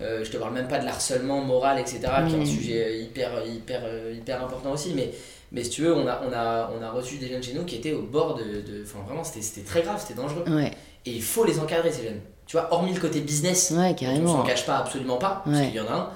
[0.02, 2.46] euh, je te parle même pas de l'harcèlement moral, etc., qui est un Mm.
[2.46, 4.94] sujet hyper, hyper, euh, hyper important aussi.
[4.96, 5.12] Mais,
[5.52, 7.66] mais si tu veux, on a, on, a, on a reçu des jeunes chez nous
[7.66, 8.44] qui étaient au bord de.
[8.84, 10.46] Enfin, vraiment, c'était très grave, c'était dangereux.
[10.48, 10.72] Ouais,
[11.06, 12.22] Et il faut les encadrer, ces jeunes.
[12.46, 14.38] Tu vois, hormis le côté business, ouais, on carrément.
[14.38, 15.66] s'en cache pas absolument pas, parce Ouais.
[15.68, 16.10] qu'il y en a un,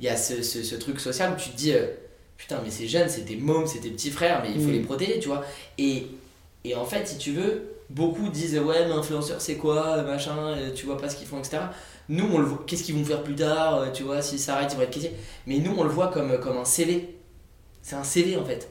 [0.00, 1.86] il y a ce, ce, ce truc social où tu te dis, euh,
[2.38, 4.72] putain, mais ces jeunes, c'est tes mômes, c'est tes petits frères, mais il faut Mm.
[4.72, 5.44] les protéger, tu vois.
[5.78, 6.06] Et,
[6.64, 10.72] et en fait, si tu veux, beaucoup disent, ouais, mais influenceur, c'est quoi, machin, euh,
[10.74, 11.58] tu vois pas ce qu'ils font, etc.
[12.08, 14.72] Nous, on le voit, qu'est-ce qu'ils vont faire plus tard, euh, tu vois, s'ils s'arrêtent,
[14.72, 15.14] ils vont être caissiers.
[15.46, 17.18] Mais nous, on le voit comme, comme un CV.
[17.82, 18.68] C'est un CV, en fait.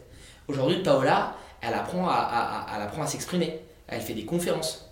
[0.47, 3.59] Aujourd'hui, Paola, elle apprend à, elle apprend à s'exprimer.
[3.88, 4.91] Elle fait des conférences.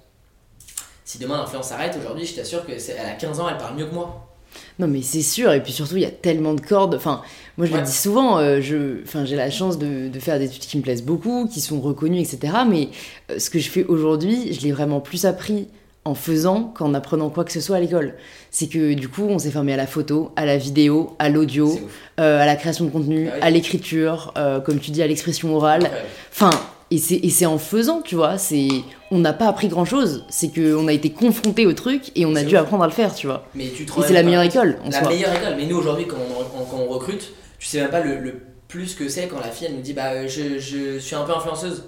[1.06, 3.86] Si demain l'influence s'arrête, aujourd'hui, je t'assure que elle a 15 ans, elle parle mieux
[3.86, 4.33] que moi.
[4.80, 6.96] Non, mais c'est sûr, et puis surtout, il y a tellement de cordes.
[6.96, 7.22] Enfin,
[7.58, 7.80] moi, je Ouais.
[7.80, 10.78] le dis souvent, euh, je, enfin, j'ai la chance de, de faire des études qui
[10.78, 12.54] me plaisent beaucoup, qui sont reconnues, etc.
[12.68, 12.90] Mais
[13.32, 15.68] euh, ce que je fais aujourd'hui, je l'ai vraiment plus appris
[16.06, 18.16] en faisant qu'en apprenant quoi que ce soit à l'école.
[18.52, 21.80] C'est que du coup, on s'est formé à la photo, à la vidéo, à l'audio,
[22.20, 23.40] euh, à la création de contenu, Ah oui.
[23.42, 24.34] à l'écriture,
[24.66, 25.90] comme tu dis, à l'expression orale.
[26.32, 26.50] Enfin,
[26.96, 28.38] et c'est, en faisant, tu vois.
[28.38, 28.68] C'est,
[29.12, 30.26] on n'a pas appris grand chose.
[30.30, 33.14] C'est qu'on a été confronté au truc et on a dû apprendre à le faire,
[33.16, 33.46] tu vois.
[33.56, 35.56] Mais tu te Et c'est la meilleure école en La meilleure école.
[35.58, 38.42] Mais nous aujourd'hui, quand on, on- quand on recrute, tu sais même pas le, le
[38.68, 41.24] plus que c'est quand la fille elle nous dit bah euh, je, je suis un
[41.24, 41.84] peu influenceuse.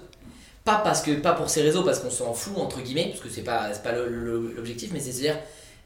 [0.64, 3.28] Pas parce que pas pour ses réseaux parce qu'on s'en fout entre guillemets parce que
[3.28, 5.36] c'est pas c'est pas l'objectif mais c'est de se dire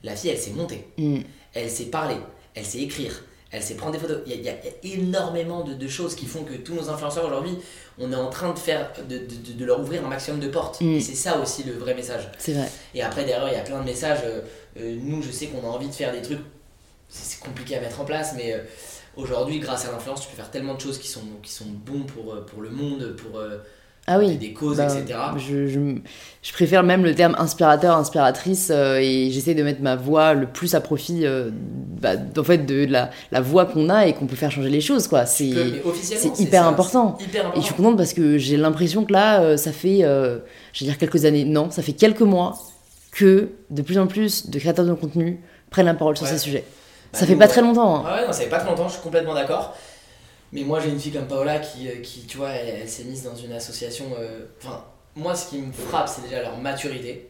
[0.02, 1.18] la fille elle sait monter, Mm.
[1.54, 2.16] elle sait parler,
[2.54, 3.12] elle sait écrire,
[3.52, 4.18] elle sait prendre des photos.
[4.26, 7.24] Il y a, y y énormément de, de choses qui font que tous nos influenceurs
[7.26, 7.58] aujourd'hui
[7.98, 10.80] on est en train de faire de, de- leur ouvrir un maximum de portes.
[10.80, 10.94] Mm.
[10.94, 12.30] Et c'est ça aussi le vrai message.
[12.38, 12.70] C'est vrai.
[12.94, 14.20] Et après, derrière, il y a plein de messages.
[14.24, 14.40] euh,
[14.78, 16.40] euh, nous, je sais qu'on a envie de faire des trucs.
[17.10, 18.60] C'est compliqué à mettre en place, mais euh,
[19.16, 22.04] aujourd'hui, grâce à l'influence, tu peux faire tellement de choses qui sont, qui sont bons
[22.04, 23.38] pour, pour le monde, pour
[24.06, 24.36] Ah oui.
[24.36, 25.18] des causes, Bah, etc.
[25.36, 25.78] Je, je,
[26.42, 30.46] je préfère même le terme inspirateur, inspiratrice, euh, et j'essaie de mettre ma voix le
[30.46, 31.50] plus à profit, euh,
[32.00, 34.80] bah, en fait, de la, la voix qu'on a et qu'on peut faire changer les
[34.80, 35.26] choses, quoi.
[35.26, 37.18] C'est, hyper ça, important.
[37.20, 37.60] Hyper Et important.
[37.60, 40.98] je suis contente parce que j'ai l'impression que là, euh, ça fait, je vais dire
[40.98, 42.58] quelques années, non, ça fait quelques mois
[43.12, 45.40] que de plus en plus de créateurs de contenu
[45.70, 46.32] prennent la parole sur Ouais.
[46.32, 46.64] ces sujets.
[47.12, 47.96] Bah, ça fait nous, pas très longtemps.
[47.98, 48.02] hein.
[48.06, 49.76] Ah ouais, non, ça fait pas très longtemps, je suis complètement d'accord.
[50.52, 53.04] Mais moi, j'ai une fille comme Paola qui, euh, qui tu vois, elle, elle s'est
[53.04, 54.06] mise dans une association.
[54.18, 54.84] euh, Enfin,
[55.14, 57.28] moi, ce qui me frappe, c'est déjà leur maturité.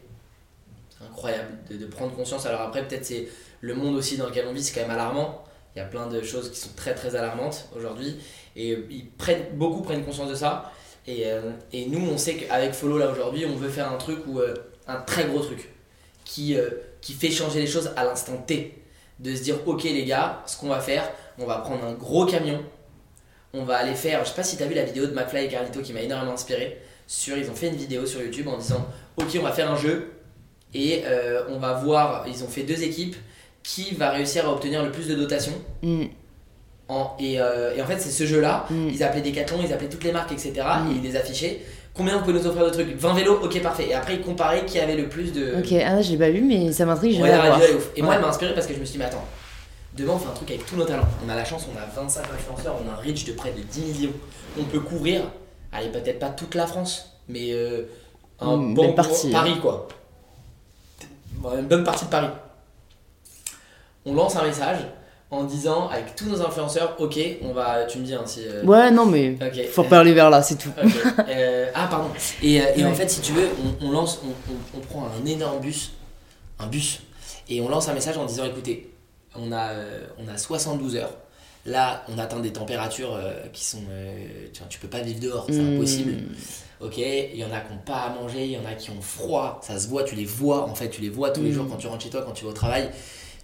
[0.89, 2.45] C'est incroyable de, prendre conscience.
[2.45, 3.27] Alors après, peut-être c'est
[3.61, 5.43] le monde aussi dans lequel on vit, c'est quand même alarmant.
[5.75, 8.17] Il y a plein de choses qui sont très très alarmantes aujourd'hui.
[8.55, 10.71] Et euh, ils prennent, beaucoup prennent conscience de ça.
[11.07, 11.25] Et,
[11.73, 14.53] et nous, on sait qu'avec Follow, là aujourd'hui, on veut faire un truc euh,
[14.87, 15.69] un très gros truc.
[16.23, 16.55] Qui,
[17.01, 18.81] qui fait changer les choses à l'instant T
[19.19, 22.25] de se dire ok les gars ce qu'on va faire on va prendre un gros
[22.25, 22.63] camion
[23.53, 25.47] on va aller faire je sais pas si t'as vu la vidéo de McFly et
[25.47, 26.77] Carlito qui m'a énormément inspiré
[27.07, 28.85] sur ils ont fait une vidéo sur YouTube en disant
[29.17, 30.11] ok on va faire un jeu
[30.73, 33.15] et euh, on va voir ils ont fait deux équipes
[33.63, 35.53] qui va réussir à obtenir le plus de dotations.
[35.83, 36.05] Mm,
[36.87, 38.89] en, et, euh, et en fait c'est ce jeu là mm.
[38.89, 40.91] ils appelaient Decathlon ils appelaient toutes les marques etc Mm.
[40.91, 41.61] et ils les affichaient.
[41.93, 42.95] Combien on peut nous offrir de trucs?
[42.97, 43.87] 20 vélos ok parfait.
[43.89, 46.39] Et après ils comparaient qui avait le plus de Ok, ah, je l'ai pas vu,
[46.41, 47.59] mais ça m'intrigue, je vais Ouais, la voir.
[47.97, 49.25] Et moi, elle m'a inspiré parce que je me suis dit, mais attends,
[49.97, 51.07] demain on fait un truc avec tous nos talents.
[51.25, 53.61] On a la chance, on a 25 influenceurs, on a un reach de près de
[53.61, 54.13] 10 millions.
[54.59, 55.21] On peut couvrir,
[55.71, 57.83] allez, peut-être pas toute la France, mais euh,
[58.39, 59.31] un Une bon partie, hein.
[59.31, 59.87] Paris, quoi.
[61.57, 62.27] Une bonne partie de Paris.
[64.05, 64.79] On lance un message
[65.29, 68.41] en disant, avec tous nos influenceurs, ok, on va, tu me dis hein, si.
[68.45, 70.71] euh, Ouais, non, mais ok, faut euh, parler vers là, c'est tout.
[71.29, 72.09] Euh, ah pardon.
[72.43, 73.47] Et, en fait, si tu veux,
[73.81, 75.93] on, on lance, on, on- on prend un énorme bus,
[76.59, 76.99] un bus,
[77.47, 78.90] et on lance un message en disant, écoutez,
[79.35, 81.13] on a, euh, on a 72 heures.
[81.65, 85.59] Là, on atteint des températures euh, qui sont, euh, tu, peux pas vivre dehors, c'est
[85.61, 85.75] Mm.
[85.75, 86.13] impossible.
[86.79, 88.89] Ok, il y en a qui n'ont pas à manger, il y en a qui
[88.89, 91.49] ont froid, ça se voit, tu les vois en fait, tu les vois tous les
[91.51, 91.53] Mm.
[91.53, 92.89] jours quand tu rentres chez toi, quand tu vas au travail,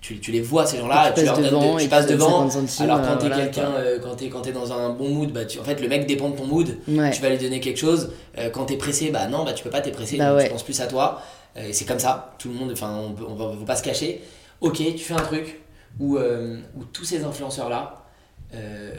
[0.02, 2.50] tu, tu les vois ces gens-là, tu leur devant de- et tu passes devant.
[2.50, 5.10] 50 centimes, Alors quand t'es voilà, quelqu'un, euh, quand t'es quand t'es dans un bon
[5.10, 7.12] mood, bah tu, en fait le mec dépend de ton mood Ouais.
[7.12, 8.12] tu vas lui donner quelque chose.
[8.40, 10.46] Euh, quand t'es pressé, bah non, bah tu peux pas, t'es pressé, Bah donc ouais.
[10.46, 11.22] tu penses plus à toi.
[11.58, 14.22] Euh, c'est comme ça, tout le monde, enfin, on, on va, pas se cacher.
[14.62, 15.60] Ok, tu fais un truc
[16.00, 18.04] où, euh, où tous ces influenceurs-là,
[18.54, 18.92] euh,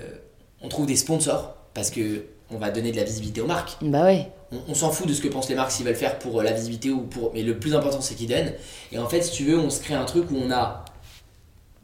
[0.62, 3.76] on trouve des sponsors parce que on va donner de la visibilité aux marques.
[3.82, 4.28] Bah ouais.
[4.52, 6.42] On, on s'en fout de ce que pensent les marques s'ils veulent faire pour euh,
[6.42, 7.32] la visibilité ou pour.
[7.34, 8.52] Mais le plus important, c'est qu'ils donnent.
[8.90, 10.84] Et en fait, si tu veux, on se crée un truc où on a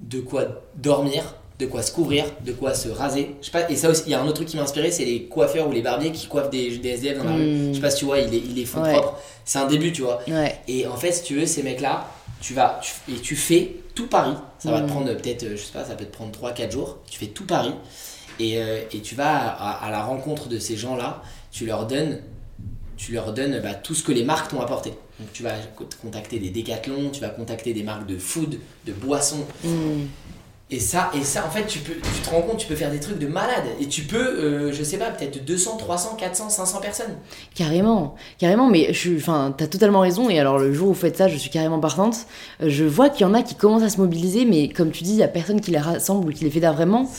[0.01, 3.36] de quoi dormir, de quoi se couvrir, de quoi se raser.
[3.41, 4.91] Je sais pas, et ça aussi, il y a un autre truc qui m'a inspiré,
[4.91, 7.45] c'est les coiffeurs ou les barbiers qui coiffent des, des SDF dans la rue.
[7.45, 7.69] Mm.
[7.69, 8.93] Je sais pas si tu vois, ils les, ils les font Ouais.
[8.93, 9.20] propres.
[9.45, 10.20] C'est un début, tu vois.
[10.27, 10.59] Ouais.
[10.66, 12.09] Et en fait, si tu veux, ces mecs-là,
[12.41, 14.35] tu vas tu- et tu fais tout Paris.
[14.65, 14.89] Ça va te Mm.
[14.89, 16.99] prendre euh, peut-être, euh, je sais pas, ça peut te prendre 3-4 jours.
[17.11, 17.74] Tu fais tout Paris
[18.41, 21.23] et, euh, et tu vas à, à la rencontre de ces gens-là.
[21.53, 22.20] Tu leur donnes,
[22.97, 24.91] tu leur donnes bah, tout ce que les marques t'ont apporté.
[25.20, 28.93] Donc tu vas co- contacter des décathlons, tu vas contacter des marques de food, de
[28.93, 29.45] boissons.
[29.62, 29.69] Mm.
[30.70, 32.91] Et ça, et ça, en fait, tu, peux, tu te rends compte, tu peux faire
[32.91, 33.65] des trucs de malade.
[33.81, 37.15] Et tu peux, euh, je sais pas, peut-être 200, 300, 400, 500 personnes.
[37.55, 40.31] Carrément, carrément, mais je, enfin, t'as totalement raison.
[40.31, 42.16] Et alors, le jour où vous faites ça, je suis carrément partante.
[42.62, 45.05] Euh, Je vois qu'il y en a qui commencent à se mobiliser, mais comme tu
[45.05, 47.11] dis, il y a personne qui les rassemble ou qui les fédère vraiment.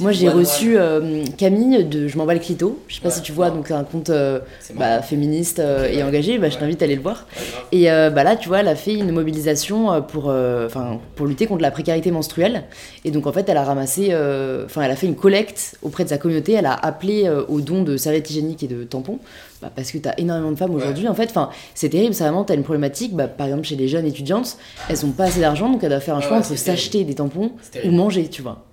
[0.00, 2.80] Moi, j'ai reçu euh, Camille de Je m'en bats le clito.
[2.88, 4.40] Je sais pas Ouais, si tu vois, donc un compte euh,
[4.76, 6.38] bah, féministe et engagé.
[6.38, 7.26] Bah, je t'invite à aller le voir.
[7.70, 7.78] Ouais.
[7.80, 11.60] Et bah là, tu vois, elle a fait une mobilisation pour, enfin, pour lutter contre
[11.60, 12.64] la précarité menstruelle.
[13.06, 16.04] Et donc, en fait, elle a ramassé, euh, enfin, elle a fait une collecte auprès
[16.04, 16.52] de sa communauté.
[16.52, 19.18] Elle a appelé euh, au don de serviettes hygiéniques et de tampons.
[19.60, 20.82] Bah, parce que t'as énormément de femmes Ouais.
[20.82, 21.28] aujourd'hui, en fait.
[21.28, 23.14] Enfin, c'est terrible, ça vraiment, t'as une problématique.
[23.14, 24.56] Bah, par exemple, chez les jeunes étudiantes,
[24.88, 27.04] elles ont pas assez d'argent, donc elles doivent faire un Ouais, choix ouais, entre s'acheter
[27.04, 27.52] des tampons
[27.84, 28.64] ou manger, tu vois.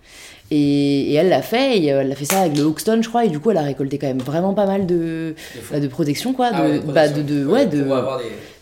[0.54, 3.08] Et, et elle l'a fait, et euh, elle a fait ça avec le Hoxton, je
[3.08, 5.36] crois, et du coup, elle a récolté quand même vraiment pas mal de, De
[5.72, 7.90] bah, de protection, quoi, de, Ah ouais, bah, de, ouais, de, des-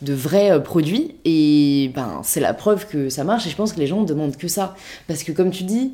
[0.04, 1.16] de vrais euh, produits.
[1.26, 4.38] Et ben c'est la preuve que ça marche et je pense que les gens demandent
[4.38, 4.76] que ça.
[5.08, 5.94] Parce que comme tu dis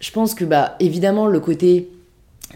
[0.00, 1.88] je pense que bah évidemment le côté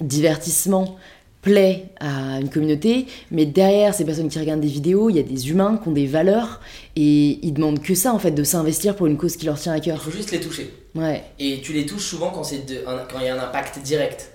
[0.03, 0.97] divertissement
[1.43, 5.23] plaît à une communauté mais derrière ces personnes qui regardent des vidéos il y a
[5.23, 6.61] des humains qui ont des valeurs
[6.97, 9.73] et ils demandent que ça en fait de s'investir pour une cause qui leur tient
[9.73, 10.73] à Il cœur faut juste les toucher.
[10.97, 12.83] ouais Et tu les touches souvent quand de-
[13.21, 14.31] il y a un impact direct.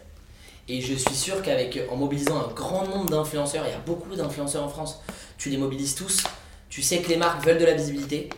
[0.69, 4.15] Et je suis sûr qu'avec en mobilisant un grand nombre d'influenceurs, il y a beaucoup
[4.15, 5.01] d'influenceurs en France,
[5.37, 6.23] tu les mobilises tous.
[6.69, 8.29] Tu sais que les marques veulent de la visibilité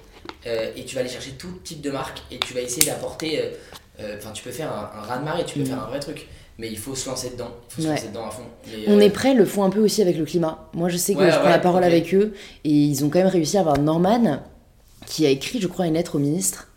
[0.47, 3.39] euh, et tu vas aller chercher tout type de marque et tu vas essayer d'apporter.
[3.39, 3.49] euh,
[3.99, 5.67] euh, Enfin, tu peux faire un, un raz-de-marée, tu peux Mm.
[5.67, 7.49] faire un vrai truc, mais il faut se lancer dedans.
[7.69, 7.95] Il faut se Ouais.
[7.95, 8.43] lancer dedans à fond.
[8.87, 10.69] On euh, est prêts, le font un peu aussi avec le climat.
[10.73, 12.33] Moi, je sais que Ouais, je prends ouais, la parole avec eux
[12.63, 14.39] et ils ont quand même réussi à avoir Norman
[15.05, 16.67] qui a écrit, je crois, une lettre au ministre.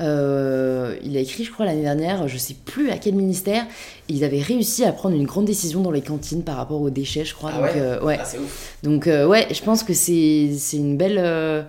[0.00, 3.64] Euh, il a écrit, je crois, l'année dernière, je sais plus à quel ministère,
[4.08, 6.90] et ils avaient réussi à prendre une grande décision dans les cantines par rapport aux
[6.90, 7.52] déchets, je crois.
[7.54, 8.18] Ah donc, ouais euh, ouais.
[8.20, 8.76] Ah, c'est ouf.
[8.82, 11.62] Donc, euh, ouais, je pense que c'est une belle, euh,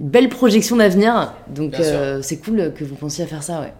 [0.00, 1.34] une belle projection d'avenir.
[1.48, 1.74] Donc,
[2.22, 3.72] c'est cool que vous pensiez à faire ça, ouais.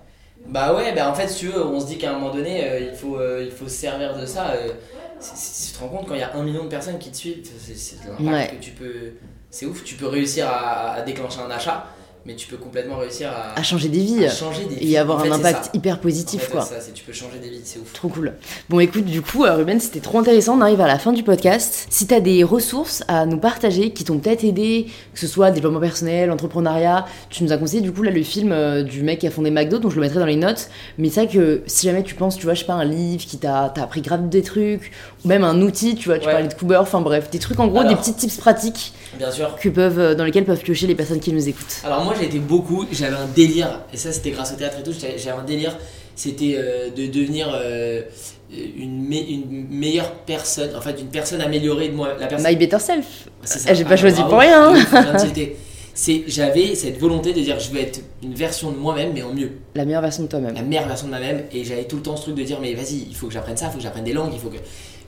[0.47, 2.69] Bah ouais, bah en fait, si tu veux, on se dit qu'à un moment donné,
[2.69, 4.51] euh, il, faut, euh, il faut se servir de ça.
[4.51, 4.69] euh,
[5.21, 7.49] tu te rends compte quand il y a un million de personnes qui te suivent,
[7.77, 8.49] c'est Ouais.
[8.51, 9.13] que tu peux.
[9.51, 11.87] C'est ouf, tu peux réussir à, à déclencher un achat,
[12.25, 14.97] mais tu peux complètement réussir à, À changer des vies à changer des et vies.
[14.97, 16.63] avoir En un impact hyper En positif, fait, quoi.
[16.63, 17.93] c'est ça, c'est- tu peux changer des vies, c'est ouf.
[17.93, 18.35] Trop cool.
[18.69, 20.57] Bon, écoute, du coup, euh, Ruben, c'était trop intéressant.
[20.57, 21.87] On arrive à la fin du podcast.
[21.91, 25.81] Si t'as des ressources à nous partager qui t'ont peut-être aidé, que ce soit développement
[25.81, 29.27] personnel, entrepreneuriat, tu nous as conseillé du coup là le film euh, du mec qui
[29.27, 30.69] a fondé McDo, donc je le mettrai dans les notes.
[30.99, 33.25] Mais c'est vrai que si jamais tu penses, tu vois, je sais pas, un livre
[33.25, 34.93] qui t'a t'a appris grave des trucs,
[35.25, 36.33] ou même un outil, tu vois, tu Ouais.
[36.33, 37.91] parlais de Cooper, enfin bref, des trucs en gros, Alors.
[37.91, 39.57] des petits tips pratiques Bien sûr.
[39.57, 41.81] que peuvent, euh, dans lesquels peuvent piocher les personnes qui nous écoutent.
[41.85, 44.83] Alors moi j'ai été beaucoup, j'avais un délire, et ça c'était grâce au théâtre et
[44.83, 45.77] tout, j'avais un délire,
[46.17, 48.03] c'était euh, de devenir euh,
[48.51, 52.09] une, me- une meilleure personne, en fait une personne améliorée de moi.
[52.19, 53.29] La personne, My Better Self.
[53.67, 54.31] Ah, j'ai pas choisi bravo.
[54.31, 55.17] pour rien, hein.
[56.27, 59.51] J'avais cette volonté de dire je vais être une version de moi-même mais en mieux,
[59.75, 60.55] La meilleure version de toi-même.
[60.55, 62.73] la meilleure version de moi-même et j'avais tout le temps ce truc de dire mais
[62.73, 64.57] vas-y il faut que j'apprenne ça, il faut que j'apprenne des langues, il faut que...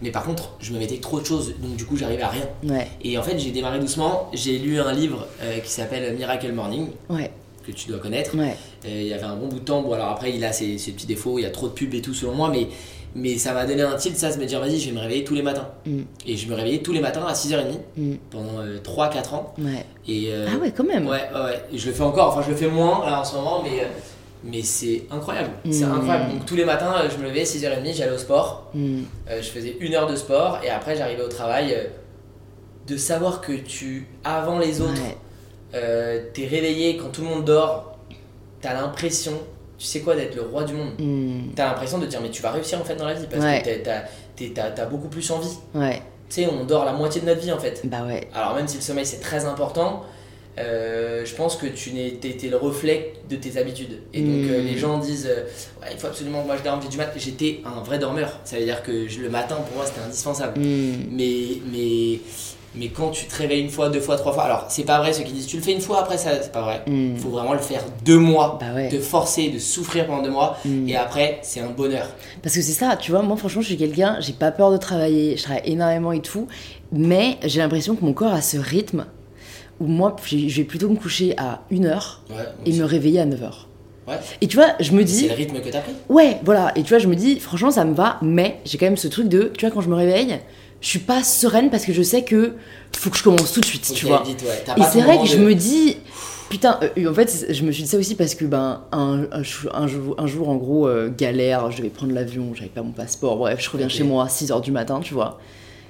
[0.02, 2.48] Mais par contre je me mettais trop de choses donc du coup j'arrivais à rien.
[2.64, 6.52] Ouais, Et en fait j'ai démarré doucement, j'ai lu un livre euh, qui s'appelle Miracle
[6.52, 7.30] Morning ouais,
[7.66, 8.36] que tu dois connaître.
[8.36, 8.56] ouais.
[8.86, 9.80] Euh, il y avait un bon bout de temps.
[9.82, 11.94] Bon, alors après, il a ses, ses petits défauts, il y a trop de pubs
[11.94, 12.68] et tout, selon moi, mais,
[13.14, 15.24] mais ça m'a donné un tilt, ça, de me dire, vas-y, je vais me réveiller
[15.24, 15.68] tous les matins.
[15.86, 16.00] Mm.
[16.26, 18.14] Et je me réveillais tous les matins à 6h30 Mm.
[18.30, 19.54] pendant 3-4 ans.
[20.06, 21.06] Et, euh, Ah ouais, quand même.
[21.06, 23.62] ouais, ouais, je le fais encore, enfin, je le fais moins là en ce moment,
[23.64, 23.86] mais, euh,
[24.44, 25.50] mais c'est incroyable.
[25.70, 25.92] C'est Mm.
[25.92, 26.32] incroyable.
[26.32, 29.00] Donc, tous les matins, je me levais 6h30, j'allais au sport, Mm.
[29.30, 31.72] Euh, je faisais une heure de sport, et après, j'arrivais au travail.
[31.74, 31.84] euh,
[32.86, 35.16] de savoir que tu, avant les autres, Ouais.
[35.74, 37.96] euh, t'es réveillé quand tout le monde dort,
[38.60, 39.32] t'as l'impression,
[39.78, 40.92] tu sais quoi, d'être le roi du monde.
[40.98, 41.52] Mm.
[41.56, 43.62] T'as l'impression de dire, mais tu vas réussir en fait dans la vie parce Ouais.
[43.62, 45.56] que t'as- beaucoup plus envie.
[45.74, 47.80] Ouais, Tu sais, on dort la moitié de notre vie en fait.
[47.84, 48.28] bah ouais.
[48.34, 50.02] Alors, même si le sommeil c'est très important,
[50.58, 53.98] euh, je pense que tu n'es t'es t'es le reflet de tes habitudes.
[54.12, 55.42] Et donc, euh, les gens disent, euh,
[55.82, 57.10] ouais, il faut absolument que moi je dorme du mat.
[57.16, 58.38] J'étais un vrai dormeur.
[58.44, 60.60] Ça veut dire que je- le matin pour moi c'était indispensable.
[60.60, 61.08] Mm.
[61.10, 61.40] Mais,
[61.72, 62.18] mais,
[62.76, 65.12] mais quand tu te réveilles une fois, deux fois, trois fois, alors c'est pas vrai
[65.12, 66.82] ceux qui disent tu le fais une fois après ça, c'est pas vrai.
[66.88, 68.88] Il faut vraiment le faire deux mois, Bah ouais.
[68.88, 70.56] te forcer, de souffrir pendant deux mois,
[70.86, 72.08] et après c'est un bonheur.
[72.42, 74.76] Parce que c'est ça, tu vois, moi franchement, je suis quelqu'un, j'ai pas peur de
[74.76, 76.48] travailler, je travaille énormément et tout,
[76.92, 79.06] mais j'ai l'impression que mon corps a ce rythme
[79.80, 82.36] où moi, je vais plutôt me coucher à 1h Ouais,
[82.66, 83.66] et me réveiller à 9h.
[84.06, 84.14] Ouais.
[84.40, 85.92] Et tu vois, je me C'est dis, le rythme que t'as pris?
[86.08, 88.86] ouais, voilà, et tu vois, je me dis, franchement, ça me va, mais j'ai quand
[88.86, 90.38] même ce truc de, tu vois, quand je me réveille,
[90.80, 92.54] je suis pas sereine parce que je sais que
[92.94, 94.22] faut que je commence tout de suite, tu vois.
[94.24, 94.62] vite, ouais.
[94.76, 95.96] Et c'est vrai que je me dis,
[96.50, 99.26] putain, euh, en fait, c'est- je me suis dit ça aussi parce que, ben, un,
[99.32, 102.68] un, chou- un jour, un jour, en gros, euh, galère, je devais prendre l'avion, j'avais
[102.68, 105.40] pas mon passeport, bref, je reviens chez moi à 6h du matin, tu vois.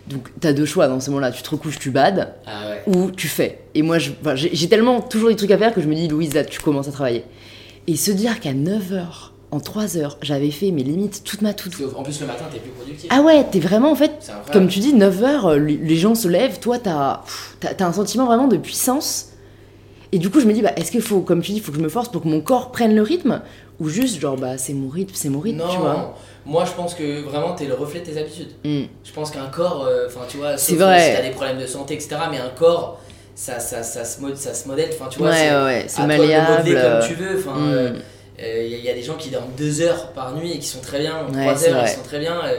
[0.08, 2.82] Donc, t'as deux choix dans ce moment-là, tu te recouches, tu bades, Ah ouais.
[2.94, 3.60] ou tu fais.
[3.74, 6.34] Et moi, enfin, j'ai tellement toujours des trucs à faire que je me dis, Louise,
[6.34, 7.24] là, tu commences à travailler.
[7.86, 9.02] Et se dire qu'à 9h,
[9.50, 11.76] en 3 heures, j'avais fait mes limites toute ma toute.
[11.76, 13.08] Qu'en plus, le matin, t'es plus productif.
[13.10, 16.78] Ah ouais, t'es vraiment en fait, comme tu dis, 9h, les gens se lèvent, toi
[16.78, 17.20] t'as
[17.80, 19.28] un sentiment vraiment de puissance.
[20.12, 21.72] Et du coup, je me dis, bah, est-ce qu'il faut, comme tu dis, il faut
[21.72, 23.42] que je me force pour que mon corps prenne le rythme
[23.80, 26.16] Ou juste, genre, bah, c'est mon rythme, c'est mon rythme, non, tu vois?
[26.46, 28.50] Moi je pense que vraiment t'es le reflet de tes habitudes.
[28.64, 28.84] Mm.
[29.04, 31.00] Je pense qu'un corps, euh, enfin tu vois, C'est vrai.
[31.10, 32.16] si t'as des problèmes de santé, etc.
[32.30, 33.00] Mais un corps,
[33.34, 35.84] ça, ça, ça, se, mod- ça se modèle, enfin tu vois, ouais, c'est ouais, ouais,
[35.88, 36.52] c'est de malléable.
[36.58, 37.38] modeler euh, comme tu veux.
[37.38, 37.72] Enfin, mm.
[38.42, 40.58] euh, il y, a- y a des gens qui dorment deux heures par nuit et
[40.58, 42.34] qui sont très bien, Ouais, trois c'est heures, ils sont très bien.
[42.44, 42.58] euh,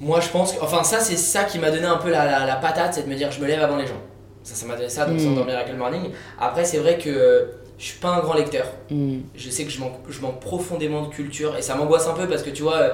[0.00, 2.46] moi je pense que, enfin ça c'est ça qui m'a donné un peu la, la,
[2.46, 4.00] la patate, c'est de me dire je me lève avant les gens.
[4.42, 5.24] Ça, ça m'a donné ça, donc Mm.
[5.24, 6.10] sans dormir avec le morning.
[6.40, 7.44] Après c'est vrai que euh,
[7.80, 8.66] je suis pas un grand lecteur.
[8.90, 9.20] Mm.
[9.34, 12.28] Je sais que je manque, je manque profondément de culture et ça m'angoisse un peu
[12.28, 12.90] parce que tu vois, euh,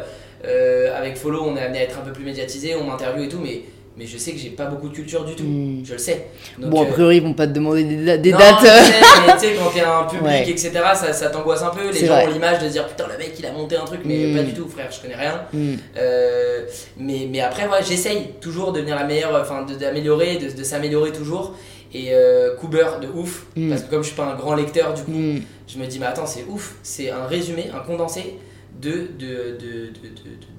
[0.47, 3.29] euh, avec Follow, on est amené à être un peu plus médiatisé, on m'interviewe et
[3.29, 3.63] tout, mais,
[3.97, 5.43] mais je sais que j'ai pas beaucoup de culture du tout.
[5.43, 5.83] Mm.
[5.85, 6.27] Je le sais.
[6.59, 8.63] Donc, Bon, a euh, priori, ils vont pas te demander des, da- des non, dates.
[8.63, 8.85] euh.
[8.85, 8.93] sais,
[9.27, 10.49] mais tu quand t'es un public, Ouais.
[10.49, 11.91] etc., ça, ça t'angoisse un peu.
[11.91, 12.27] Les gens vrai.
[12.29, 14.43] ont l'image de se dire putain, le mec il a monté un truc, mais pas
[14.45, 15.41] du tout, frère, je connais rien.
[15.97, 16.61] Euh,
[16.97, 20.63] mais, mais après, ouais, j'essaye toujours de devenir la meilleure, enfin de- d'améliorer, de, de
[20.63, 21.55] s'améliorer toujours.
[21.97, 23.71] Et euh, Cooper, de ouf, Mm.
[23.71, 25.41] parce que comme je suis pas un grand lecteur, du coup, Mm.
[25.67, 28.35] je me dis, mais attends, c'est ouf, c'est un résumé, un condensé
[28.81, 30.09] de, de, de, de,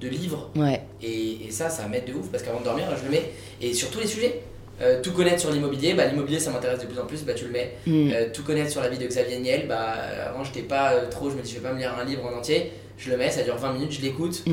[0.00, 0.50] de livres.
[0.56, 0.82] Ouais.
[1.02, 3.30] Et, et ça, ça va m'aide de ouf, parce qu'avant de dormir, je le mets.
[3.60, 4.42] Et sur tous les sujets.
[4.80, 7.46] Euh, tout connaître sur l'immobilier, bah, l'immobilier ça m'intéresse de plus en plus, bah, tu
[7.46, 7.74] le mets.
[7.84, 8.10] Mm.
[8.12, 9.94] Euh, tout connaître sur la vie de Xavier Niel, bah,
[10.28, 12.24] avant j'étais pas euh, trop, je me dis je vais pas me lire un livre
[12.24, 14.44] en entier, je le mets, ça dure 20 minutes, je l'écoute,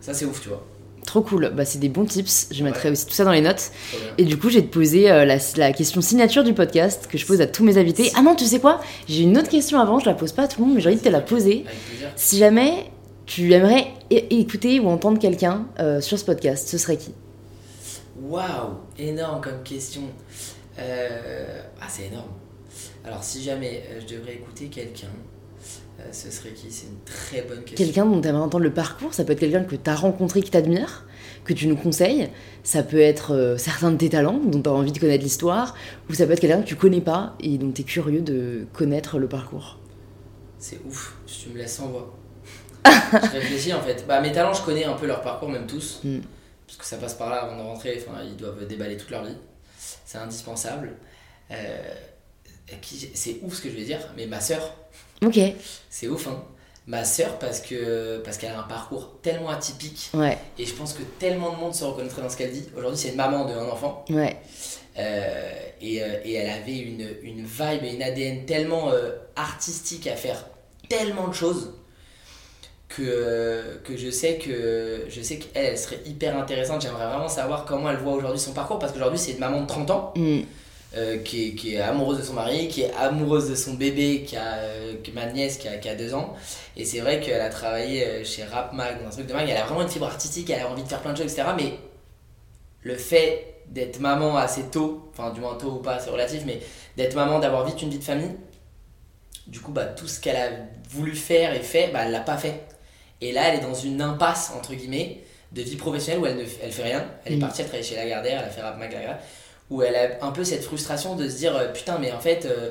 [0.00, 0.64] ça c'est ouf, tu vois.
[1.08, 1.50] Trop cool.
[1.56, 2.48] Bah, c'est des bons tips.
[2.50, 2.68] Je Ouais.
[2.68, 3.70] mettrai aussi tout ça dans les notes.
[4.18, 7.40] Et du coup, te poser euh, la, la question signature du podcast que je pose
[7.40, 8.12] à tous mes invités.
[8.14, 8.82] Ah non, tu sais quoi?
[9.08, 10.90] J'ai une autre question avant, je la pose pas à tout le monde, mais j'ai
[10.90, 11.64] envie de te la poser.
[12.14, 12.90] Si jamais
[13.24, 17.14] tu aimerais écouter ou entendre quelqu'un euh, sur ce podcast, ce serait qui?
[18.20, 20.02] Waouh, énorme comme question.
[20.78, 22.28] Euh, Ah, c'est énorme.
[23.06, 25.08] Alors, si jamais je devrais écouter quelqu'un,
[26.12, 26.70] ce serait qui?
[26.70, 27.84] C'est une très bonne question.
[27.84, 30.42] Quelqu'un dont tu aimerais entendre le parcours, ça peut être quelqu'un que tu as rencontré,
[30.42, 31.06] qui t'admire,
[31.44, 32.30] que tu nous conseilles.
[32.62, 35.74] Ça peut être euh, certains de tes talents dont tu as envie de connaître l'histoire,
[36.08, 38.66] ou ça peut être quelqu'un que tu connais pas et dont tu es curieux de
[38.72, 39.78] connaître le parcours.
[40.58, 42.14] C'est ouf, tu me laisses sans voix.
[42.84, 44.04] je réfléchis en fait.
[44.06, 46.00] Bah, mes talents, je connais un peu leur parcours, même tous.
[46.04, 46.18] Mm.
[46.66, 48.02] Parce que ça passe par là avant de rentrer.
[48.06, 49.36] Enfin, ils doivent déballer toute leur vie.
[49.78, 50.92] C'est indispensable.
[51.50, 51.94] Euh,
[53.14, 54.74] c'est ouf ce que je vais dire, mais ma sœur,
[55.24, 55.38] Ok,
[55.90, 56.42] c'est ouf, hein.
[56.86, 60.94] Ma sœur, parce que parce qu'elle a un parcours tellement atypique ouais, et je pense
[60.94, 62.64] que tellement de monde se reconnaîtrait dans ce qu'elle dit.
[62.74, 64.38] Aujourd'hui, c'est une maman d'un enfant ouais.
[64.98, 65.50] euh,
[65.82, 70.16] et, euh, et elle avait une, une vibe et une ADN tellement euh, artistique à
[70.16, 70.46] faire
[70.88, 71.74] tellement de choses
[72.88, 76.80] que, que je sais que je sais qu'elle elle serait hyper intéressante.
[76.80, 79.66] J'aimerais vraiment savoir comment elle voit aujourd'hui son parcours parce qu'aujourd'hui c'est une maman de
[79.66, 80.40] 30 ans Mm.
[80.96, 84.24] Euh, qui, est, qui est amoureuse de son mari, qui est amoureuse de son bébé,
[84.26, 86.34] qui a euh, ma nièce qui a, qui a deux ans.
[86.76, 89.46] Et c'est vrai qu'elle a travaillé euh, chez Rap Mag, dans un truc de mag.
[89.48, 91.48] Elle a vraiment une fibre artistique, elle a envie de faire plein de choses, etc.
[91.56, 91.74] Mais
[92.82, 96.60] le fait d'être maman assez tôt, enfin du moins tôt ou pas, c'est relatif, mais
[96.96, 98.34] d'être maman, d'avoir vite une vie de famille,
[99.46, 100.50] du coup, bah, tout ce qu'elle a
[100.90, 102.64] voulu faire et fait, bah, elle l'a pas fait.
[103.20, 105.20] Et là, elle est dans une impasse, entre guillemets,
[105.52, 107.06] de vie professionnelle où elle ne elle fait rien.
[107.24, 107.40] Elle est Mm.
[107.40, 109.18] partie, elle travaille chez Lagardère, elle a fait Rap Mag, Lagardère,
[109.70, 112.44] où elle a un peu cette frustration de se dire euh, putain, mais en fait,
[112.46, 112.70] euh,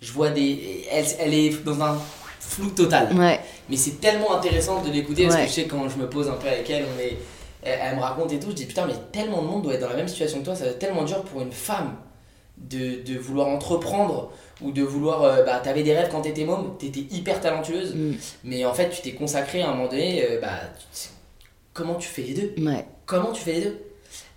[0.00, 0.86] je vois des.
[0.90, 1.98] Elle, elle est dans un
[2.40, 3.12] flou total.
[3.16, 5.42] Ouais, Mais c'est tellement intéressant de l'écouter parce Ouais.
[5.44, 7.16] que je sais quand je me pose un peu avec elle, on est,
[7.62, 9.80] elle, elle me raconte et tout, je dis putain mais tellement de monde doit être
[9.80, 11.94] dans la même situation que toi, ça doit être tellement dur pour une femme
[12.58, 14.30] de, de vouloir entreprendre
[14.60, 15.22] ou de vouloir...
[15.22, 18.12] euh, bah t'avais des rêves quand t'étais môme, t'étais hyper talentueuse, Mm.
[18.44, 20.50] mais en fait tu t'es consacré à un moment donné, euh, bah
[20.94, 21.08] tu-
[21.72, 22.54] comment tu fais les deux?
[22.64, 22.84] Ouais.
[23.06, 23.78] Comment tu fais les deux?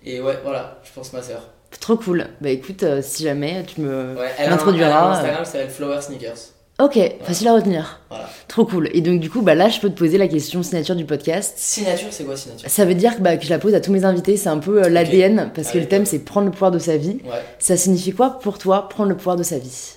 [0.05, 1.49] Et ouais voilà, je pense ma soeur.
[1.79, 2.27] Trop cool.
[2.41, 5.19] Bah écoute, euh, si jamais tu me Ouais, elle m'introduiras.
[5.19, 6.37] un Instagram Flower Sneakers.
[6.77, 8.01] Ok, facile à retenir.
[8.09, 8.27] Voilà.
[8.49, 8.89] Trop cool.
[8.93, 11.53] Et donc du coup, bah là, je peux te poser la question signature du podcast.
[11.57, 12.69] Signature, c'est quoi signature?
[12.69, 14.35] Ça veut dire que, bah, que je la pose à tous mes invités.
[14.35, 16.97] C'est un peu euh, l'ADN parce que le thème c'est prendre le pouvoir de sa
[16.97, 17.19] vie.
[17.23, 17.41] Ouais.
[17.59, 19.93] Ça signifie quoi pour toi prendre le pouvoir de sa vie?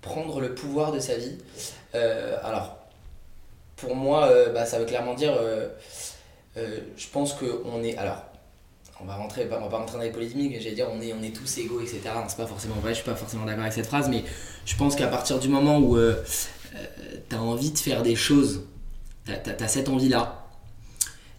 [0.00, 1.36] Prendre le pouvoir de sa vie.
[1.94, 2.76] Euh, alors,
[3.76, 5.68] pour moi, euh, bah, ça veut clairement dire, euh,
[6.56, 8.22] euh, je pense qu'on est, alors,
[9.00, 11.12] on va rentrer, on va pas rentrer dans les polémiques, mais j'allais dire, on est,
[11.12, 12.00] on est tous égaux, etc.
[12.28, 14.24] C'est pas forcément vrai, je suis pas forcément d'accord avec cette phrase, mais
[14.64, 16.14] je pense qu'à partir du moment où euh,
[17.28, 18.62] tu as envie de faire des choses,
[19.26, 20.46] tu as, cette envie-là,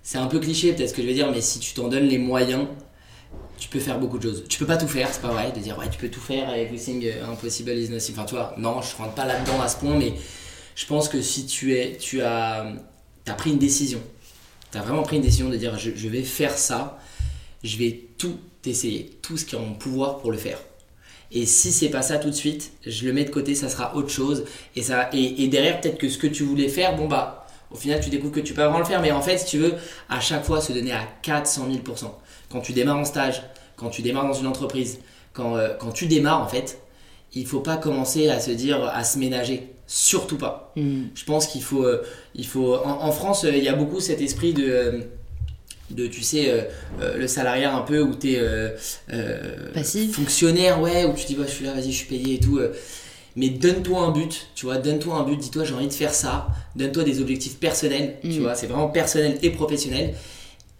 [0.03, 2.07] c'est un peu cliché peut-être ce que je vais dire, mais si tu t'en donnes
[2.07, 2.67] les moyens,
[3.57, 4.45] tu peux faire beaucoup de choses.
[4.47, 6.53] Tu peux pas tout faire, c'est pas vrai, de dire ouais, tu peux tout faire,
[6.53, 8.13] everything uh, impossible is nothing.
[8.15, 10.13] Enfin, tu vois, non, je rentre pas là-dedans à ce point, mais
[10.75, 12.67] je pense que si tu es, tu as,
[13.25, 13.99] as pris une décision,
[14.71, 16.96] tu as vraiment pris une décision de dire je, je vais faire ça,
[17.67, 20.59] je vais tout essayer, tout ce qui est en mon pouvoir pour le faire.
[21.31, 23.95] Et si c'est pas ça tout de suite, je le mets de côté, ça sera
[23.95, 24.45] autre chose.
[24.75, 27.75] Et, ça, et, et derrière, peut-être que ce que tu voulais faire, bon bah, au
[27.75, 29.01] final, tu découvres que tu peux vraiment le faire.
[29.01, 29.73] Mais en fait, si tu veux,
[30.09, 32.11] à chaque fois, se donner à 400 000%
[32.49, 33.43] Quand tu démarres en stage,
[33.75, 34.99] quand tu démarres dans une entreprise,
[35.33, 36.79] quand, euh, quand tu démarres, en fait,
[37.33, 39.73] il faut pas commencer à se dire, à se ménager.
[39.85, 40.73] Surtout pas.
[40.75, 41.03] Mm.
[41.13, 42.03] Je pense qu'il faut, euh,
[42.35, 42.75] il faut.
[42.75, 45.03] En, en France, euh, il y a beaucoup cet esprit de,
[45.91, 46.61] de tu sais, euh,
[47.01, 48.41] euh, le salariat un peu où tu es
[49.73, 50.15] Passif.
[50.15, 52.39] fonctionnaire, ouais, où tu te dis, bah, je suis là, vas-y, je suis payé et
[52.39, 52.57] tout.
[52.59, 52.73] euh.
[53.35, 56.47] mais donne-toi un but, tu vois, donne-toi un but, dis-toi, j'ai envie de faire ça.
[56.75, 58.39] Donne-toi des objectifs personnels, tu Mm.
[58.41, 60.15] vois, c'est vraiment personnel et professionnel.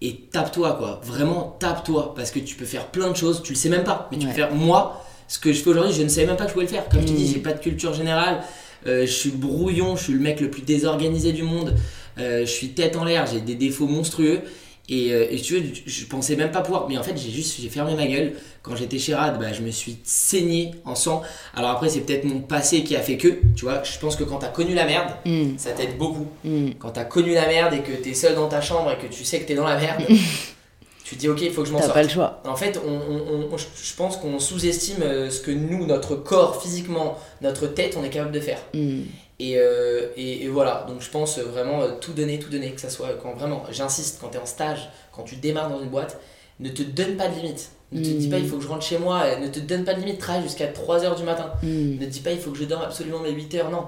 [0.02, 1.00] Et tape-toi, quoi.
[1.04, 2.14] Vraiment, tape-toi.
[2.16, 4.08] Parce que tu peux faire plein de choses, tu le sais même pas.
[4.12, 4.32] Mais tu Ouais.
[4.32, 4.54] peux faire.
[4.54, 6.72] Moi, ce que je fais aujourd'hui, je ne savais même pas que je pouvais le
[6.72, 6.88] faire.
[6.90, 7.16] Comme je te Mm.
[7.16, 8.42] dis, j'ai pas de culture générale.
[8.86, 11.76] Euh, je suis brouillon, je suis le mec le plus désorganisé du monde.
[12.20, 14.42] Euh, je suis tête en l'air, j'ai des défauts monstrueux.
[14.90, 16.88] Et, euh, et tu veux, je pensais même pas pouvoir.
[16.88, 18.34] Mais en fait, j'ai juste j'ai fermé ma gueule.
[18.62, 21.24] Quand j'étais chez Rad, bah, je me suis saigné en sang.
[21.56, 23.40] Alors après, c'est peut-être mon passé qui a fait que.
[23.56, 25.58] Tu vois, je pense que quand t'as connu la merde, Mm.
[25.58, 26.28] ça t'aide beaucoup.
[26.46, 26.70] Mm.
[26.80, 29.26] Quand t'as connu la merde et que t'es seul dans ta chambre et que tu
[29.26, 30.04] sais que t'es dans la merde,
[31.04, 31.94] tu te dis ok, il faut que je m'en sorte.
[31.94, 32.42] pas le choix.
[32.46, 36.62] En fait, on, on- on- je pense qu'on sous-estime euh, ce que nous, notre corps,
[36.62, 38.60] physiquement, notre tête, on est capable de faire.
[38.74, 39.02] Mm.
[39.40, 42.82] Et, euh, et, et voilà, donc je pense vraiment euh, tout donner, tout donner, que
[42.82, 45.90] ça soit quand vraiment, j'insiste, quand tu es en stage, quand tu démarres dans une
[45.90, 46.20] boîte,
[46.60, 47.70] ne te donne pas de limite.
[47.92, 49.94] Ne te dis pas il faut que je rentre chez moi, ne te donne pas
[49.94, 51.54] de limite, travaille jusqu'à 3h du matin.
[51.64, 52.00] Mm.
[52.00, 53.84] Ne te dis pas il faut que je dorme absolument mes 8 heures, non.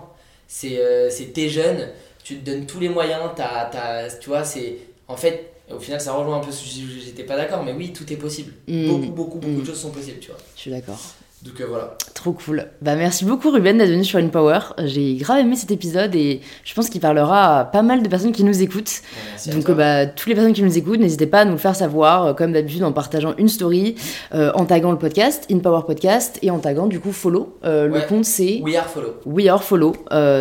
[0.47, 1.89] C'est euh, t'es jeune,
[2.23, 4.77] tu te donnes tous les moyens, t'as, t'as- tu vois, c'est.
[5.07, 7.91] En fait, au final, ça rejoint un peu ce que j'étais pas d'accord, mais oui,
[7.91, 8.53] tout est possible.
[8.67, 8.87] Mm.
[8.87, 10.39] Beaucoup, beaucoup, beaucoup de choses sont possibles, tu vois.
[10.55, 10.99] Je suis d'accord.
[11.45, 11.95] Donc euh, voilà.
[12.15, 12.65] Trop cool.
[12.81, 14.59] Bah merci beaucoup Ruben d'être venu sur InPower.
[14.83, 18.33] J'ai grave aimé cet épisode et je pense qu'il parlera à pas mal de personnes
[18.33, 19.01] qui nous écoutent.
[19.47, 21.77] Donc euh, bah toutes les personnes qui nous écoutent, n'hésitez pas à nous le faire
[21.77, 23.95] savoir euh, comme d'habitude en partageant une story,
[24.33, 27.55] en taguant le podcast, InPower Podcast et en taguant du coup follow.
[27.63, 29.13] Le compte c'est We are follow.
[29.25, 29.93] We Are Follow.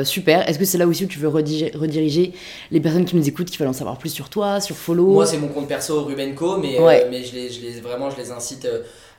[0.03, 0.49] Super.
[0.49, 2.33] Est-ce que c'est là aussi où tu veux rediriger, rediriger
[2.73, 5.07] les personnes qui nous écoutent qui veulent en savoir plus sur toi, sur follow?
[5.13, 7.07] Moi, c'est mon compte perso Rubenco, mais, Ouais.
[7.09, 8.67] mais je les, je les, vraiment, je les incite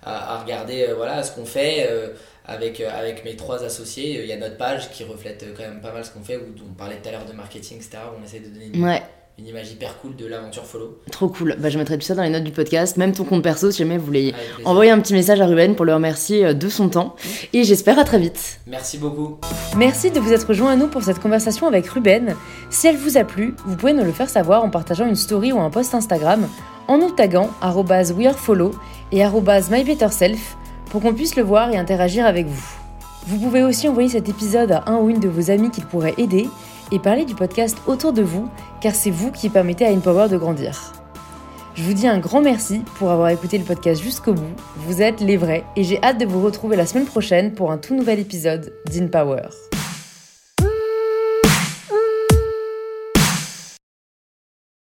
[0.03, 2.09] à, à regarder euh, voilà, ce qu'on fait euh,
[2.45, 4.21] avec, euh, avec mes trois associés.
[4.21, 6.41] Il y a notre page qui reflète quand même pas mal ce qu'on fait, où
[6.69, 7.97] on parlait tout à l'heure de marketing, etc.
[8.19, 9.01] on essaie de donner une, Ouais,
[9.37, 10.99] une image hyper cool de l'aventure follow.
[11.11, 11.55] trop cool.
[11.59, 13.77] Bah, je mettrai tout ça dans les notes du podcast, même ton compte perso si
[13.79, 14.33] jamais vous voulez
[14.65, 17.15] envoyer un petit message à Ruben pour le remercier de son temps.
[17.53, 18.59] Et j'espère à très vite.
[18.67, 19.37] Merci beaucoup.
[19.77, 22.35] Merci de vous être joint à nous pour cette conversation avec Ruben.
[22.69, 25.51] Si elle vous a plu, vous pouvez nous le faire savoir en partageant une story
[25.53, 26.47] ou un post Instagram,
[26.89, 28.71] en nous taguant wearefollow
[29.11, 30.57] et mybetterself
[30.89, 32.79] pour qu'on puisse le voir et interagir avec vous.
[33.27, 36.15] Vous pouvez aussi envoyer cet épisode à un ou une de vos amis qui pourrait
[36.17, 36.49] aider
[36.91, 38.49] et parler du podcast autour de vous,
[38.81, 40.93] car c'est vous qui permettez à InPower de grandir.
[41.75, 44.53] Je vous dis un grand merci pour avoir écouté le podcast jusqu'au bout.
[44.75, 47.77] Vous êtes les vrais et j'ai hâte de vous retrouver la semaine prochaine pour un
[47.77, 49.78] tout nouvel épisode d'InPower.